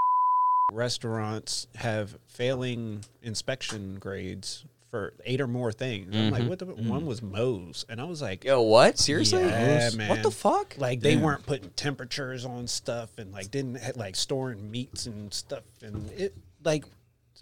[0.72, 4.66] restaurants have failing inspection grades
[4.98, 6.16] for eight or more things.
[6.16, 6.50] I'm like, mm-hmm.
[6.50, 6.66] what the?
[6.66, 6.90] Mm-hmm.
[6.90, 8.98] One was Moe's, and I was like, Yo, what?
[8.98, 9.42] Seriously?
[9.44, 10.76] Yeah, What the fuck?
[10.78, 15.34] like they weren't putting temperatures on stuff and like didn't ha- like storing meats and
[15.34, 16.34] stuff and it
[16.64, 16.86] like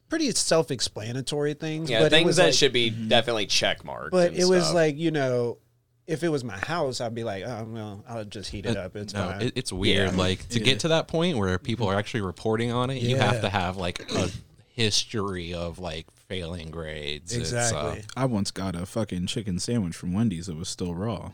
[0.09, 3.07] pretty self-explanatory things Yeah, but it things was that like- should be mm-hmm.
[3.07, 4.11] definitely check marked.
[4.11, 5.57] but and it was like you know
[6.05, 8.81] if it was my house i'd be like oh well i'll just heat it uh,
[8.81, 10.11] up it's No, fine it, it's weird.
[10.11, 10.17] Yeah.
[10.17, 13.41] Like to get to that point where people are actually reporting on it, you have
[13.41, 14.29] to have like a
[14.75, 17.33] history of like failing grades.
[17.35, 18.03] It's, uh, Exactly.
[18.17, 21.31] I once got a fucking chicken sandwich from Wendy's that was still raw.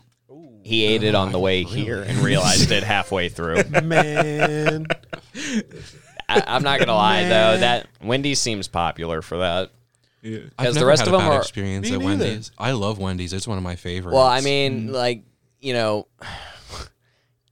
[0.64, 3.64] He ate it on the way here and realized it halfway through.
[3.82, 4.86] Man,
[6.28, 9.70] I, I'm not gonna lie though, that Wendy's seems popular for that.
[10.22, 10.38] Yeah.
[10.56, 11.40] Because never the rest had of a them bad are.
[11.40, 12.04] experience at neither.
[12.04, 12.52] Wendy's.
[12.56, 13.32] I love Wendy's.
[13.32, 14.14] It's one of my favorites.
[14.14, 15.24] Well, I mean, like
[15.60, 16.06] you know,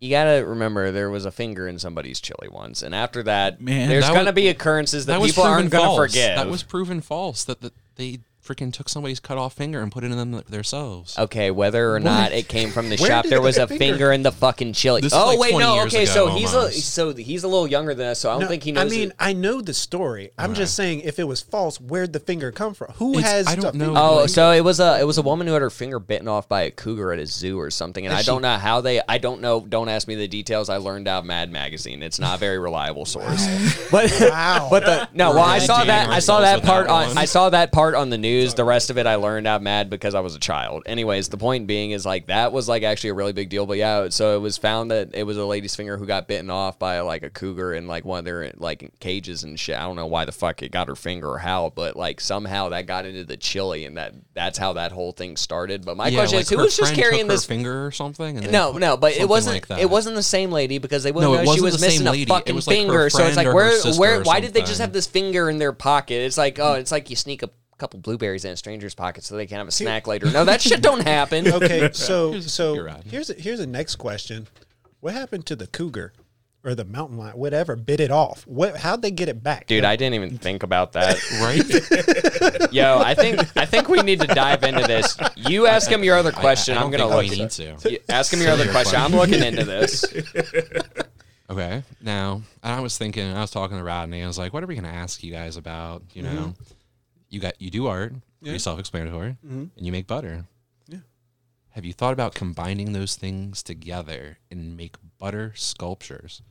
[0.01, 3.89] you gotta remember there was a finger in somebody's chili once, and after that, Man,
[3.89, 6.11] there's that gonna was- be occurrences that, that people aren't gonna false.
[6.13, 6.37] forgive.
[6.37, 7.45] That was proven false.
[7.45, 8.21] That, that they
[8.51, 11.19] freaking took somebody's cut off finger and put it in them themselves.
[11.19, 14.23] Okay, whether or not it came from the shop, there was a finger- finger in
[14.23, 15.01] the fucking chili.
[15.01, 15.81] This oh like wait, no.
[15.87, 18.43] Okay, ago so he's a so he's a little younger than us, so I don't
[18.43, 18.93] No, think he knows.
[18.93, 19.17] I mean, it.
[19.19, 20.31] I know the story.
[20.39, 22.93] I'm just saying, if it was false, where'd the finger come from?
[22.95, 23.47] Who It's- has?
[23.47, 23.95] I don't know.
[23.97, 26.29] Oh, like- so it was a it was a woman who had her finger bitten
[26.29, 29.01] off by a cougar at a zoo or something, and I don't know how they.
[29.09, 29.61] I don't know.
[29.61, 30.69] Don't ask me the details.
[30.69, 32.03] I learned out of Mad Magazine.
[32.03, 33.47] It's not a very reliable source.
[33.91, 34.69] But Wow.
[34.71, 35.31] but the no.
[35.31, 36.09] Well, I saw that.
[36.09, 37.17] I saw that part on.
[37.19, 38.40] I saw that part on the news.
[38.55, 40.83] The rest of it, I learned out Mad because I was a child.
[40.87, 43.67] Anyways, the point being is like that was like actually a really big deal.
[43.67, 46.51] But yeah, so it was found that it was a lady's finger who got bitten
[46.51, 49.77] off by like a cougar in like one of their like cages and shit.
[49.77, 52.71] I don't know why the fuck it got her finger or how, but like somehow
[52.71, 55.85] that got into the chili and that that's how that whole thing started.
[55.85, 57.45] But my yeah, question like is, who was just carrying this?
[57.45, 58.39] finger or something?
[58.39, 59.69] And No, no, but it wasn't.
[59.69, 62.25] like it wasn't the same lady because they wouldn't No, know she same missing a
[62.25, 63.11] fucking was like finger.
[63.11, 64.23] So it's like where, where?
[64.23, 66.23] Why did they just have this finger in their pocket?
[66.23, 67.51] It's like oh, it's like you sneak a
[67.81, 70.31] couple blueberries in a stranger's pocket so they can have a snack later.
[70.31, 71.51] No, that shit don't happen.
[71.53, 72.75] okay, so Here's so
[73.07, 74.47] here's a, here's the next question:
[75.01, 76.13] What happened to the cougar
[76.63, 77.75] or the mountain lion, whatever?
[77.75, 78.47] Bit it off.
[78.47, 78.77] What?
[78.77, 81.17] How'd they get it back, Dude, I didn't even think about that.
[81.41, 82.71] right.
[82.73, 85.17] Yo, I think I think we need to dive into this.
[85.37, 86.77] You ask him your other question.
[86.77, 87.31] I I'm don't gonna look.
[87.31, 87.77] we need to.
[87.91, 89.01] You Ask him your other question.
[89.01, 90.05] I'm looking into this.
[91.49, 91.83] Okay.
[92.01, 94.23] Now, I was thinking, I was talking to Rodney.
[94.23, 96.63] I was like, "What are we going to ask you guys about?" You know, Mm-hmm.
[97.31, 98.13] You got you do art,
[98.43, 99.65] pretty self-explanatory, mm-hmm.
[99.77, 100.45] and you make butter.
[100.89, 100.99] Yeah.
[101.71, 106.43] Have you thought about combining those things together and make butter sculptures?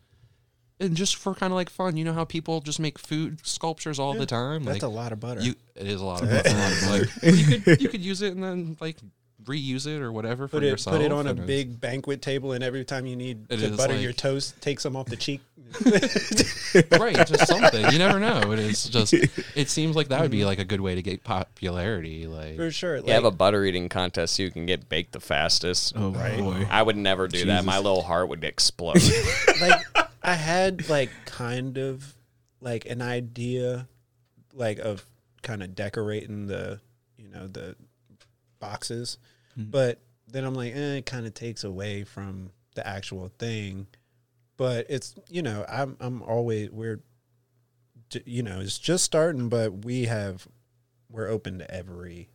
[0.81, 3.99] And just for kind of like fun, you know how people just make food sculptures
[3.99, 4.63] all the time.
[4.63, 5.41] That's like, a lot of butter.
[5.41, 6.89] You, it is a lot of butter.
[6.89, 8.95] like you could you could use it and then like
[9.49, 10.95] reuse it or whatever for put it yourself.
[10.95, 14.03] put it on a big banquet table, and every time you need to butter like-
[14.03, 15.41] your toast, take some off the cheek.
[16.99, 20.43] right just something you never know it is just it seems like that would be
[20.43, 22.97] like a good way to get popularity like For sure.
[22.97, 25.93] You have a butter eating contest so you can get baked the fastest.
[25.95, 26.67] Oh boy.
[26.71, 27.65] I would never do that.
[27.65, 28.97] My little heart would explode.
[29.61, 29.79] like
[30.23, 32.15] I had like kind of
[32.61, 33.87] like an idea
[34.53, 35.05] like of
[35.41, 36.79] kind of decorating the
[37.17, 37.75] you know the
[38.59, 39.17] boxes
[39.59, 43.87] but then I'm like eh, it kind of takes away from the actual thing.
[44.57, 47.01] But it's you know I'm I'm always we're
[48.25, 50.47] you know it's just starting but we have
[51.09, 52.29] we're open to every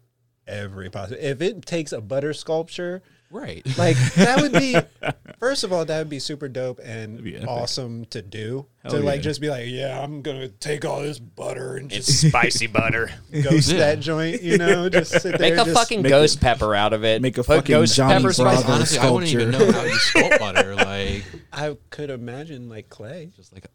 [0.47, 3.03] every possible if it takes a butter sculpture
[3.35, 4.77] right like that would be
[5.41, 9.01] first of all that would be super dope and be awesome to do Hell to
[9.01, 12.69] like just be like yeah i'm gonna take all this butter and it's just spicy
[12.69, 13.11] butter.
[13.43, 13.79] ghost Yeah.
[13.79, 16.75] that joint you know just sit there Make a just, fucking make ghost a- pepper
[16.77, 17.21] out of it.
[17.23, 18.63] make a Put fucking ghost Johnny pepper spice.
[18.63, 22.89] Bravo honestly i wouldn't even know how you sculpt butter like i could imagine like
[22.89, 23.67] clay just like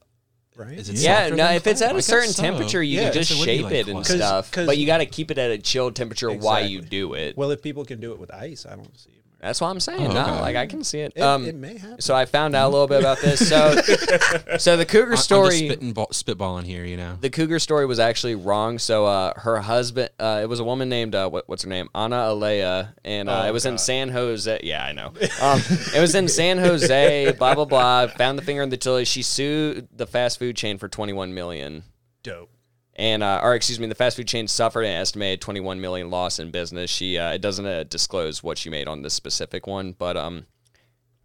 [0.55, 1.51] right is it Yeah, no.
[1.51, 2.43] If it's at I a guess certain so.
[2.43, 4.03] temperature, you Yeah, can just I it shape like it and clay.
[4.03, 4.51] 'Cause- stuff.
[4.51, 7.37] 'cause- but you got to keep it at a chilled temperature while you do it.
[7.37, 9.11] well if people can do it with ice i don't see
[9.41, 10.07] That's what I'm saying.
[10.07, 10.41] Oh, No, okay.
[10.41, 11.13] like I can see it.
[11.15, 13.47] it, um, it may happen so I found out a little bit about this.
[13.47, 13.75] So,
[14.57, 15.51] so the cougar I'm- I'm just story.
[15.67, 18.79] spitting ball, spitballing here you know the cougar story was actually wrong.
[18.79, 21.87] So uh, her husband, uh, it was a woman named uh, what, what's her name,
[21.95, 24.59] Anna Ayala, and uh, Oh, it was in San Jose.
[24.63, 25.13] Yeah, I know.
[25.41, 25.61] Um,
[25.95, 27.31] it was in San Jose.
[27.37, 28.07] Blah blah blah.
[28.07, 29.05] Found the finger in the chili.
[29.05, 31.83] She sued the fast food chain for twenty one million.
[32.23, 32.49] dope
[32.99, 36.37] And uh, or excuse me, the fast food chain suffered an estimated 21 million loss
[36.37, 36.91] in business.
[36.91, 40.47] She uh, it doesn't uh, disclose what she made on this specific one, but um,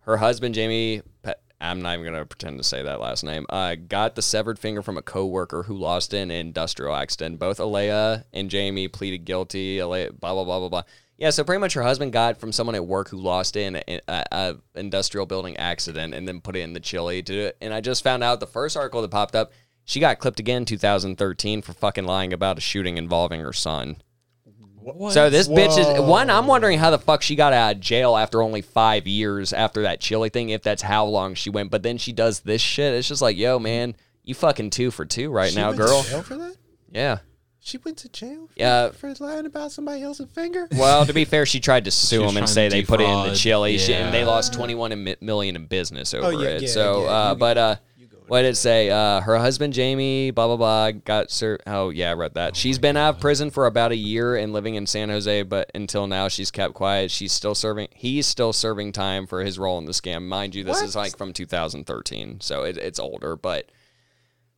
[0.03, 3.45] her husband Jamie, Pe- I'm not even gonna pretend to say that last name.
[3.49, 7.41] Uh, got the severed finger from a coworker who lost in an industrial accident.
[7.41, 9.81] Both Ayala and Jamie pleaded guilty.
[9.81, 10.83] Ayala, blah blah blah blah blah.
[11.17, 14.01] Yeah, so pretty much her husband got from someone at work who lost in a,
[14.09, 17.57] a, a industrial building accident and then put it in the chili to do it.
[17.61, 19.53] And I just found out the first article that popped up,
[19.85, 23.97] she got clipped again in 2013 for fucking lying about a shooting involving her son.
[25.11, 26.29] So this bitch is one.
[26.29, 29.83] I'm wondering how the fuck she got out of jail after only five years after
[29.83, 31.71] that chili thing, if that's how long she went.
[31.71, 32.93] But then she does this shit.
[32.93, 36.03] It's just like, yo, man, you fucking two for two right She now, went girl.
[36.03, 36.57] to jail for that
[36.93, 37.19] Yeah.
[37.61, 38.91] she went to jail for, Yeah.
[38.91, 42.33] for lying about somebody else's finger Well, to be fair, she tried to sue was
[42.33, 43.37] him and trying say to they put it in the defraud.
[43.39, 46.63] chili, She- and they lost 21 mi- million in business over yeah, it.
[46.63, 47.94] yeah, so, yeah, uh, you- but uh, you go
[48.27, 48.91] What did it say?
[48.91, 52.57] Uh, her husband Jamie, blah blah blah, got ser- Oh yeah, I read that.
[52.57, 55.71] she's been out of prison for about a year and living in San Jose, but
[55.75, 57.11] until now she's kept quiet.
[57.11, 57.89] She's still serving.
[57.95, 60.27] He's still serving time for his role in the scam.
[60.27, 63.37] Mind you, this is like from 2013, so it, it's older.
[63.37, 63.71] But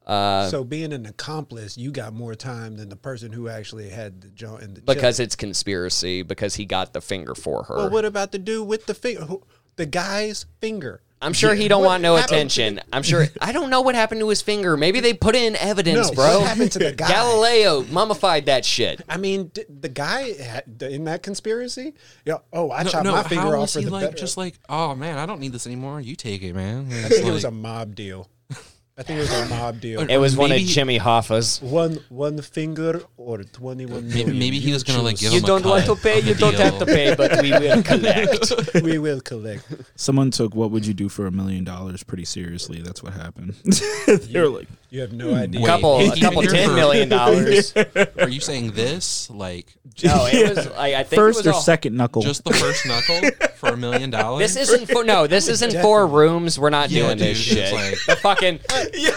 [0.07, 4.21] uh, so being an accomplice, you got more time than the person who actually had
[4.21, 5.25] the joint in the because chip.
[5.25, 7.77] it's conspiracy, because he got the finger for her.
[7.77, 9.27] Well, what about the dude with the finger?
[9.75, 11.03] The guy's finger.
[11.23, 12.81] I'm sure he don't What want no happened attention.
[12.93, 14.77] I'm sure I don't know what happened to his finger.
[14.77, 16.39] Maybe they put in evidence, No, bro.
[16.41, 17.09] what happened to the guy?
[17.09, 19.01] Galileo mummified that shit.
[19.09, 21.95] I mean, d- the guy had, in that conspiracy.
[22.27, 22.39] Yeah.
[22.53, 24.17] Oh, I No, chopped no, my how finger off was for he the like better.
[24.19, 26.01] just like, oh man, I don't need this anymore.
[26.01, 26.89] You take it, man.
[26.91, 28.29] I It's think it was a mob deal.
[28.99, 30.01] I think it was a mob deal.
[30.01, 31.61] It was one of Maybe- Jimmy Hoffa's.
[31.61, 34.39] one one finger or twenty one Maybe, million.
[34.39, 36.27] maybe he was gonna like give You him a don't want to cut pay, of
[36.27, 36.95] you don't have to deal.
[36.95, 38.83] pay, but we will collect.
[38.83, 39.65] we will collect.
[39.97, 42.81] Someone took what would you do for a million dollars pretty seriously.
[42.81, 43.53] That's what happened.
[44.07, 45.61] they were like, You have no idea.
[45.61, 47.75] Wait, couple, a even couple here ten for- million dollars.
[48.19, 50.67] Are you saying this like No, it was.
[50.69, 52.23] Like, I think first it or was all- second knuckle.
[52.23, 54.55] just the first knuckle for a million dollars?
[54.55, 55.27] This isn't for no.
[55.27, 56.59] This isn't four rooms.
[56.59, 57.75] We're not Yeah, doing this dude, shit.
[57.75, 58.61] like- the fucking
[58.95, 59.11] yeah,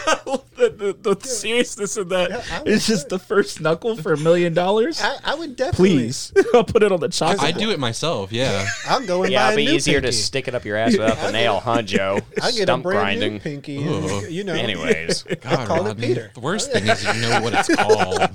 [0.56, 2.32] the, the, the seriousness of that.
[2.32, 5.02] I it's just the first knuckle for a million dollars.
[5.02, 5.90] I, I would definitely.
[5.90, 7.41] Please, I'll put it on the chop.
[7.41, 8.32] I do it myself.
[8.32, 8.66] Yeah.
[8.88, 10.78] I'll go and yeah, buy it'd a be new easier to stick it up your
[10.78, 12.20] ass without the nail, huh, Joe?
[12.41, 13.34] I get Stump a brand grinding.
[13.34, 13.84] new pinky.
[13.84, 14.54] And, you know.
[14.54, 16.32] Anyways, God, call it Peter.
[16.34, 18.30] The worst oh, thing is you know what it's called.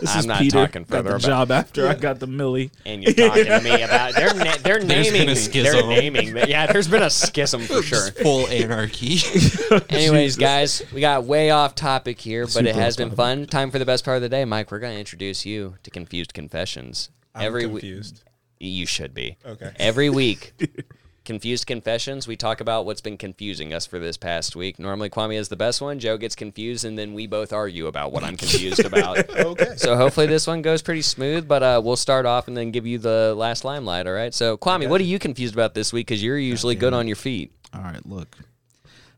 [0.00, 0.58] This I'm is not Peter.
[0.66, 2.70] talking got further the about- job after I got the millie.
[2.86, 6.36] and you're talking to me about they're na- they're There's been naming a they're naming.
[6.48, 7.98] Yeah, there's been a schism for sure.
[8.10, 9.18] Just full anarchy.
[9.90, 13.46] Anyways, guys, we got way off topic here, but it Super has been fun.
[13.46, 14.70] Time for the best part of the day, Mike.
[14.70, 17.10] We're going to introduce you to Confused Confessions.
[17.34, 18.22] I'm Every we- confused.
[18.58, 19.36] you should be.
[19.44, 19.70] Okay.
[19.78, 20.52] Every week,
[21.30, 24.80] Confused Confessions, we talk about what's been confusing us for this past week.
[24.80, 26.00] Normally, Kwame is the best one.
[26.00, 29.18] Joe gets confused, and then we both argue about what I'm confused about.
[29.30, 29.76] Okay.
[29.76, 32.84] So hopefully this one goes pretty smooth, but uh, we'll start off and then give
[32.84, 34.08] you the last limelight.
[34.08, 34.34] All right.
[34.34, 36.08] So Kwame, what are you confused about this week?
[36.08, 37.52] Because you're usually good on your feet.
[37.72, 38.36] All right, look.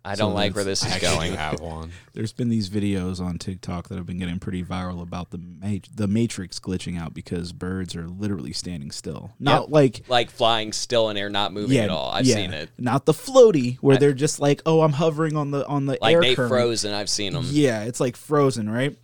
[0.04, 1.34] I don't like where this is Actually, going.
[1.36, 1.92] have one.
[2.12, 5.78] There's been these videos on TikTok that have been getting pretty viral about the ma-
[5.94, 9.30] the Matrix glitching out because birds are literally standing still.
[9.38, 9.70] Not Yep.
[9.70, 12.10] like Like flying still in air, not moving yeah, at all.
[12.10, 12.70] I've yeah, seen it.
[12.78, 15.98] Not the floaty where I- they're just like, oh, I'm hovering on the on the
[16.00, 16.50] Like air they current.
[16.50, 16.92] frozen.
[16.92, 17.44] I've seen them.
[17.48, 18.96] Yeah, it's like frozen, right?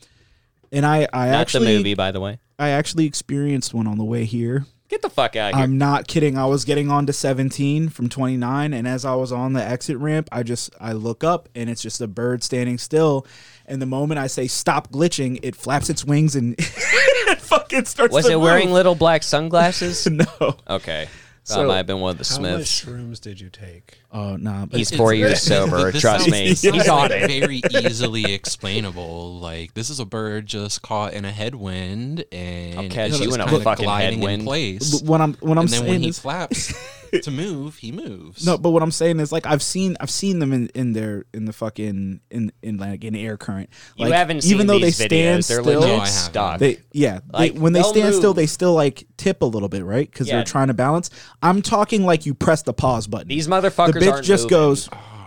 [0.72, 2.40] And I I Not actually the movie, by the way.
[2.58, 4.66] I actually experienced one on the way here.
[4.88, 5.64] Get the fuck out of here.
[5.64, 6.38] I'm not kidding.
[6.38, 9.98] I was getting on to 17 from 29, and as I was on the exit
[9.98, 13.26] ramp, I just I look up and it's just a bird standing still.
[13.66, 18.14] And the moment I say stop glitching, it flaps its wings and it fucking starts.
[18.14, 20.06] Was it wearing little black sunglasses?
[20.10, 20.56] no?
[20.70, 21.08] okay.
[21.50, 22.82] Uh, that So- might have been one of the Smiths.
[22.84, 23.18] How much Smiths.
[23.18, 23.98] shrooms did you take?
[24.12, 24.66] Uh, oh no!
[24.70, 25.90] but He's four years This- sober.
[25.92, 26.48] this Trust sounds- me.
[26.48, 27.40] this sounds He's on like it.
[27.40, 28.32] Very easily
[28.72, 29.38] explainable.
[29.38, 33.24] Like this is a bird just caught in a headwind, and I'll catch it's you
[33.26, 34.40] just in a kinda fucking gliding headwind.
[34.42, 35.00] in place.
[35.00, 36.72] But what I'm what I'm and then saying when he is flaps
[37.22, 38.44] to move, he moves.
[38.46, 41.24] no, but what I'm saying is like I've seen I've seen them in in their
[41.32, 43.70] in the fucking in in like in air current.
[43.96, 45.48] You Like, haven't seen even though these they stand videos.
[45.48, 45.80] They're still.
[45.80, 49.06] legit No, I They yeah, Like, they, when they they'll stand still, they still like
[49.16, 50.10] tip a little bit, right?
[50.10, 50.36] Because Yeah.
[50.36, 51.10] they're trying to balance.
[51.42, 53.28] I'm talking like you press the pause button.
[53.28, 54.56] These motherfuckers the bitch aren't just moving.
[54.58, 55.17] goes oh,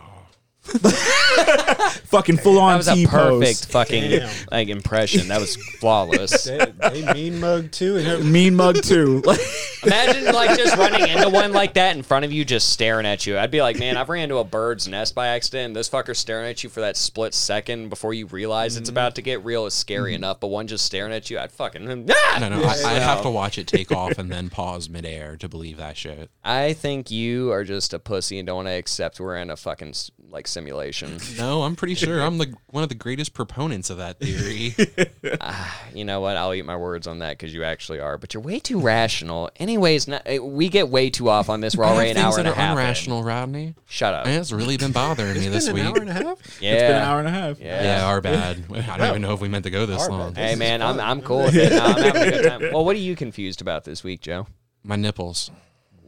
[2.06, 4.30] fucking full on That was a T perfect fucking Damn.
[4.52, 5.28] like impression.
[5.28, 6.44] That was flawless.
[6.44, 9.24] They, they mean mug too, and her, Mean mug too.
[9.84, 13.26] Imagine like just running into one like that in front of you, just staring at
[13.26, 13.38] you.
[13.38, 15.74] I'd be like, man, I've ran into a bird's nest by accident.
[15.74, 19.16] This those fuckers staring at you for that split second before you realize it's about
[19.16, 20.40] to get real is scary enough.
[20.40, 22.08] But one just staring at you, I'd fucking.
[22.12, 22.38] Ah!
[22.40, 22.62] no, no.
[22.64, 25.98] I, I have to watch it take off and then pause midair to believe that
[25.98, 26.30] shit.
[26.44, 29.58] I think you are just a pussy and don't want to accept we're in a
[29.58, 29.94] fucking
[30.30, 31.18] like simulation.
[31.38, 34.76] No, I'm pretty sure I'm the one of the greatest proponents of that theory.
[35.95, 36.38] you know what?
[36.38, 38.18] I'll eat my words on that because you actually are.
[38.18, 39.49] But you're way too rational.
[39.56, 41.76] Anyways, not, eh, we get way too off on this.
[41.76, 42.78] We're already an things hour and that a are half.
[42.78, 43.11] in.
[43.14, 43.76] unrational, Rodney.
[43.88, 44.26] Shut up.
[44.28, 45.84] And it's really been bothering me this an week.
[45.86, 46.61] hour and a half.
[46.61, 46.73] Yeah.
[46.73, 47.60] It's been an hour and a half.
[47.60, 47.84] Yeah.
[47.84, 48.64] Yeah, our bad.
[48.72, 50.34] I don't even know if we meant to go this Our long.
[50.34, 50.41] bad.
[50.44, 50.99] Hey This man, is I'm.
[50.99, 51.72] I'm cool with it.
[51.72, 52.61] No, I'm having a good time.
[52.73, 54.48] Well, what are you confused about this week, Joe?
[54.84, 55.49] My nipples.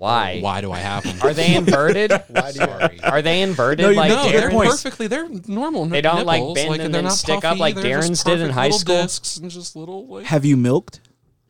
[0.03, 0.39] Why?
[0.41, 1.17] Why do I have them?
[1.21, 2.11] Are they inverted?
[2.27, 2.99] Why do you?
[3.03, 4.69] Are they inverted No, you- like no, they're Darren's?
[4.83, 5.07] perfectly.
[5.07, 5.85] They're normal.
[5.85, 6.55] They don't, like, nipples.
[6.55, 8.53] bend and they're then not stick up puffy, like they're just Darren's did in perfect
[8.55, 9.01] high little school?
[9.03, 10.05] Discs and just little.
[10.07, 10.99] Like, Have you milked?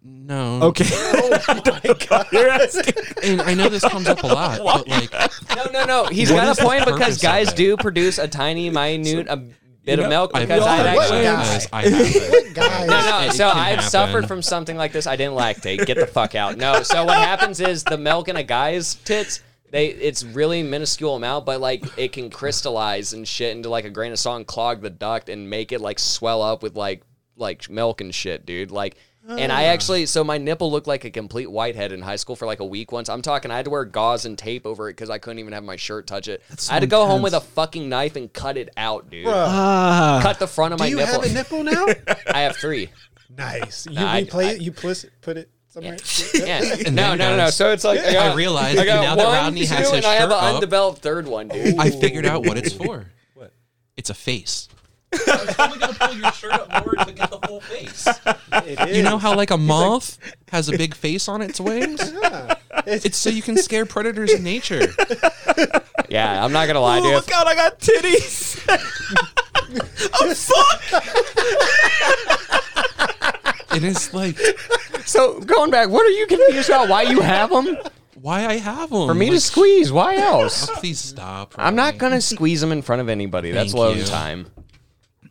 [0.04, 0.62] no.
[0.64, 0.86] Okay.
[1.16, 1.40] Oh
[2.12, 2.94] oh You're asking.
[3.24, 5.12] And I know this comes up a lot, but like,
[5.56, 6.06] No, no, no.
[6.06, 7.56] He's What got is a the point because purpose of guys it?
[7.56, 9.42] do produce a tiny, minute, a
[9.84, 11.24] bit know, of milk I've because done I that, actually.
[11.24, 11.68] guys.
[11.74, 12.54] I haven't.
[12.54, 13.26] Guys, No, no.
[13.28, 13.90] It So can I've happen.
[13.90, 15.08] suffered from something like this.
[15.08, 15.86] I didn't lactate.
[15.86, 16.58] Get the fuck out.
[16.58, 16.84] No.
[16.84, 19.42] So what happens is the milk in a guy's tits
[19.72, 23.90] they it's really minuscule amount, but like it can crystallize and shit into like a
[23.90, 27.02] grain of salt and clog the duct and make it like swell up with like
[27.36, 28.72] like milk and shit, dude.
[28.72, 28.96] Like.
[29.28, 32.46] And I actually, so my nipple looked like a complete whitehead in high school for
[32.46, 33.08] like a week once.
[33.08, 35.54] I'm talking, I had to wear gauze and tape over it because I couldn't even
[35.54, 36.42] have my shirt touch it.
[36.70, 37.54] I had to go home with a intense.
[37.54, 39.28] fucking knife and cut it out, dude.
[39.28, 41.22] Ah, Cut the front of my Do my you nipple.
[41.22, 41.86] have a nipple now?
[42.34, 42.90] I have three.
[43.30, 43.86] nice.
[43.86, 44.62] You Nah, I- replay I- it.
[44.62, 45.98] You plus put it somewhere.
[46.34, 46.62] Yeah.
[46.92, 47.50] No, no, no, no.
[47.50, 49.96] So it's like I, got, I realized I got now that one, Rodney has two,
[49.96, 50.54] his and I have shirt an up.
[50.56, 51.78] undeveloped third one, dude.
[51.80, 53.06] I figured out what it's for.
[53.36, 53.54] What?
[53.96, 54.68] It's a face.
[55.58, 58.08] I'm only gonna pull your shirt up more to get the full face.
[58.66, 58.98] It is.
[58.98, 60.18] You know how like a moth
[60.52, 62.14] has a big face on its wings?
[62.86, 64.82] It's so you can scare predators in nature.
[66.10, 67.14] Yeah, I'm not gonna lie, oh, dude.
[67.14, 67.48] look out!
[67.48, 68.60] I got titties.
[70.22, 71.04] Oh fuck!
[73.72, 74.38] And it's like
[75.06, 76.90] So going back, what are you confused about?
[76.90, 77.78] Why you have them?
[78.22, 79.08] why I have them.
[79.08, 79.92] For me to squeeze.
[79.92, 80.70] Why else?
[80.80, 81.56] Please stop.
[81.58, 82.00] I'm not Rodney.
[82.00, 83.52] gonna squeeze them in front of anybody.
[83.52, 84.04] That's Thank load you.
[84.06, 84.48] time.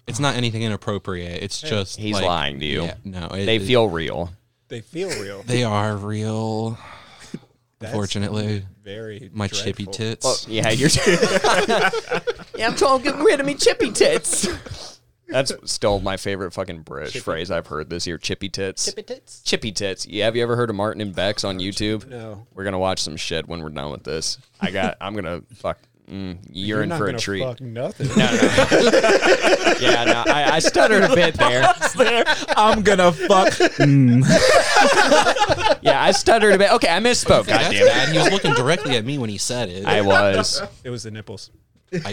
[0.06, 1.42] It's not anything inappropriate.
[1.42, 2.82] It's just He's like- lying to you.
[2.84, 4.30] Yeah, no, it- They it- feel real.
[4.68, 5.42] they feel real.
[5.44, 6.78] they are real.
[7.78, 9.92] That's Unfortunately, very my chippy dreadful.
[9.94, 10.24] tits.
[10.24, 10.88] Well, yeah, you're.
[12.56, 14.46] yeah, I'm trying to get rid of me chippy tits.
[15.28, 18.18] That's still my favorite fucking British phrase I've heard this year.
[18.18, 18.84] Chippy tits.
[18.84, 19.40] Chippy tits.
[19.42, 20.06] Chippy tits.
[20.06, 22.06] Yeah, have you ever heard of Martin and Bex on YouTube?
[22.06, 22.46] No.
[22.54, 24.38] We're gonna watch some shit when we're done with this.
[24.60, 24.96] I got.
[25.00, 25.78] I'm gonna fuck.
[26.12, 27.42] Mm, you're, You're in not for a gonna treat.
[27.42, 28.08] Fuck nothing.
[29.82, 31.64] Yeah, no, I, I stuttered a bit there.
[32.56, 33.48] I'm gonna fuck.
[33.78, 34.22] Mm.
[35.82, 36.70] Yeah, I stuttered a bit.
[36.72, 37.46] Okay, I misspoke.
[37.46, 37.86] That's Goddamn.
[37.86, 38.08] bad.
[38.10, 39.84] He was looking directly at me when he said it.
[39.84, 40.62] I was.
[40.84, 41.50] It was the nipples.
[41.92, 42.10] I,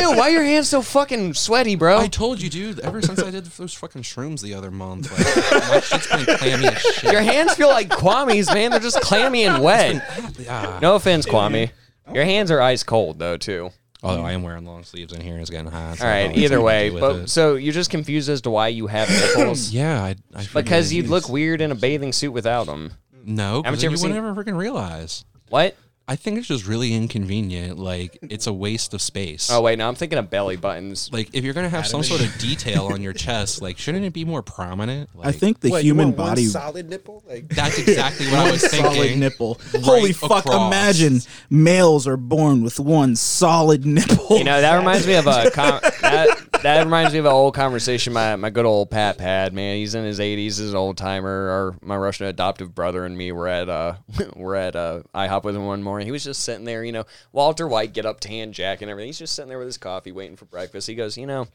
[0.00, 1.98] Ew, why are your hands so fucking sweaty, bro?
[1.98, 2.80] I told you, dude.
[2.80, 6.66] Ever since I did those fucking shrooms the other month, like, my shit's been clammy
[6.66, 7.12] as shit.
[7.12, 8.70] Your hands feel like Kwame's, man.
[8.72, 10.02] They're just clammy and wet.
[10.48, 10.78] Ah.
[10.82, 11.70] No offense, Kwame.
[12.14, 13.70] Your hands are ice cold though, too.
[14.02, 15.98] Although I am wearing long sleeves in here, it's getting hot.
[15.98, 16.34] so All right.
[16.34, 17.28] Either to way, do with but it.
[17.30, 21.08] so you're just confused as to why you have nipples yeah, I, I because you'd
[21.08, 22.92] look weird in a bathing suit without them.
[23.24, 23.62] no.
[23.62, 25.24] Haven't you you ever seen- never freaking realize.
[25.50, 25.76] What?
[26.10, 27.78] I think it's just really inconvenient.
[27.78, 29.48] Like it's a waste of space.
[29.48, 31.08] Oh wait, no, I'm thinking of belly buttons.
[31.12, 34.12] Like if you're gonna have some sort of detail on your chest, like shouldn't it
[34.12, 35.08] be more prominent?
[35.14, 36.46] Like, I think the What, you human want one body.
[36.46, 37.22] solid nipple.
[37.28, 39.20] Like that's exactly what I was solid thinking.
[39.20, 39.60] nipple.
[39.84, 40.46] Holy fuck!
[40.46, 40.66] across.
[40.66, 44.36] Imagine males are born with one solid nipple.
[44.36, 47.54] You know that reminds me of a com- that that reminds me of an old
[47.54, 49.52] conversation my my good old Pap had.
[49.52, 50.36] Man, he's in his 80s.
[50.36, 51.50] He's an old timer.
[51.50, 53.94] Our my Russian adoptive brother and me were at uh
[54.36, 56.06] we're at uh IHOP with him one morning.
[56.06, 59.08] He was just sitting there, you know, Walter White get up tan jacket and everything.
[59.08, 60.86] He's just sitting there with his coffee waiting for breakfast.
[60.86, 61.48] He goes, you know.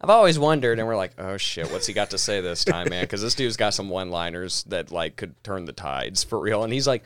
[0.00, 2.90] I've always wondered, and we're like, oh shit, what's he got to say this time,
[2.90, 3.04] man?
[3.04, 6.62] Because this dude's got some one-liners that like could turn the tides for real.
[6.62, 7.04] And he's like,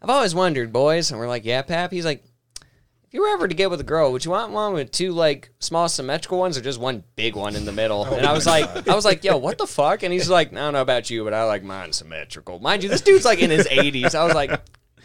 [0.00, 1.10] I've always wondered, boys.
[1.10, 1.90] And we're like, yeah, Pap.
[1.90, 2.24] He's like,
[3.10, 5.10] if you were ever to get with a girl, would you want one with two
[5.10, 8.04] like small symmetrical ones or just one big one in the middle?
[8.04, 10.04] And I was like, I was like, yo, what the fuck?
[10.04, 12.60] And he's like, I don't know about you, but I like mine symmetrical.
[12.60, 14.14] Mind you, this dude's like in his 80s.
[14.14, 14.52] I was like,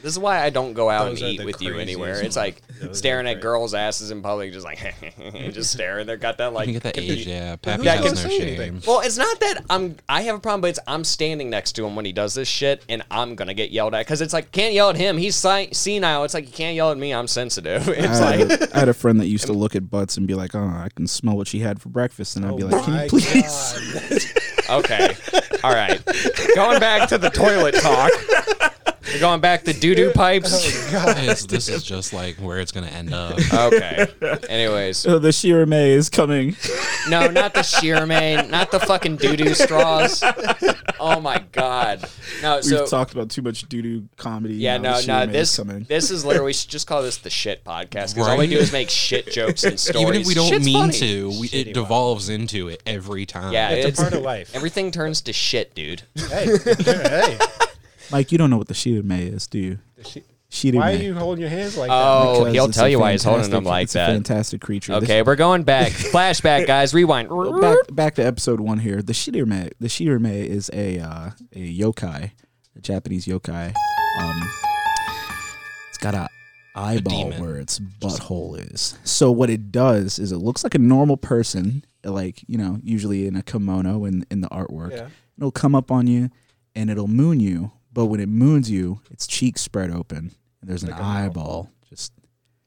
[0.01, 2.22] this is why I don't go out Those and eat with you anywhere.
[2.23, 4.80] It's like Those staring at girls' asses in public, just like
[5.53, 6.07] just staring.
[6.07, 7.55] They've got that like You get that age, yeah.
[7.55, 8.57] Pappy Yeah, has no anything?
[8.80, 8.81] shame.
[8.88, 9.95] well, it's not that I'm.
[10.09, 12.47] I have a problem, but it's I'm standing next to him when he does this
[12.47, 15.17] shit, and I'm gonna get yelled at because it's like can't yell at him.
[15.17, 16.23] He's si- senile.
[16.23, 17.13] It's like you can't yell at me.
[17.13, 17.88] I'm sensitive.
[17.89, 20.17] I It's had, like a, I had a friend that used to look at butts
[20.17, 22.63] and be like, "Oh, I can smell what she had for breakfast," and I'd be
[22.63, 24.34] like, "Can you please?"
[24.67, 25.15] Okay,
[25.63, 26.03] all right.
[26.55, 28.11] Going back to the toilet talk.
[29.14, 30.53] We're going back to doo doo oh, pipes.
[30.91, 33.38] It's- this is just like where it's gonna end up.
[33.53, 34.07] Okay.
[34.49, 36.56] Anyways, So the Shirame is coming.
[37.10, 40.23] no, not the Shirame, not the fucking doo doo straws.
[40.99, 42.07] Oh my god.
[42.41, 44.56] No, We've so talked about too much doo doo comedy.
[44.56, 45.14] Yeah, now no, the no.
[45.14, 45.84] Shirame is This coming.
[45.88, 48.49] this is literally we should just call this the shit podcast because all we Right?
[48.49, 50.02] do is make shit jokes and stories.
[50.07, 50.94] Even if we don't Shit's mean funny.
[50.99, 53.53] to, we, it devolves into it every time.
[53.53, 54.56] Yeah, It's, it's, a part of life.
[54.56, 56.02] everything turns to shit, dude.
[56.30, 57.38] hey, hey.
[58.11, 59.80] Mike, you don't know what the Shirame is, do you?
[60.06, 60.76] She- Shirame.
[60.76, 61.94] Why are you holding your hands like that?
[61.94, 63.98] Oh, Because he'll it's tell a you why he's holding fantastic- them like it's A
[63.98, 64.07] that.
[64.07, 64.94] fantastic creature.
[64.94, 65.91] Okay, we're going back.
[65.91, 66.94] Flashback, guys.
[66.94, 67.30] Rewind.
[67.60, 69.02] Back back to episode one here.
[69.02, 69.72] The Shirame.
[69.80, 72.32] The Shirame is a uh, a yokai,
[72.76, 73.73] a Japanese yokai.
[74.22, 74.41] Um,
[75.90, 76.30] it's got a
[76.76, 77.41] eyeball demon.
[77.44, 78.98] where its butthole is.
[79.03, 83.27] So what it does is it looks like a normal person, like you know, usually
[83.27, 84.91] in a kimono in in the artwork.
[84.91, 85.07] Yeah.
[85.38, 86.30] It'll come up on you
[86.76, 87.72] and it'll moon you.
[87.95, 91.72] But when it moons you, its cheeks spread open and there's an Like a eyeball.
[91.89, 92.11] Just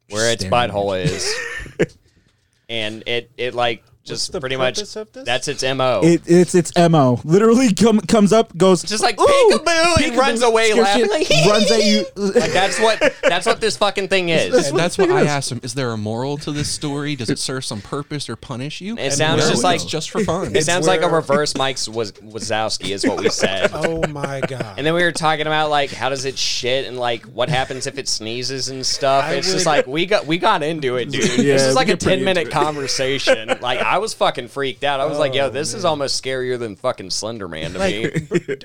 [0.09, 1.33] Where its staring at butthole is.
[2.71, 4.79] and it it like Just the pretty much.
[4.97, 5.25] of this?
[5.25, 6.01] That's its mo.
[6.03, 7.21] It, it's its mo.
[7.25, 11.03] Literally come, comes up, goes just like "Ooh, peekaboo, he runs away laughing.
[11.05, 12.07] shit, Like, runs at you.
[12.17, 14.69] like that's what that's what this fucking thing is.
[14.69, 15.61] And that's what I asked him.
[15.63, 17.17] Is there a moral to this story?
[17.17, 18.97] Does it serve some purpose or punish you?
[18.97, 20.57] It sounds No, just like it's just for fun.
[20.57, 23.71] it sounds like a reverse Mike's was Wazowski is what we said.
[23.75, 24.75] oh my god.
[24.79, 27.87] And then we were talking about like how does it shit and like what happens
[27.87, 29.25] if it sneezes and stuff.
[29.27, 31.25] I it's just like we got we got into it, dude.
[31.25, 33.49] Yeah, this is like a ten minute conversation.
[33.61, 35.01] like I was fucking freaked out.
[35.01, 38.55] I was like, yo, Oh, this is almost scarier than fucking Slender Man to me.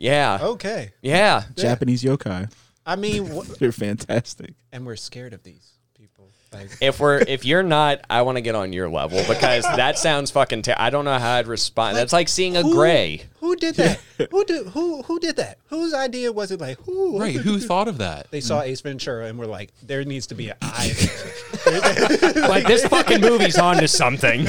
[0.00, 0.38] Yeah.
[0.40, 0.92] okay.
[1.02, 1.42] Yeah.
[1.56, 2.50] Japanese yokai.
[2.86, 4.54] I mean, wh- They're fantastic.
[4.72, 5.77] and we're scared of these people.
[6.52, 9.98] Like, If we're if you're not, I want to get on your level because that
[9.98, 10.62] sounds fucking.
[10.62, 11.96] Ter- I don't know how I'd respond.
[11.96, 13.22] That's like seeing a who- gray.
[13.40, 14.00] Who did that?
[14.30, 15.58] who did who who did that?
[15.68, 16.60] Whose idea was it?
[16.60, 17.20] Like who?
[17.20, 17.36] right?
[17.36, 18.30] Who thought of that?
[18.30, 20.92] They saw Ace Ventura and were like, there needs to be an eye.
[22.48, 24.46] Like this fucking movie's on to something.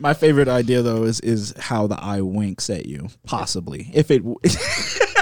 [0.00, 3.08] My favorite idea though is is how the eye winks at you.
[3.24, 4.22] Possibly, if it.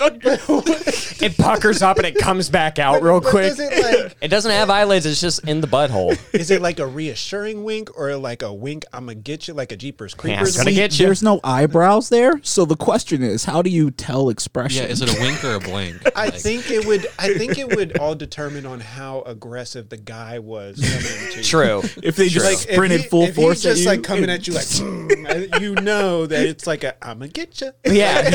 [1.22, 3.52] It puckers up and it comes back out real But quick.
[3.52, 3.72] Is it
[4.04, 5.04] like It doesn't have eyelids.
[5.04, 6.18] It's just in the butthole.
[6.34, 8.86] is it like a reassuring wink or like a wink?
[8.92, 10.48] I'm gonna get you like a Jeepers Yeah, Creepers.
[10.48, 10.76] it's gonna wink?
[10.76, 11.04] get you.
[11.06, 14.84] There's no eyebrows there, so the question is, how do you tell expression?
[14.84, 16.00] Yeah, is it a wink or a blink?
[16.16, 17.06] I Like, think it would.
[17.18, 21.44] I think it would all determine on how aggressive the guy was coming to you.
[21.44, 21.82] True.
[22.02, 23.88] if they just Like if sprinted he- full if force he's at just you?
[23.90, 27.60] like coming at you like, "Mm," you know that it's like a I'm gonna get
[27.60, 27.72] you.
[27.84, 28.30] Yeah.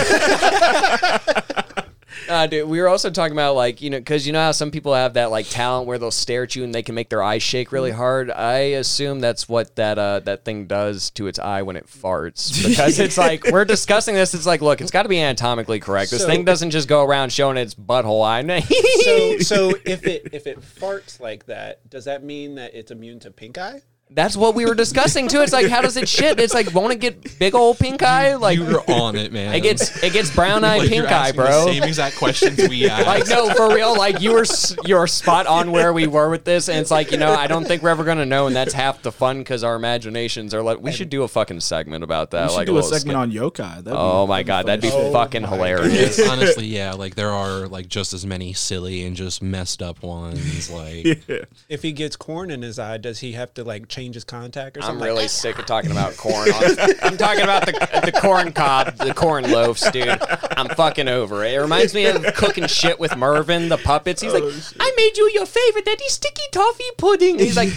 [2.29, 4.71] Uh, dude, we were also talking about like you know because you know how some
[4.71, 7.21] people have that like talent where they'll stare at you and they can make their
[7.23, 8.31] eyes shake really hard.
[8.31, 12.67] I assume that's what that uh, that thing does to its eye when it farts
[12.67, 14.33] because it's like we're discussing this.
[14.33, 16.11] It's like look, it's got to be anatomically correct.
[16.11, 18.35] This So- thing doesn't just go around showing its butthole eye.
[19.05, 23.19] So so if it if it farts like that, does that mean that it's immune
[23.21, 23.81] to pink eye?
[24.11, 25.41] That's what we were discussing too.
[25.41, 26.39] It's like how does it shit?
[26.39, 28.35] It's like won't it get big old pink eye?
[28.35, 29.53] Like you were on it, man.
[29.53, 31.65] it gets it gets brown eye Like, pink you're eye, asking the bro.
[31.65, 33.07] same exact questions we asked.
[33.07, 33.97] Like no, for real.
[33.97, 34.45] Like you were
[34.85, 37.65] you're spot on where we were with this, and it's like you know I don't
[37.65, 40.79] think we're ever gonna know, and that's half the fun because our imaginations are like
[40.79, 42.43] we should do a fucking segment about that.
[42.43, 43.41] we should like do a little segment skit.
[43.41, 43.75] on yokai.
[43.83, 45.11] That'd be- Oh my god, that'd be as shit.
[45.11, 46.25] fucking oh my hilarious.
[46.29, 50.69] Honestly, yeah, like there are like just as many silly and just messed up ones.
[50.71, 51.21] Like
[51.69, 54.77] If he gets corn in his eye, does he have to like change his contact
[54.77, 54.97] or something.
[55.01, 56.49] I'm really Like, sick of talking about corn.
[57.03, 60.19] I'm talking about the the corn cob, the corn loaves, dude.
[60.57, 61.53] I'm fucking over it.
[61.53, 64.21] It reminds me of cooking shit with Mervin, the puppets.
[64.21, 64.43] He's like,
[64.79, 67.39] I made you your favorite, Daddy sticky toffee pudding.
[67.39, 67.69] He's like,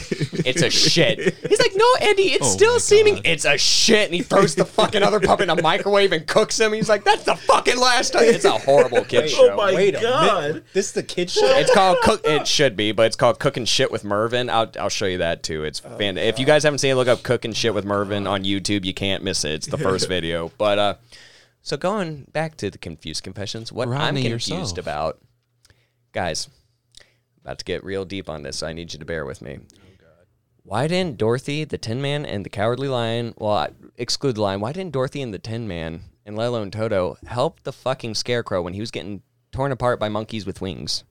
[0.46, 1.34] it's a shit.
[1.48, 3.16] He's like, no, Eddie, it's Oh still seeming.
[3.16, 3.26] God.
[3.26, 4.06] It's a shit.
[4.06, 6.72] And he throws the fucking other puppet in a microwave and cooks him.
[6.72, 8.24] He's like, that's the fucking last time.
[8.24, 9.52] It's a horrible kid show.
[9.52, 10.48] Oh my Wait a God.
[10.48, 10.64] minute.
[10.72, 11.46] This is the kid show.
[11.58, 12.20] It's called cook.
[12.24, 14.48] It should be, but it's called cooking shit with Mervin.
[14.50, 15.64] I'll I'll show you that too.
[15.64, 16.16] It's fan.
[16.18, 18.84] If you guys haven't seen it, look up cooking shit with Mervin on YouTube.
[18.84, 19.52] You can't miss it.
[19.52, 20.50] It's the first video.
[20.58, 20.94] But uh,
[21.68, 24.78] so going back to the confused confessions, what I'm confused yourself.
[24.78, 25.18] about,
[26.12, 26.48] guys,
[27.42, 28.58] about to get real deep on this.
[28.58, 29.58] So I need you to bear with me.
[30.62, 34.60] Why didn't Dorothy, the Tin Man, and the Cowardly Lion, well, I- exclude the Lion,
[34.60, 38.62] why didn't Dorothy and the Tin Man and Lilo and Toto help the fucking Scarecrow
[38.62, 39.22] when he was getting
[39.52, 41.04] torn apart by monkeys with wings?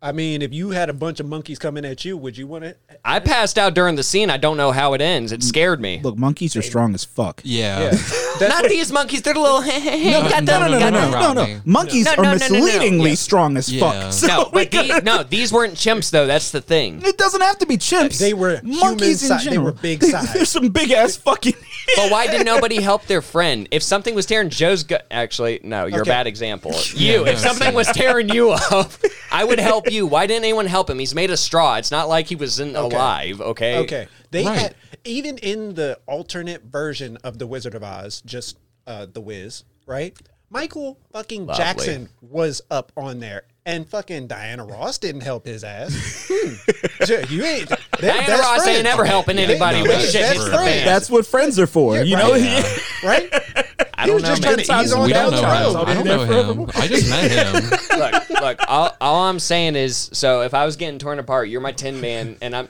[0.00, 2.62] I mean, if you had a bunch of monkeys coming at you, would you want
[2.62, 2.76] to?
[3.04, 4.30] I passed out during the scene.
[4.30, 5.32] I don't know how it ends.
[5.32, 6.00] It scared me.
[6.04, 7.40] Look, monkeys are strong as fuck.
[7.44, 7.90] yeah,
[8.40, 9.22] Not these monkeys.
[9.22, 9.60] They're the little.
[9.60, 11.60] No, got no, them, no, no, no, no, no, no.
[11.64, 12.54] Monkeys No, are no, no, no, no.
[12.60, 13.16] misleadingly Yeah.
[13.16, 13.80] strong as Yeah.
[13.80, 14.12] fuck.
[14.18, 16.28] So No, we but gotta- these, no, these weren't chimps though.
[16.28, 17.02] That's the thing.
[17.04, 18.20] It doesn't have to be chimps.
[18.20, 19.64] They were human monkeys in si- they general.
[19.66, 20.32] were big size.
[20.32, 21.54] There's some big ass fucking.
[21.96, 23.68] But why did nobody help their friend?
[23.70, 26.10] If something was tearing Joe's gut, actually, no, you're Okay.
[26.10, 26.74] a bad example.
[26.94, 28.92] You, no, if something was tearing you up,
[29.30, 30.06] I would help you.
[30.06, 30.98] Why didn't anyone help him?
[30.98, 31.76] He's made of straw.
[31.76, 33.40] It's not like he was in alive.
[33.40, 33.78] Okay.
[33.78, 34.58] Okay, they Right.
[34.58, 34.74] had
[35.04, 38.56] even in the alternate version of the Wizard of Oz, just
[38.86, 40.16] uh, the Wiz, right?
[40.50, 41.62] Michael fucking Lovely.
[41.62, 46.26] Jackson was up on there, and fucking Diana Ross didn't help his ass.
[46.40, 47.04] Hmm.
[47.04, 47.70] Sure, you ain't.
[48.00, 48.78] They're Diana best Ross friends.
[48.78, 50.50] ain't ever helping anybody no, when that's shit hits true.
[50.50, 50.86] the fan.
[50.86, 51.98] That's what friends are for.
[52.02, 52.32] you know.
[53.04, 53.66] right.
[53.98, 54.02] Right?
[54.02, 54.28] I He don't was know.
[54.30, 54.54] just man.
[54.64, 55.74] trying to ease on we down don't the know him.
[55.76, 55.88] road.
[55.88, 56.70] I don't know him.
[56.74, 57.70] I just met him.
[57.98, 58.58] look, look.
[58.68, 62.00] All, all I'm saying is, so if I was getting torn apart, you're my tin
[62.00, 62.68] man, and I'm.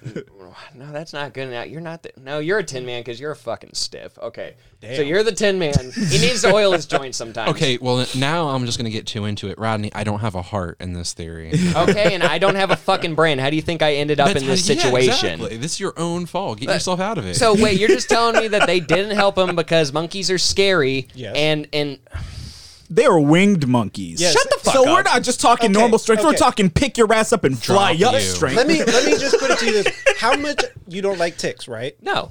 [0.74, 1.68] No, that's not good enough.
[1.68, 2.02] You're not.
[2.02, 4.18] The, no, you're a tin man because you're a fucking stiff.
[4.18, 5.72] Okay, so you're the tin man.
[5.94, 7.50] He needs to oil his joints sometimes.
[7.50, 9.92] Okay, well now I'm just gonna get too into it, Rodney.
[9.94, 11.52] I don't have a heart in this theory.
[11.78, 13.38] Okay, and I don't have a fucking brain.
[13.38, 15.30] How do you think I ended up That's in this how- yeah, situation?
[15.34, 15.56] exactly.
[15.58, 16.58] This is your own fault.
[16.60, 17.34] Get yourself out of it.
[17.36, 21.08] So wait, you're just telling me that they didn't help him because monkeys are scary,
[21.34, 21.36] Yes.
[21.36, 21.98] and and
[22.90, 24.20] They are winged monkeys.
[24.20, 24.32] Yes.
[24.32, 24.84] Shut the fuck up.
[24.84, 26.24] So we're not just talking Okay, normal strength.
[26.24, 28.26] We're talking pick your ass up and fly Drop up you.
[28.26, 28.56] strength.
[28.56, 31.36] Let me let me just put it to you this: How much you don't like
[31.36, 31.94] ticks, right?
[32.02, 32.30] No,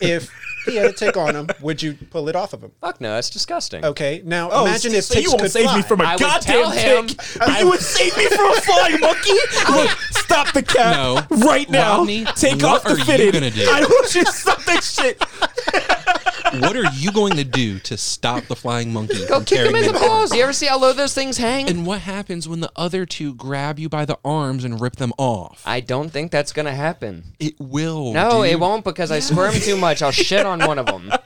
[0.00, 0.28] If
[0.66, 2.72] he had a tick on him, would you pull it off of him?
[2.80, 3.84] fuck no, that's disgusting.
[3.84, 5.76] Okay, now Oh, imagine so, if so ticks you won't could save fly.
[5.76, 7.20] me from a I goddamn tell him- tick.
[7.60, 9.30] you would save me from a flying monkey.
[9.70, 11.22] Look, stop the cat No.
[11.46, 11.98] right now.
[11.98, 13.34] Rodney, Take what off the are you fitted.
[13.34, 13.68] gonna do?
[13.70, 15.22] I want you to stop that shit.
[16.54, 19.74] what are you going to do to stop the flying monkey Go from kick him
[19.74, 20.34] in the them balls.
[20.34, 21.68] You ever see how low those things hang?
[21.68, 25.12] And what happens when the other two grab you by the arms and rip them
[25.18, 25.62] off?
[25.66, 27.24] I don't think that's gonna happen.
[27.38, 28.12] it will.
[28.12, 30.02] No, it won't because I squirm too much.
[30.02, 31.12] I'll shit on one of them.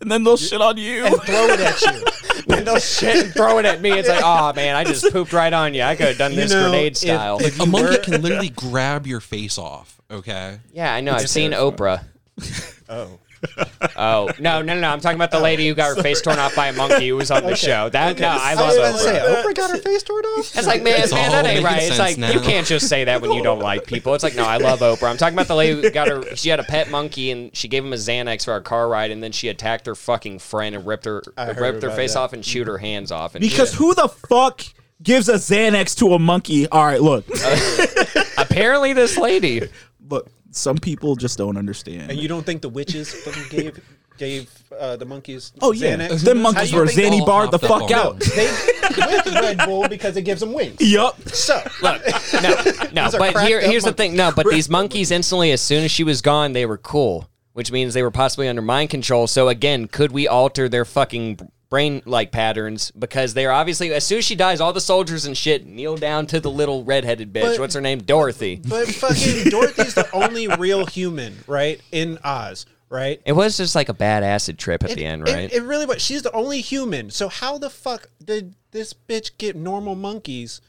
[0.00, 1.06] And then they'll shit on you.
[1.06, 2.04] and throw it at you.
[2.56, 3.90] And they'll shit and throw it at me.
[3.92, 5.82] It's like, oh man, I just pooped right on you.
[5.82, 7.38] I could have done this know, grenade style.
[7.40, 10.00] if A monkey were- can literally grab your face off.
[10.10, 10.58] Okay.
[10.72, 11.12] yeah, I know.
[11.12, 12.04] I've seen Oprah.
[12.88, 13.18] Oh,
[13.94, 14.88] Oh no, no, no, no!
[14.88, 17.08] I'm talking about the oh, lady who got her face torn off by a monkey
[17.08, 17.88] who was on the show.
[17.88, 19.42] That no, I love was about to say, Oprah.
[19.42, 20.56] Oprah got her face torn off.
[20.56, 21.76] It's like, man, It's man, all that ain't making right.
[21.78, 22.30] It's sense like now.
[22.30, 24.14] you can't just say that when you don't like people.
[24.14, 25.10] It's like, no, I love Oprah.
[25.10, 26.36] I'm talking about the lady who got her.
[26.36, 29.10] She had a pet monkey and she gave him a Xanax for a car ride,
[29.10, 31.96] and then she attacked her fucking friend and ripped her I heard ripped her about
[31.96, 32.20] face that.
[32.20, 33.34] off and chewed her hands off.
[33.34, 34.62] And because who the fuck
[35.02, 36.68] gives a Xanax to a monkey?
[36.68, 37.26] All right, look.
[38.38, 39.68] apparently this lady.
[40.08, 42.10] look, some people just don't understand.
[42.10, 43.80] And you don't think the witches fucking gave
[44.18, 45.52] gave uh, the monkeys?
[45.62, 46.20] oh yeah, Xanax?
[46.24, 48.20] them monkeys were think they- Zanny all barred the fuck on out.
[48.20, 50.76] They with Red Bull because it gives them wings.
[50.80, 51.18] Yup.
[51.30, 52.02] So Look,
[52.34, 52.50] no,
[52.92, 53.96] no, These are but cracked here, up here's the monkeys.
[54.06, 54.16] thing.
[54.16, 57.72] No, but these monkeys instantly, as soon as she was gone, they were cool, which
[57.72, 59.26] means they were possibly under mind control.
[59.26, 61.40] So again, could we alter their fucking
[61.72, 62.90] brain like patterns?
[62.90, 66.26] Because they're obviously, as soon as she dies, all the soldiers and shit kneel down
[66.26, 67.40] to the little redheaded bitch.
[67.42, 68.00] But- What's her name?
[68.02, 68.60] Dorothy.
[68.68, 71.80] But fucking Dorothy's the only real human, right?
[71.90, 73.22] In Oz, right?
[73.24, 75.50] It was just like a bad acid trip at It- the end, it- right?
[75.50, 76.02] It, really was.
[76.02, 77.08] She's the only human.
[77.08, 80.60] So how the fuck did this bitch get normal monkeys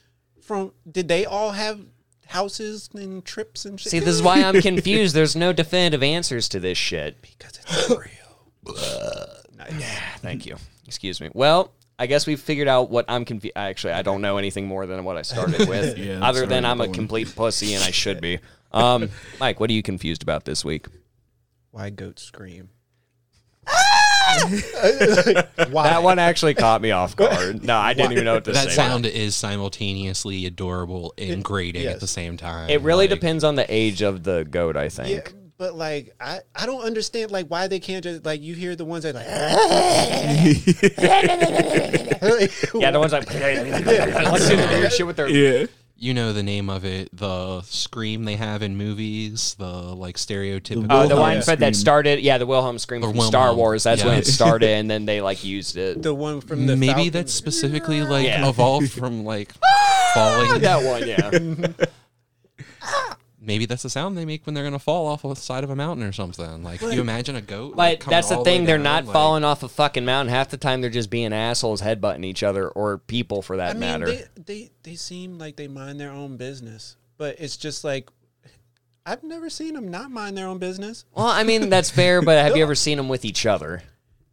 [0.42, 0.72] from?
[0.90, 1.82] Did they all have
[2.28, 3.92] houses and trips and shit?
[3.92, 5.14] See, this is why I'm confused.
[5.14, 7.22] There's no definitive answers to this shit.
[7.22, 9.28] because it's real.
[9.58, 9.84] nice.
[10.22, 10.56] Thank you.
[10.94, 11.30] Excuse me.
[11.34, 13.54] Well, I guess we've figured out what I'm confused.
[13.56, 16.80] Actually, I don't know anything more than what I started with, Yeah, other than I'm
[16.82, 16.94] a Colin.
[16.94, 18.40] complete pussy and I should be.
[18.72, 19.10] Um,
[19.40, 20.88] Mike, what are you confused about this week?
[21.70, 22.70] Why goats scream?
[24.34, 27.64] That one actually caught me off guard.
[27.64, 28.76] No, I didn't even know what to That say.
[28.76, 31.94] sound is simultaneously adorable and grating yes.
[31.96, 32.70] at the same time.
[32.70, 35.34] It really Like, depends on the age of the goat, I Yeah, think.
[35.58, 38.86] But like I, I don't understand like why they can't just like you hear the
[38.86, 39.28] ones that like
[42.74, 45.28] Yeah, the ones like let's do the weird shit with their.
[45.28, 45.66] Yeah.
[45.96, 50.88] You know the name of it, the scream they have in movies, the like stereotypical.
[50.90, 51.60] Oh, the one for, scream.
[51.60, 53.84] that started, yeah, the Wilhelm scream Or from Wilhelm, Star Wars.
[53.84, 56.02] That's when it started, and then they like used it.
[56.02, 57.12] the one from the Maybe Falcon.
[57.12, 58.50] that's specifically like Yeah.
[58.50, 59.54] evolved from like
[60.14, 60.60] falling.
[60.62, 61.88] that one, yeah.
[63.46, 65.76] Maybe that's the sound they make when they're gonna fall off the side of a
[65.76, 66.64] mountain or something.
[66.64, 67.76] Like, you imagine a goat.
[67.76, 70.06] But coming that's the all way thing; they're down, not like- falling off a fucking
[70.06, 70.34] mountain.
[70.34, 73.74] Half the time, they're just being assholes, headbutting each other or people, for that I
[73.74, 74.06] mean, matter.
[74.06, 78.10] they, they they seem like they mind their own business, but it's just like
[79.06, 81.04] I've never seen them not mind their own business.
[81.14, 83.84] well, I mean that's fair, but have you ever seen them with each other?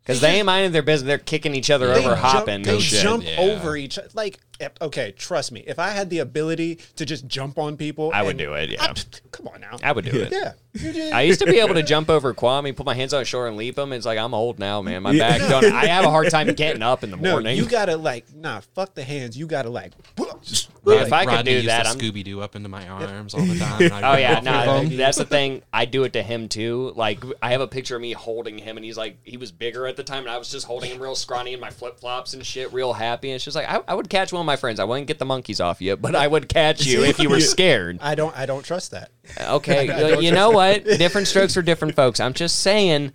[0.02, 2.62] Because they ain't minding their business; they're kicking each other They over, jump, hopping.
[2.62, 3.02] they and shit.
[3.02, 3.36] jump yeah.
[3.39, 4.09] over each other.
[4.14, 4.40] Like,
[4.81, 5.62] okay, trust me.
[5.66, 8.82] If I had the ability to just jump on people, I would do it, yeah.
[8.82, 8.94] I-
[9.31, 9.77] come on now.
[9.82, 10.32] I would do it.
[10.32, 13.28] Yeah, I used to be able to jump over Kwame, put my hands on his
[13.28, 13.93] shoulder, and leap him.
[13.93, 15.02] It's like I'm old now, man.
[15.02, 15.64] My back don't.
[15.64, 17.56] I have a hard time getting up in the no, morning.
[17.56, 19.36] you gotta like, nah, fuck the hands.
[19.36, 19.93] You gotta like,
[20.86, 23.35] Yeah, if I could Rodney do that, to I'm Scooby Doo up into my arms
[23.35, 23.82] all the time.
[23.82, 25.62] and Oh yeah, no, that's the thing.
[25.73, 26.93] I do it to him too.
[26.97, 29.86] Like I have a picture of me holding him, and he's like, he was bigger
[29.86, 32.35] at the time, and I was just holding him real scrawny in my flip flops
[32.35, 33.31] and shit, real happy.
[33.31, 34.81] And she's like I, I would catch one of my friends.
[34.81, 37.40] I wouldn't get the monkeys off you, but I would catch you if you were
[37.40, 37.98] scared.
[38.01, 39.11] I don't, I don't trust that.
[39.40, 40.85] Okay, you- you know what?
[40.85, 42.20] Different strokes for different folks.
[42.20, 43.12] I'm just saying.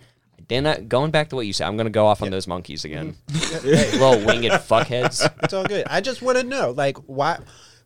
[0.48, 2.86] Then I, going back to what you said, I'm gonna go off on those monkeys
[2.86, 3.16] again.
[3.64, 5.28] Little winged fuckheads.
[5.44, 5.86] It's all good.
[5.88, 7.40] I just want to know, like, why,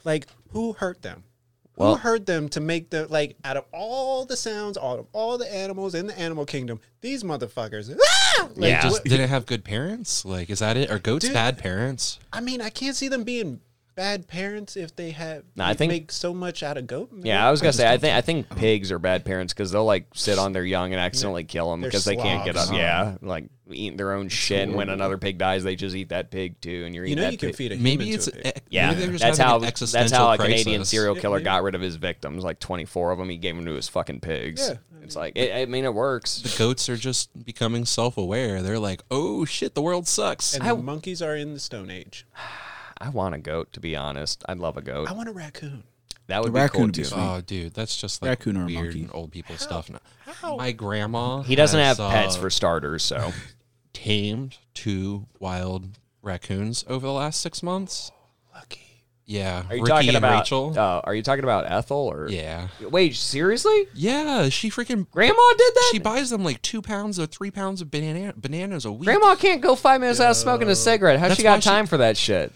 [0.04, 1.24] like, who hurt them?
[1.76, 5.08] Well- who hurt them to make the like out of all the sounds, out of
[5.14, 7.98] all the animals in the animal kingdom, these motherfuckers?
[7.98, 8.50] Ah!
[8.56, 8.82] Like, Yeah.
[8.82, 10.26] Just what- didn't have good parents.
[10.26, 10.90] Like, is that it?
[10.92, 11.34] Are goats Dude.
[11.34, 12.20] bad parents?
[12.34, 13.62] I mean, I can't see them being
[14.00, 15.44] bad parents if they have.
[15.58, 17.12] No, I think- make so much out of goat.
[17.12, 17.26] meat.
[17.26, 19.84] Yeah, I was gonna say I think I think pigs are bad parents because they'll
[19.84, 22.68] like sit on their young and accidentally kill them They're because they can't get up.
[22.68, 22.78] slobs.
[22.80, 24.62] Yeah, like eating their own shit.
[24.70, 27.24] And when another pig dies, they just eat that pig too, and you're you eating
[27.24, 27.56] know that you know you can pig.
[27.58, 28.46] feed a Maybe human it's to a pig.
[28.56, 30.64] eh, Yeah, maybe they're just that's having how an that's existential how a crisis.
[30.64, 31.44] Canadian serial killer maybe.
[31.46, 32.42] got rid of his victims.
[32.42, 34.70] Like 24 of them, he gave them to his fucking pigs.
[34.70, 34.78] Yeah.
[35.04, 36.40] It's like it, I mean, it works.
[36.42, 38.62] The goats are just becoming self-aware.
[38.62, 42.26] They're like, "Oh shit, the world sucks." And the monkeys are in the Stone Age.
[43.02, 44.44] I want a goat, to be honest.
[44.48, 45.10] I'd love a goat.
[45.10, 45.84] I want a raccoon.
[46.28, 47.06] That would The be raccoon cool would be too.
[47.06, 47.20] sweet.
[47.20, 49.10] Oh, dude, that's just like Raccoon or a weird monkey?
[49.14, 49.90] old people stuff.
[49.90, 50.58] now.
[50.58, 51.42] My grandma.
[51.42, 53.34] He doesn't have pets uh, for starters, so
[53.94, 58.12] tamed two wild raccoons over the last six months.
[58.54, 58.82] Lucky.
[59.26, 60.40] Yeah, are you Ricky talking and about?
[60.42, 60.74] Rachel?
[60.78, 62.28] Uh, are you talking about Ethel or?
[62.30, 63.86] yeah, Wait, seriously?
[63.94, 64.50] yeah.
[64.50, 65.90] She freaking Grandma did that.
[65.92, 69.06] She buys them like two pounds or three pounds of banana bananas a week.
[69.06, 71.20] Grandma can't go five minutes without smoking a cigarette.
[71.20, 72.56] How's That's she got why she- time for that shit?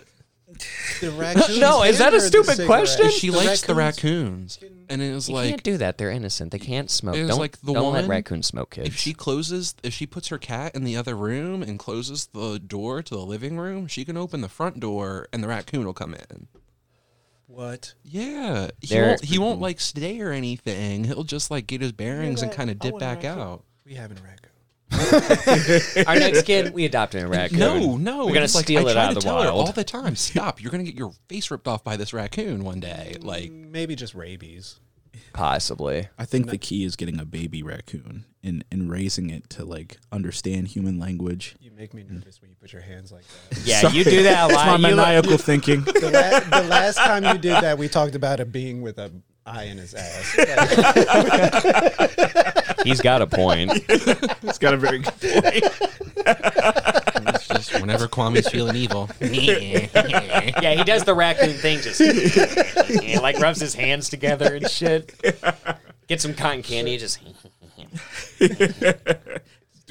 [1.01, 3.09] The raccoons No, is that a stupid question?
[3.11, 5.97] she The likes the raccoons- raccoons, and it was You like can't do that.
[5.97, 6.51] They're innocent.
[6.51, 7.15] They can't smoke.
[7.15, 8.87] It was don't like the don't let one- raccoons smoke, kids.
[8.87, 12.59] if she closes, if she puts her cat in the other room and closes the
[12.59, 15.93] door to the living room, she can open the front door and the raccoon will
[15.93, 16.47] come in.
[17.47, 17.93] What?
[18.03, 19.23] Yeah, he They're- won't.
[19.25, 21.03] He won't like stay or anything.
[21.03, 23.63] He'll just like get his bearings and kind of dip back out.
[23.85, 24.42] We have a raccoon.
[26.07, 27.59] Our next kid, we adopted a raccoon.
[27.59, 29.41] No, no, we're gonna it's like, steal I it try out to of the tell
[29.41, 29.67] her wild.
[29.67, 30.15] all the time.
[30.15, 30.61] Stop!
[30.61, 33.15] You're gonna get your face ripped off by this raccoon one day.
[33.19, 34.79] Mm, like, Maybe just rabies.
[35.33, 36.07] Possibly.
[36.17, 39.97] I think the key is getting a baby raccoon and, and raising it to like
[40.11, 41.55] understand human language.
[41.59, 43.59] You make me nervous when you put your hands like that.
[43.65, 44.79] Yeah, you do that a It's my lot.
[44.79, 45.81] You look- maniacal thinking.
[45.83, 46.09] the,
[46.51, 49.11] la- the last time you did that, we talked about a being with a
[49.45, 50.33] eye in his ass.
[52.83, 53.71] he's got a point.
[54.41, 55.65] He's got a very good point.
[57.27, 59.09] it's just whenever Kwame's feeling evil.
[60.63, 65.13] Yeah, he does the raccoon thing, just he, like rubs his hands together and shit.
[66.07, 67.19] Get some cotton candy, just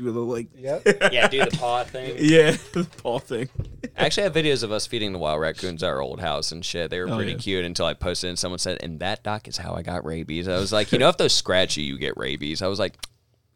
[0.02, 0.82] Do a little like yep.
[1.12, 2.16] yeah, do the paw thing.
[2.18, 3.48] yeah, the paw thing.
[3.96, 6.64] I actually have videos of us feeding the wild raccoons at our old house and
[6.64, 6.90] shit.
[6.90, 7.38] They were Oh, pretty yeah.
[7.38, 10.48] cute until I posted and someone said, and that doc is how I got rabies.
[10.48, 12.62] I was like, you know, if those scratch you, you get rabies.
[12.62, 12.94] I was like,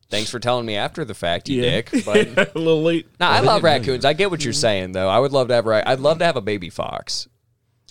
[0.08, 1.70] thanks for telling me after the fact, you Yeah.
[1.82, 1.90] dick.
[2.04, 3.08] But a little late.
[3.18, 3.62] no, I love didn't know you.
[3.80, 4.04] raccoons.
[4.04, 5.08] I get what you're saying though.
[5.08, 5.66] I would love to have.
[5.66, 7.26] ra- I'd love to have a baby fox,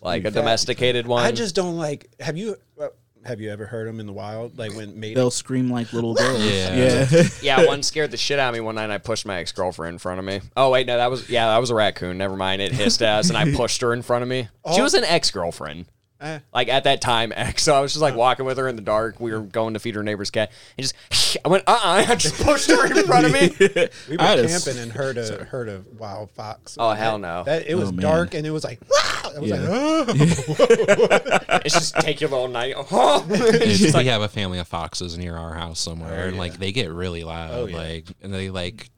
[0.01, 1.25] like a domesticated one.
[1.25, 2.07] I just don't like.
[2.21, 2.87] Have you uh,
[3.25, 4.57] have you ever heard them in the wild?
[4.57, 5.15] Like when mating?
[5.15, 6.43] They'll scream like little girls.
[6.43, 7.07] Yeah.
[7.09, 7.23] yeah.
[7.41, 8.85] yeah, one scared the shit out of me one night.
[8.85, 10.41] and I pushed my ex girlfriend in front of me.
[10.55, 12.17] Oh wait, no, that was yeah, that was a raccoon.
[12.17, 12.61] Never mind.
[12.61, 14.43] It hissed at us, and I pushed her in front of me.
[14.73, 14.83] She oh.
[14.83, 15.85] was an ex girlfriend.
[16.25, 16.39] Eh.
[16.53, 17.63] Like at that time, ex.
[17.65, 19.19] So I was just like walking with her in the dark.
[19.19, 22.15] We were going to feed her neighbor's cat, and just I went, uh, uh I
[22.15, 23.51] just pushed her in front of me.
[23.59, 26.77] we were I had a s- camping and heard a heard a wild fox.
[26.79, 27.43] Oh, hell no.
[27.43, 28.79] That, it was Oh, dark and it was like.
[28.91, 29.55] I was Yeah.
[29.57, 31.59] like, oh.
[31.65, 32.75] It's just take your little night.
[32.77, 33.25] Oh.
[33.29, 36.91] It's we have a family of foxes near our house somewhere, and like they get
[36.91, 37.77] really loud, Oh, yeah.
[37.77, 38.89] like and they like.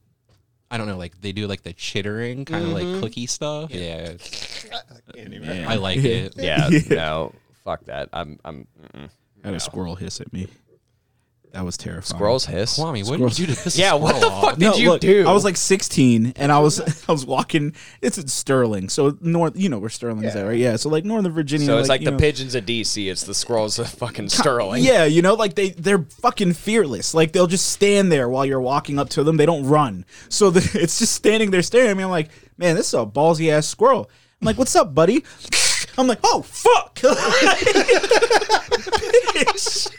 [0.69, 3.03] I don't know, like they do like the chittering kind of like mm-hmm.
[3.03, 3.72] clicky stuff.
[3.72, 4.15] Yeah,
[5.14, 6.34] can't even- I like it.
[6.38, 7.34] yeah, no,
[7.64, 8.10] fuck that.
[8.14, 8.68] I'm, I'm.
[8.81, 9.10] Mm-mm.
[9.44, 10.48] I had a squirrel hiss at me.
[11.57, 12.03] That was terrifying.
[12.03, 12.77] Squirrels hiss.
[12.77, 14.43] Kwame, what did you do to piss a Yeah, what the squirrel off?
[14.43, 15.27] fuck did you look, do?
[15.27, 16.79] I was like 16, and I was
[17.09, 17.73] I was walking.
[17.99, 19.57] It's in Sterling, so north.
[19.57, 20.55] You know where Sterling's at, right?
[20.55, 20.75] Yeah.
[20.75, 21.65] So like Northern Virginia.
[21.65, 23.09] So it's like, you the know- pigeons of DC.
[23.09, 24.84] It's the squirrels of fucking Sterling.
[24.84, 27.15] Yeah, you know, like they they're fucking fearless.
[27.15, 29.38] Like they'll just stand there while you're walking up to them.
[29.38, 30.05] They don't run.
[30.29, 32.03] So the, it's just standing there staring at me.
[32.03, 32.29] I'm like,
[32.59, 34.11] man, this is a ballsy ass squirrel.
[34.39, 35.23] I'm like, what's up, buddy?
[35.97, 36.99] I'm like, oh fuck.
[39.34, 39.91] Bitch.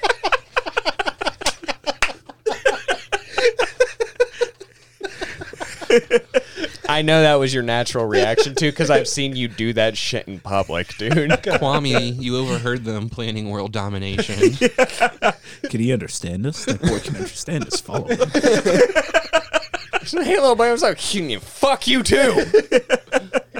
[6.89, 10.27] I know that was your natural reaction too, because I've seen you do that shit
[10.27, 11.31] in public, dude.
[11.31, 14.55] Kwame, you overheard them planning world domination.
[15.69, 16.65] Can he understand us?
[16.65, 17.81] That boy can understand us.
[17.81, 18.19] Follow him.
[20.25, 22.45] hey, little boy, I was like, "Can you fuck you too?"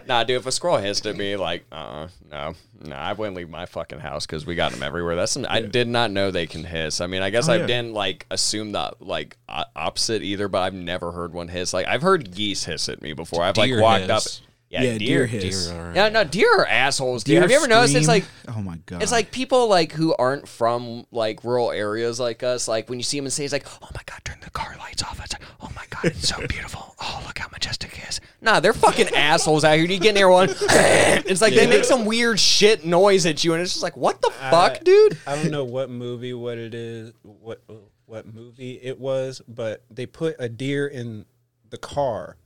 [0.09, 0.39] Nah, dude.
[0.39, 2.55] If a squirrel hissed at me, like, uh, uh, no,
[2.85, 5.15] no, I wouldn't leave my fucking house because we got them everywhere.
[5.17, 7.01] That's some, I did not know they can hiss.
[7.01, 7.67] I mean, I guess Oh, I yeah.
[7.67, 11.73] didn't like assume that like o- opposite either, but I've never heard one hiss.
[11.73, 13.43] Like I've heard geese hiss at me before.
[13.43, 14.41] I've like Deer walked hiss.
[14.41, 14.48] up.
[14.71, 14.99] Yeah, Yeah, deer.
[14.99, 15.67] deer hiss.
[15.69, 17.35] Deer are- Yeah, no, deer are assholes, dude.
[17.35, 17.95] Deer Have you ever noticed?
[17.95, 18.23] It's scream.
[18.47, 19.03] like oh my god.
[19.03, 22.69] It's like people like who aren't from like rural areas like us.
[22.69, 24.77] Like when you see them and say, "It's like, oh my god, turn the car
[24.79, 26.95] lights off." It's like, oh my god, it's so beautiful.
[27.01, 28.21] Oh look how majestic it is.
[28.43, 29.87] Nah, they're fucking assholes out here.
[29.87, 33.63] You get near one, it's like they make some weird shit noise at you, and
[33.63, 35.17] it's just like, what the fuck, dude?
[35.27, 37.63] I don't know what movie, what it is, what
[38.05, 41.25] what movie it was, but they put a deer in
[41.71, 42.37] the car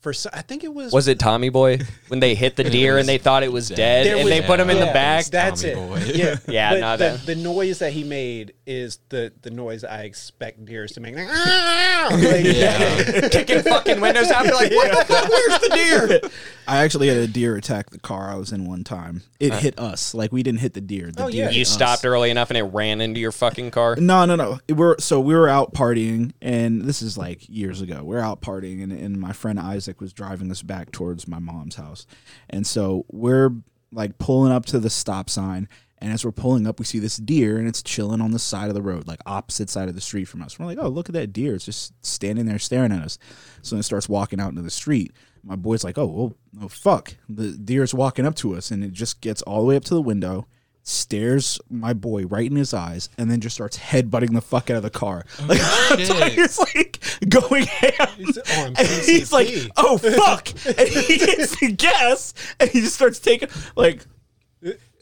[0.00, 1.78] for I think it was Was it Tommy Boy
[2.08, 4.42] when they hit the deer and they thought it was dead There and was- they
[4.42, 5.26] put him in the back?
[5.26, 5.76] That's Tommy it.
[5.76, 5.98] Boy.
[6.14, 9.84] Yeah, Yeah, But no, the, that- the noise that he made is the the noise
[9.84, 11.14] I expect deers to make.
[11.16, 14.46] Like, "Ah!" Kicking fucking windows out.
[14.46, 15.28] Like, what the fuck?
[15.28, 16.20] Where's the deer?
[16.66, 19.22] I actually had a deer attack the car I was in one time.
[19.38, 20.14] It hit us.
[20.14, 21.10] Like we didn't hit the deer.
[21.10, 21.46] The Oh, deer yeah.
[21.48, 21.68] hit You us.
[21.68, 23.96] stopped early enough and it ran into your fucking car.
[23.96, 24.58] No, no, no.
[24.68, 28.02] We're so we were out partying, and this is like years ago.
[28.02, 31.76] We're out partying, and, and my friend Isaac was driving us back towards my mom's
[31.76, 32.06] house,
[32.50, 33.50] and so we're
[33.92, 35.68] like pulling up to the stop sign,
[35.98, 38.68] and as we're pulling up, we see this deer, and it's chilling on the side
[38.68, 40.58] of the road, like opposite side of the street from us.
[40.58, 41.54] We're like, oh, look at that deer!
[41.54, 43.18] It's just standing there staring at us.
[43.62, 45.12] So then it starts walking out into the street.
[45.42, 47.14] My boy's like, oh, well, oh, fuck!
[47.28, 49.94] The deer's walking up to us, and it just gets all the way up to
[49.94, 50.46] the window
[50.82, 54.76] stares my boy right in his eyes and then just starts headbutting the fuck out
[54.78, 55.24] of the car.
[55.40, 55.60] Oh, like
[56.00, 56.32] shit.
[56.32, 58.08] he's like going ham.
[58.16, 60.48] He's and he's like, oh fuck.
[60.66, 64.06] and he hits the gas and he just starts taking like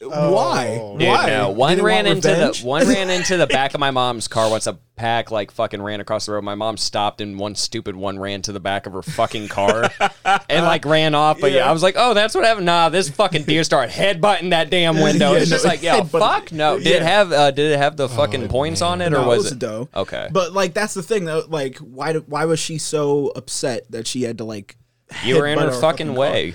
[0.00, 0.94] why?
[0.98, 1.26] Dude, why?
[1.26, 1.50] no.
[1.50, 2.60] One didn't ran want into revenge?
[2.62, 5.80] the one ran into the back of my mom's car once a pack like fucking
[5.80, 6.42] ran across the road.
[6.42, 9.90] My mom stopped and one stupid one ran to the back of her fucking car
[10.48, 11.40] and like ran off.
[11.40, 11.68] But yeah.
[11.68, 12.66] I was like, oh, that's what happened.
[12.66, 15.32] Nah, this fucking deer started headbutting that damn window.
[15.32, 16.18] Yeah, it's just no, like, yo, headbutted.
[16.20, 16.78] fuck no.
[16.78, 19.38] Did it have uh, did it have the fucking points on it or No, was
[19.38, 19.88] it was a doe.
[19.94, 20.28] Okay.
[20.32, 21.44] But like that's the thing though.
[21.46, 22.12] Like why?
[22.14, 24.76] do- Why was she so upset that she had to like?
[25.24, 26.16] You were in her our fucking car?
[26.16, 26.54] way.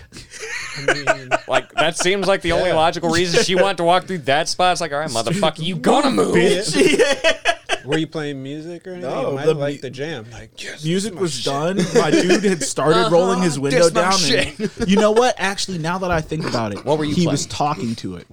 [1.47, 4.73] like that seems like the only logical reason she wanted to walk through that spot.
[4.73, 6.35] It's like, all right, motherfucker, you gonna move?
[7.85, 9.09] Were you playing music or anything?
[9.09, 10.25] No, you might the have the jam.
[10.31, 11.93] Like, yes, Music this is my was shit.
[11.93, 12.01] done.
[12.01, 14.13] My dude had started rolling his window down.
[14.31, 15.35] And, you know what?
[15.37, 18.27] Actually, now that I think about it, What were you He was talking to it.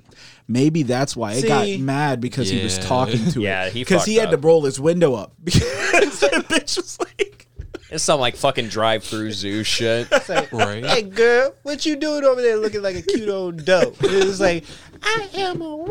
[0.47, 3.45] Maybe that's why it got mad because he was talking to it.
[3.45, 6.99] Yeah, he because he fucked had to roll his window up because that bitch was
[6.99, 7.47] like.
[7.91, 10.09] It's some like fucking drive through zoo shit.
[10.53, 10.85] Right?
[10.85, 13.97] Hey girl, what you doing over there looking like a cute old dope?
[14.03, 14.65] It was like,
[15.03, 15.91] I am a woman.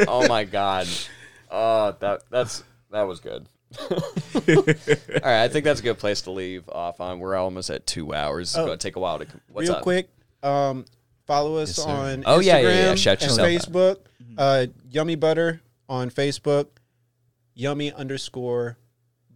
[0.08, 0.86] oh my god.
[1.50, 3.46] Oh, that that's that was good.
[3.80, 3.86] All
[4.66, 7.18] right, I think that's a good place to leave off on.
[7.20, 8.50] We're almost at two hours.
[8.50, 8.66] It's Oh.
[8.66, 9.26] going to take a while to.
[9.52, 9.82] What's Real up?
[9.82, 10.10] quick,
[10.42, 10.84] um,
[11.26, 12.94] follow us Yes, on Oh, Instagram yeah, yeah, yeah.
[12.96, 13.52] Shout and yourself out.
[13.52, 13.96] Facebook.
[14.36, 16.66] Uh, Yummy Butter on Facebook.
[17.54, 18.78] Yummy underscore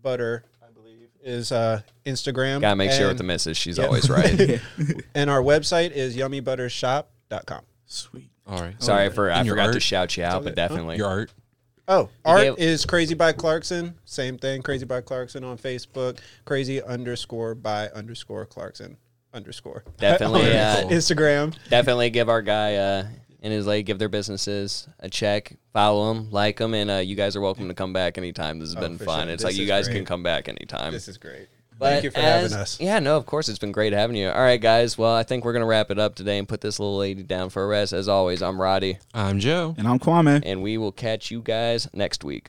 [0.02, 2.60] butter, I believe, is uh, Instagram.
[2.60, 3.56] Gotta make sure with the missus.
[3.56, 4.60] She's always right.
[5.14, 7.62] And our website is yummybuttershop.com.
[7.86, 8.30] Sweet.
[8.46, 8.82] All right.
[8.82, 10.96] Sorry for I And your forgot to shout you out, but definitely.
[10.96, 11.32] Your art.
[11.86, 13.94] Oh, art gave- is Crazy by Clarkson.
[14.04, 14.62] Same thing.
[14.62, 16.18] Crazy by Clarkson on Facebook.
[16.44, 18.96] Crazy underscore by underscore Clarkson
[19.34, 19.84] underscore.
[19.98, 21.54] Definitely, uh, Instagram.
[21.68, 23.06] definitely give our guy uh,
[23.44, 25.56] and his lady give their businesses a check.
[25.72, 28.58] Follow them, like them, and uh, you guys are welcome to come back anytime.
[28.58, 29.24] This has been Oh, for fun.
[29.26, 29.34] sure.
[29.34, 29.98] It's This like you guys great.
[29.98, 30.92] can come back anytime.
[30.92, 31.46] This is great.
[31.78, 32.80] But Thank you for as- having us.
[32.80, 33.48] Yeah, no, of course.
[33.48, 34.28] It's been great having you.
[34.30, 34.96] All right, guys.
[34.96, 37.22] Well, I think we're going to wrap it up today and put this little lady
[37.24, 37.92] down for a rest.
[37.92, 39.74] As always, I'm Roddy, I'm Joe.
[39.76, 40.42] And I'm Kwame.
[40.46, 42.48] and we will catch you guys next week.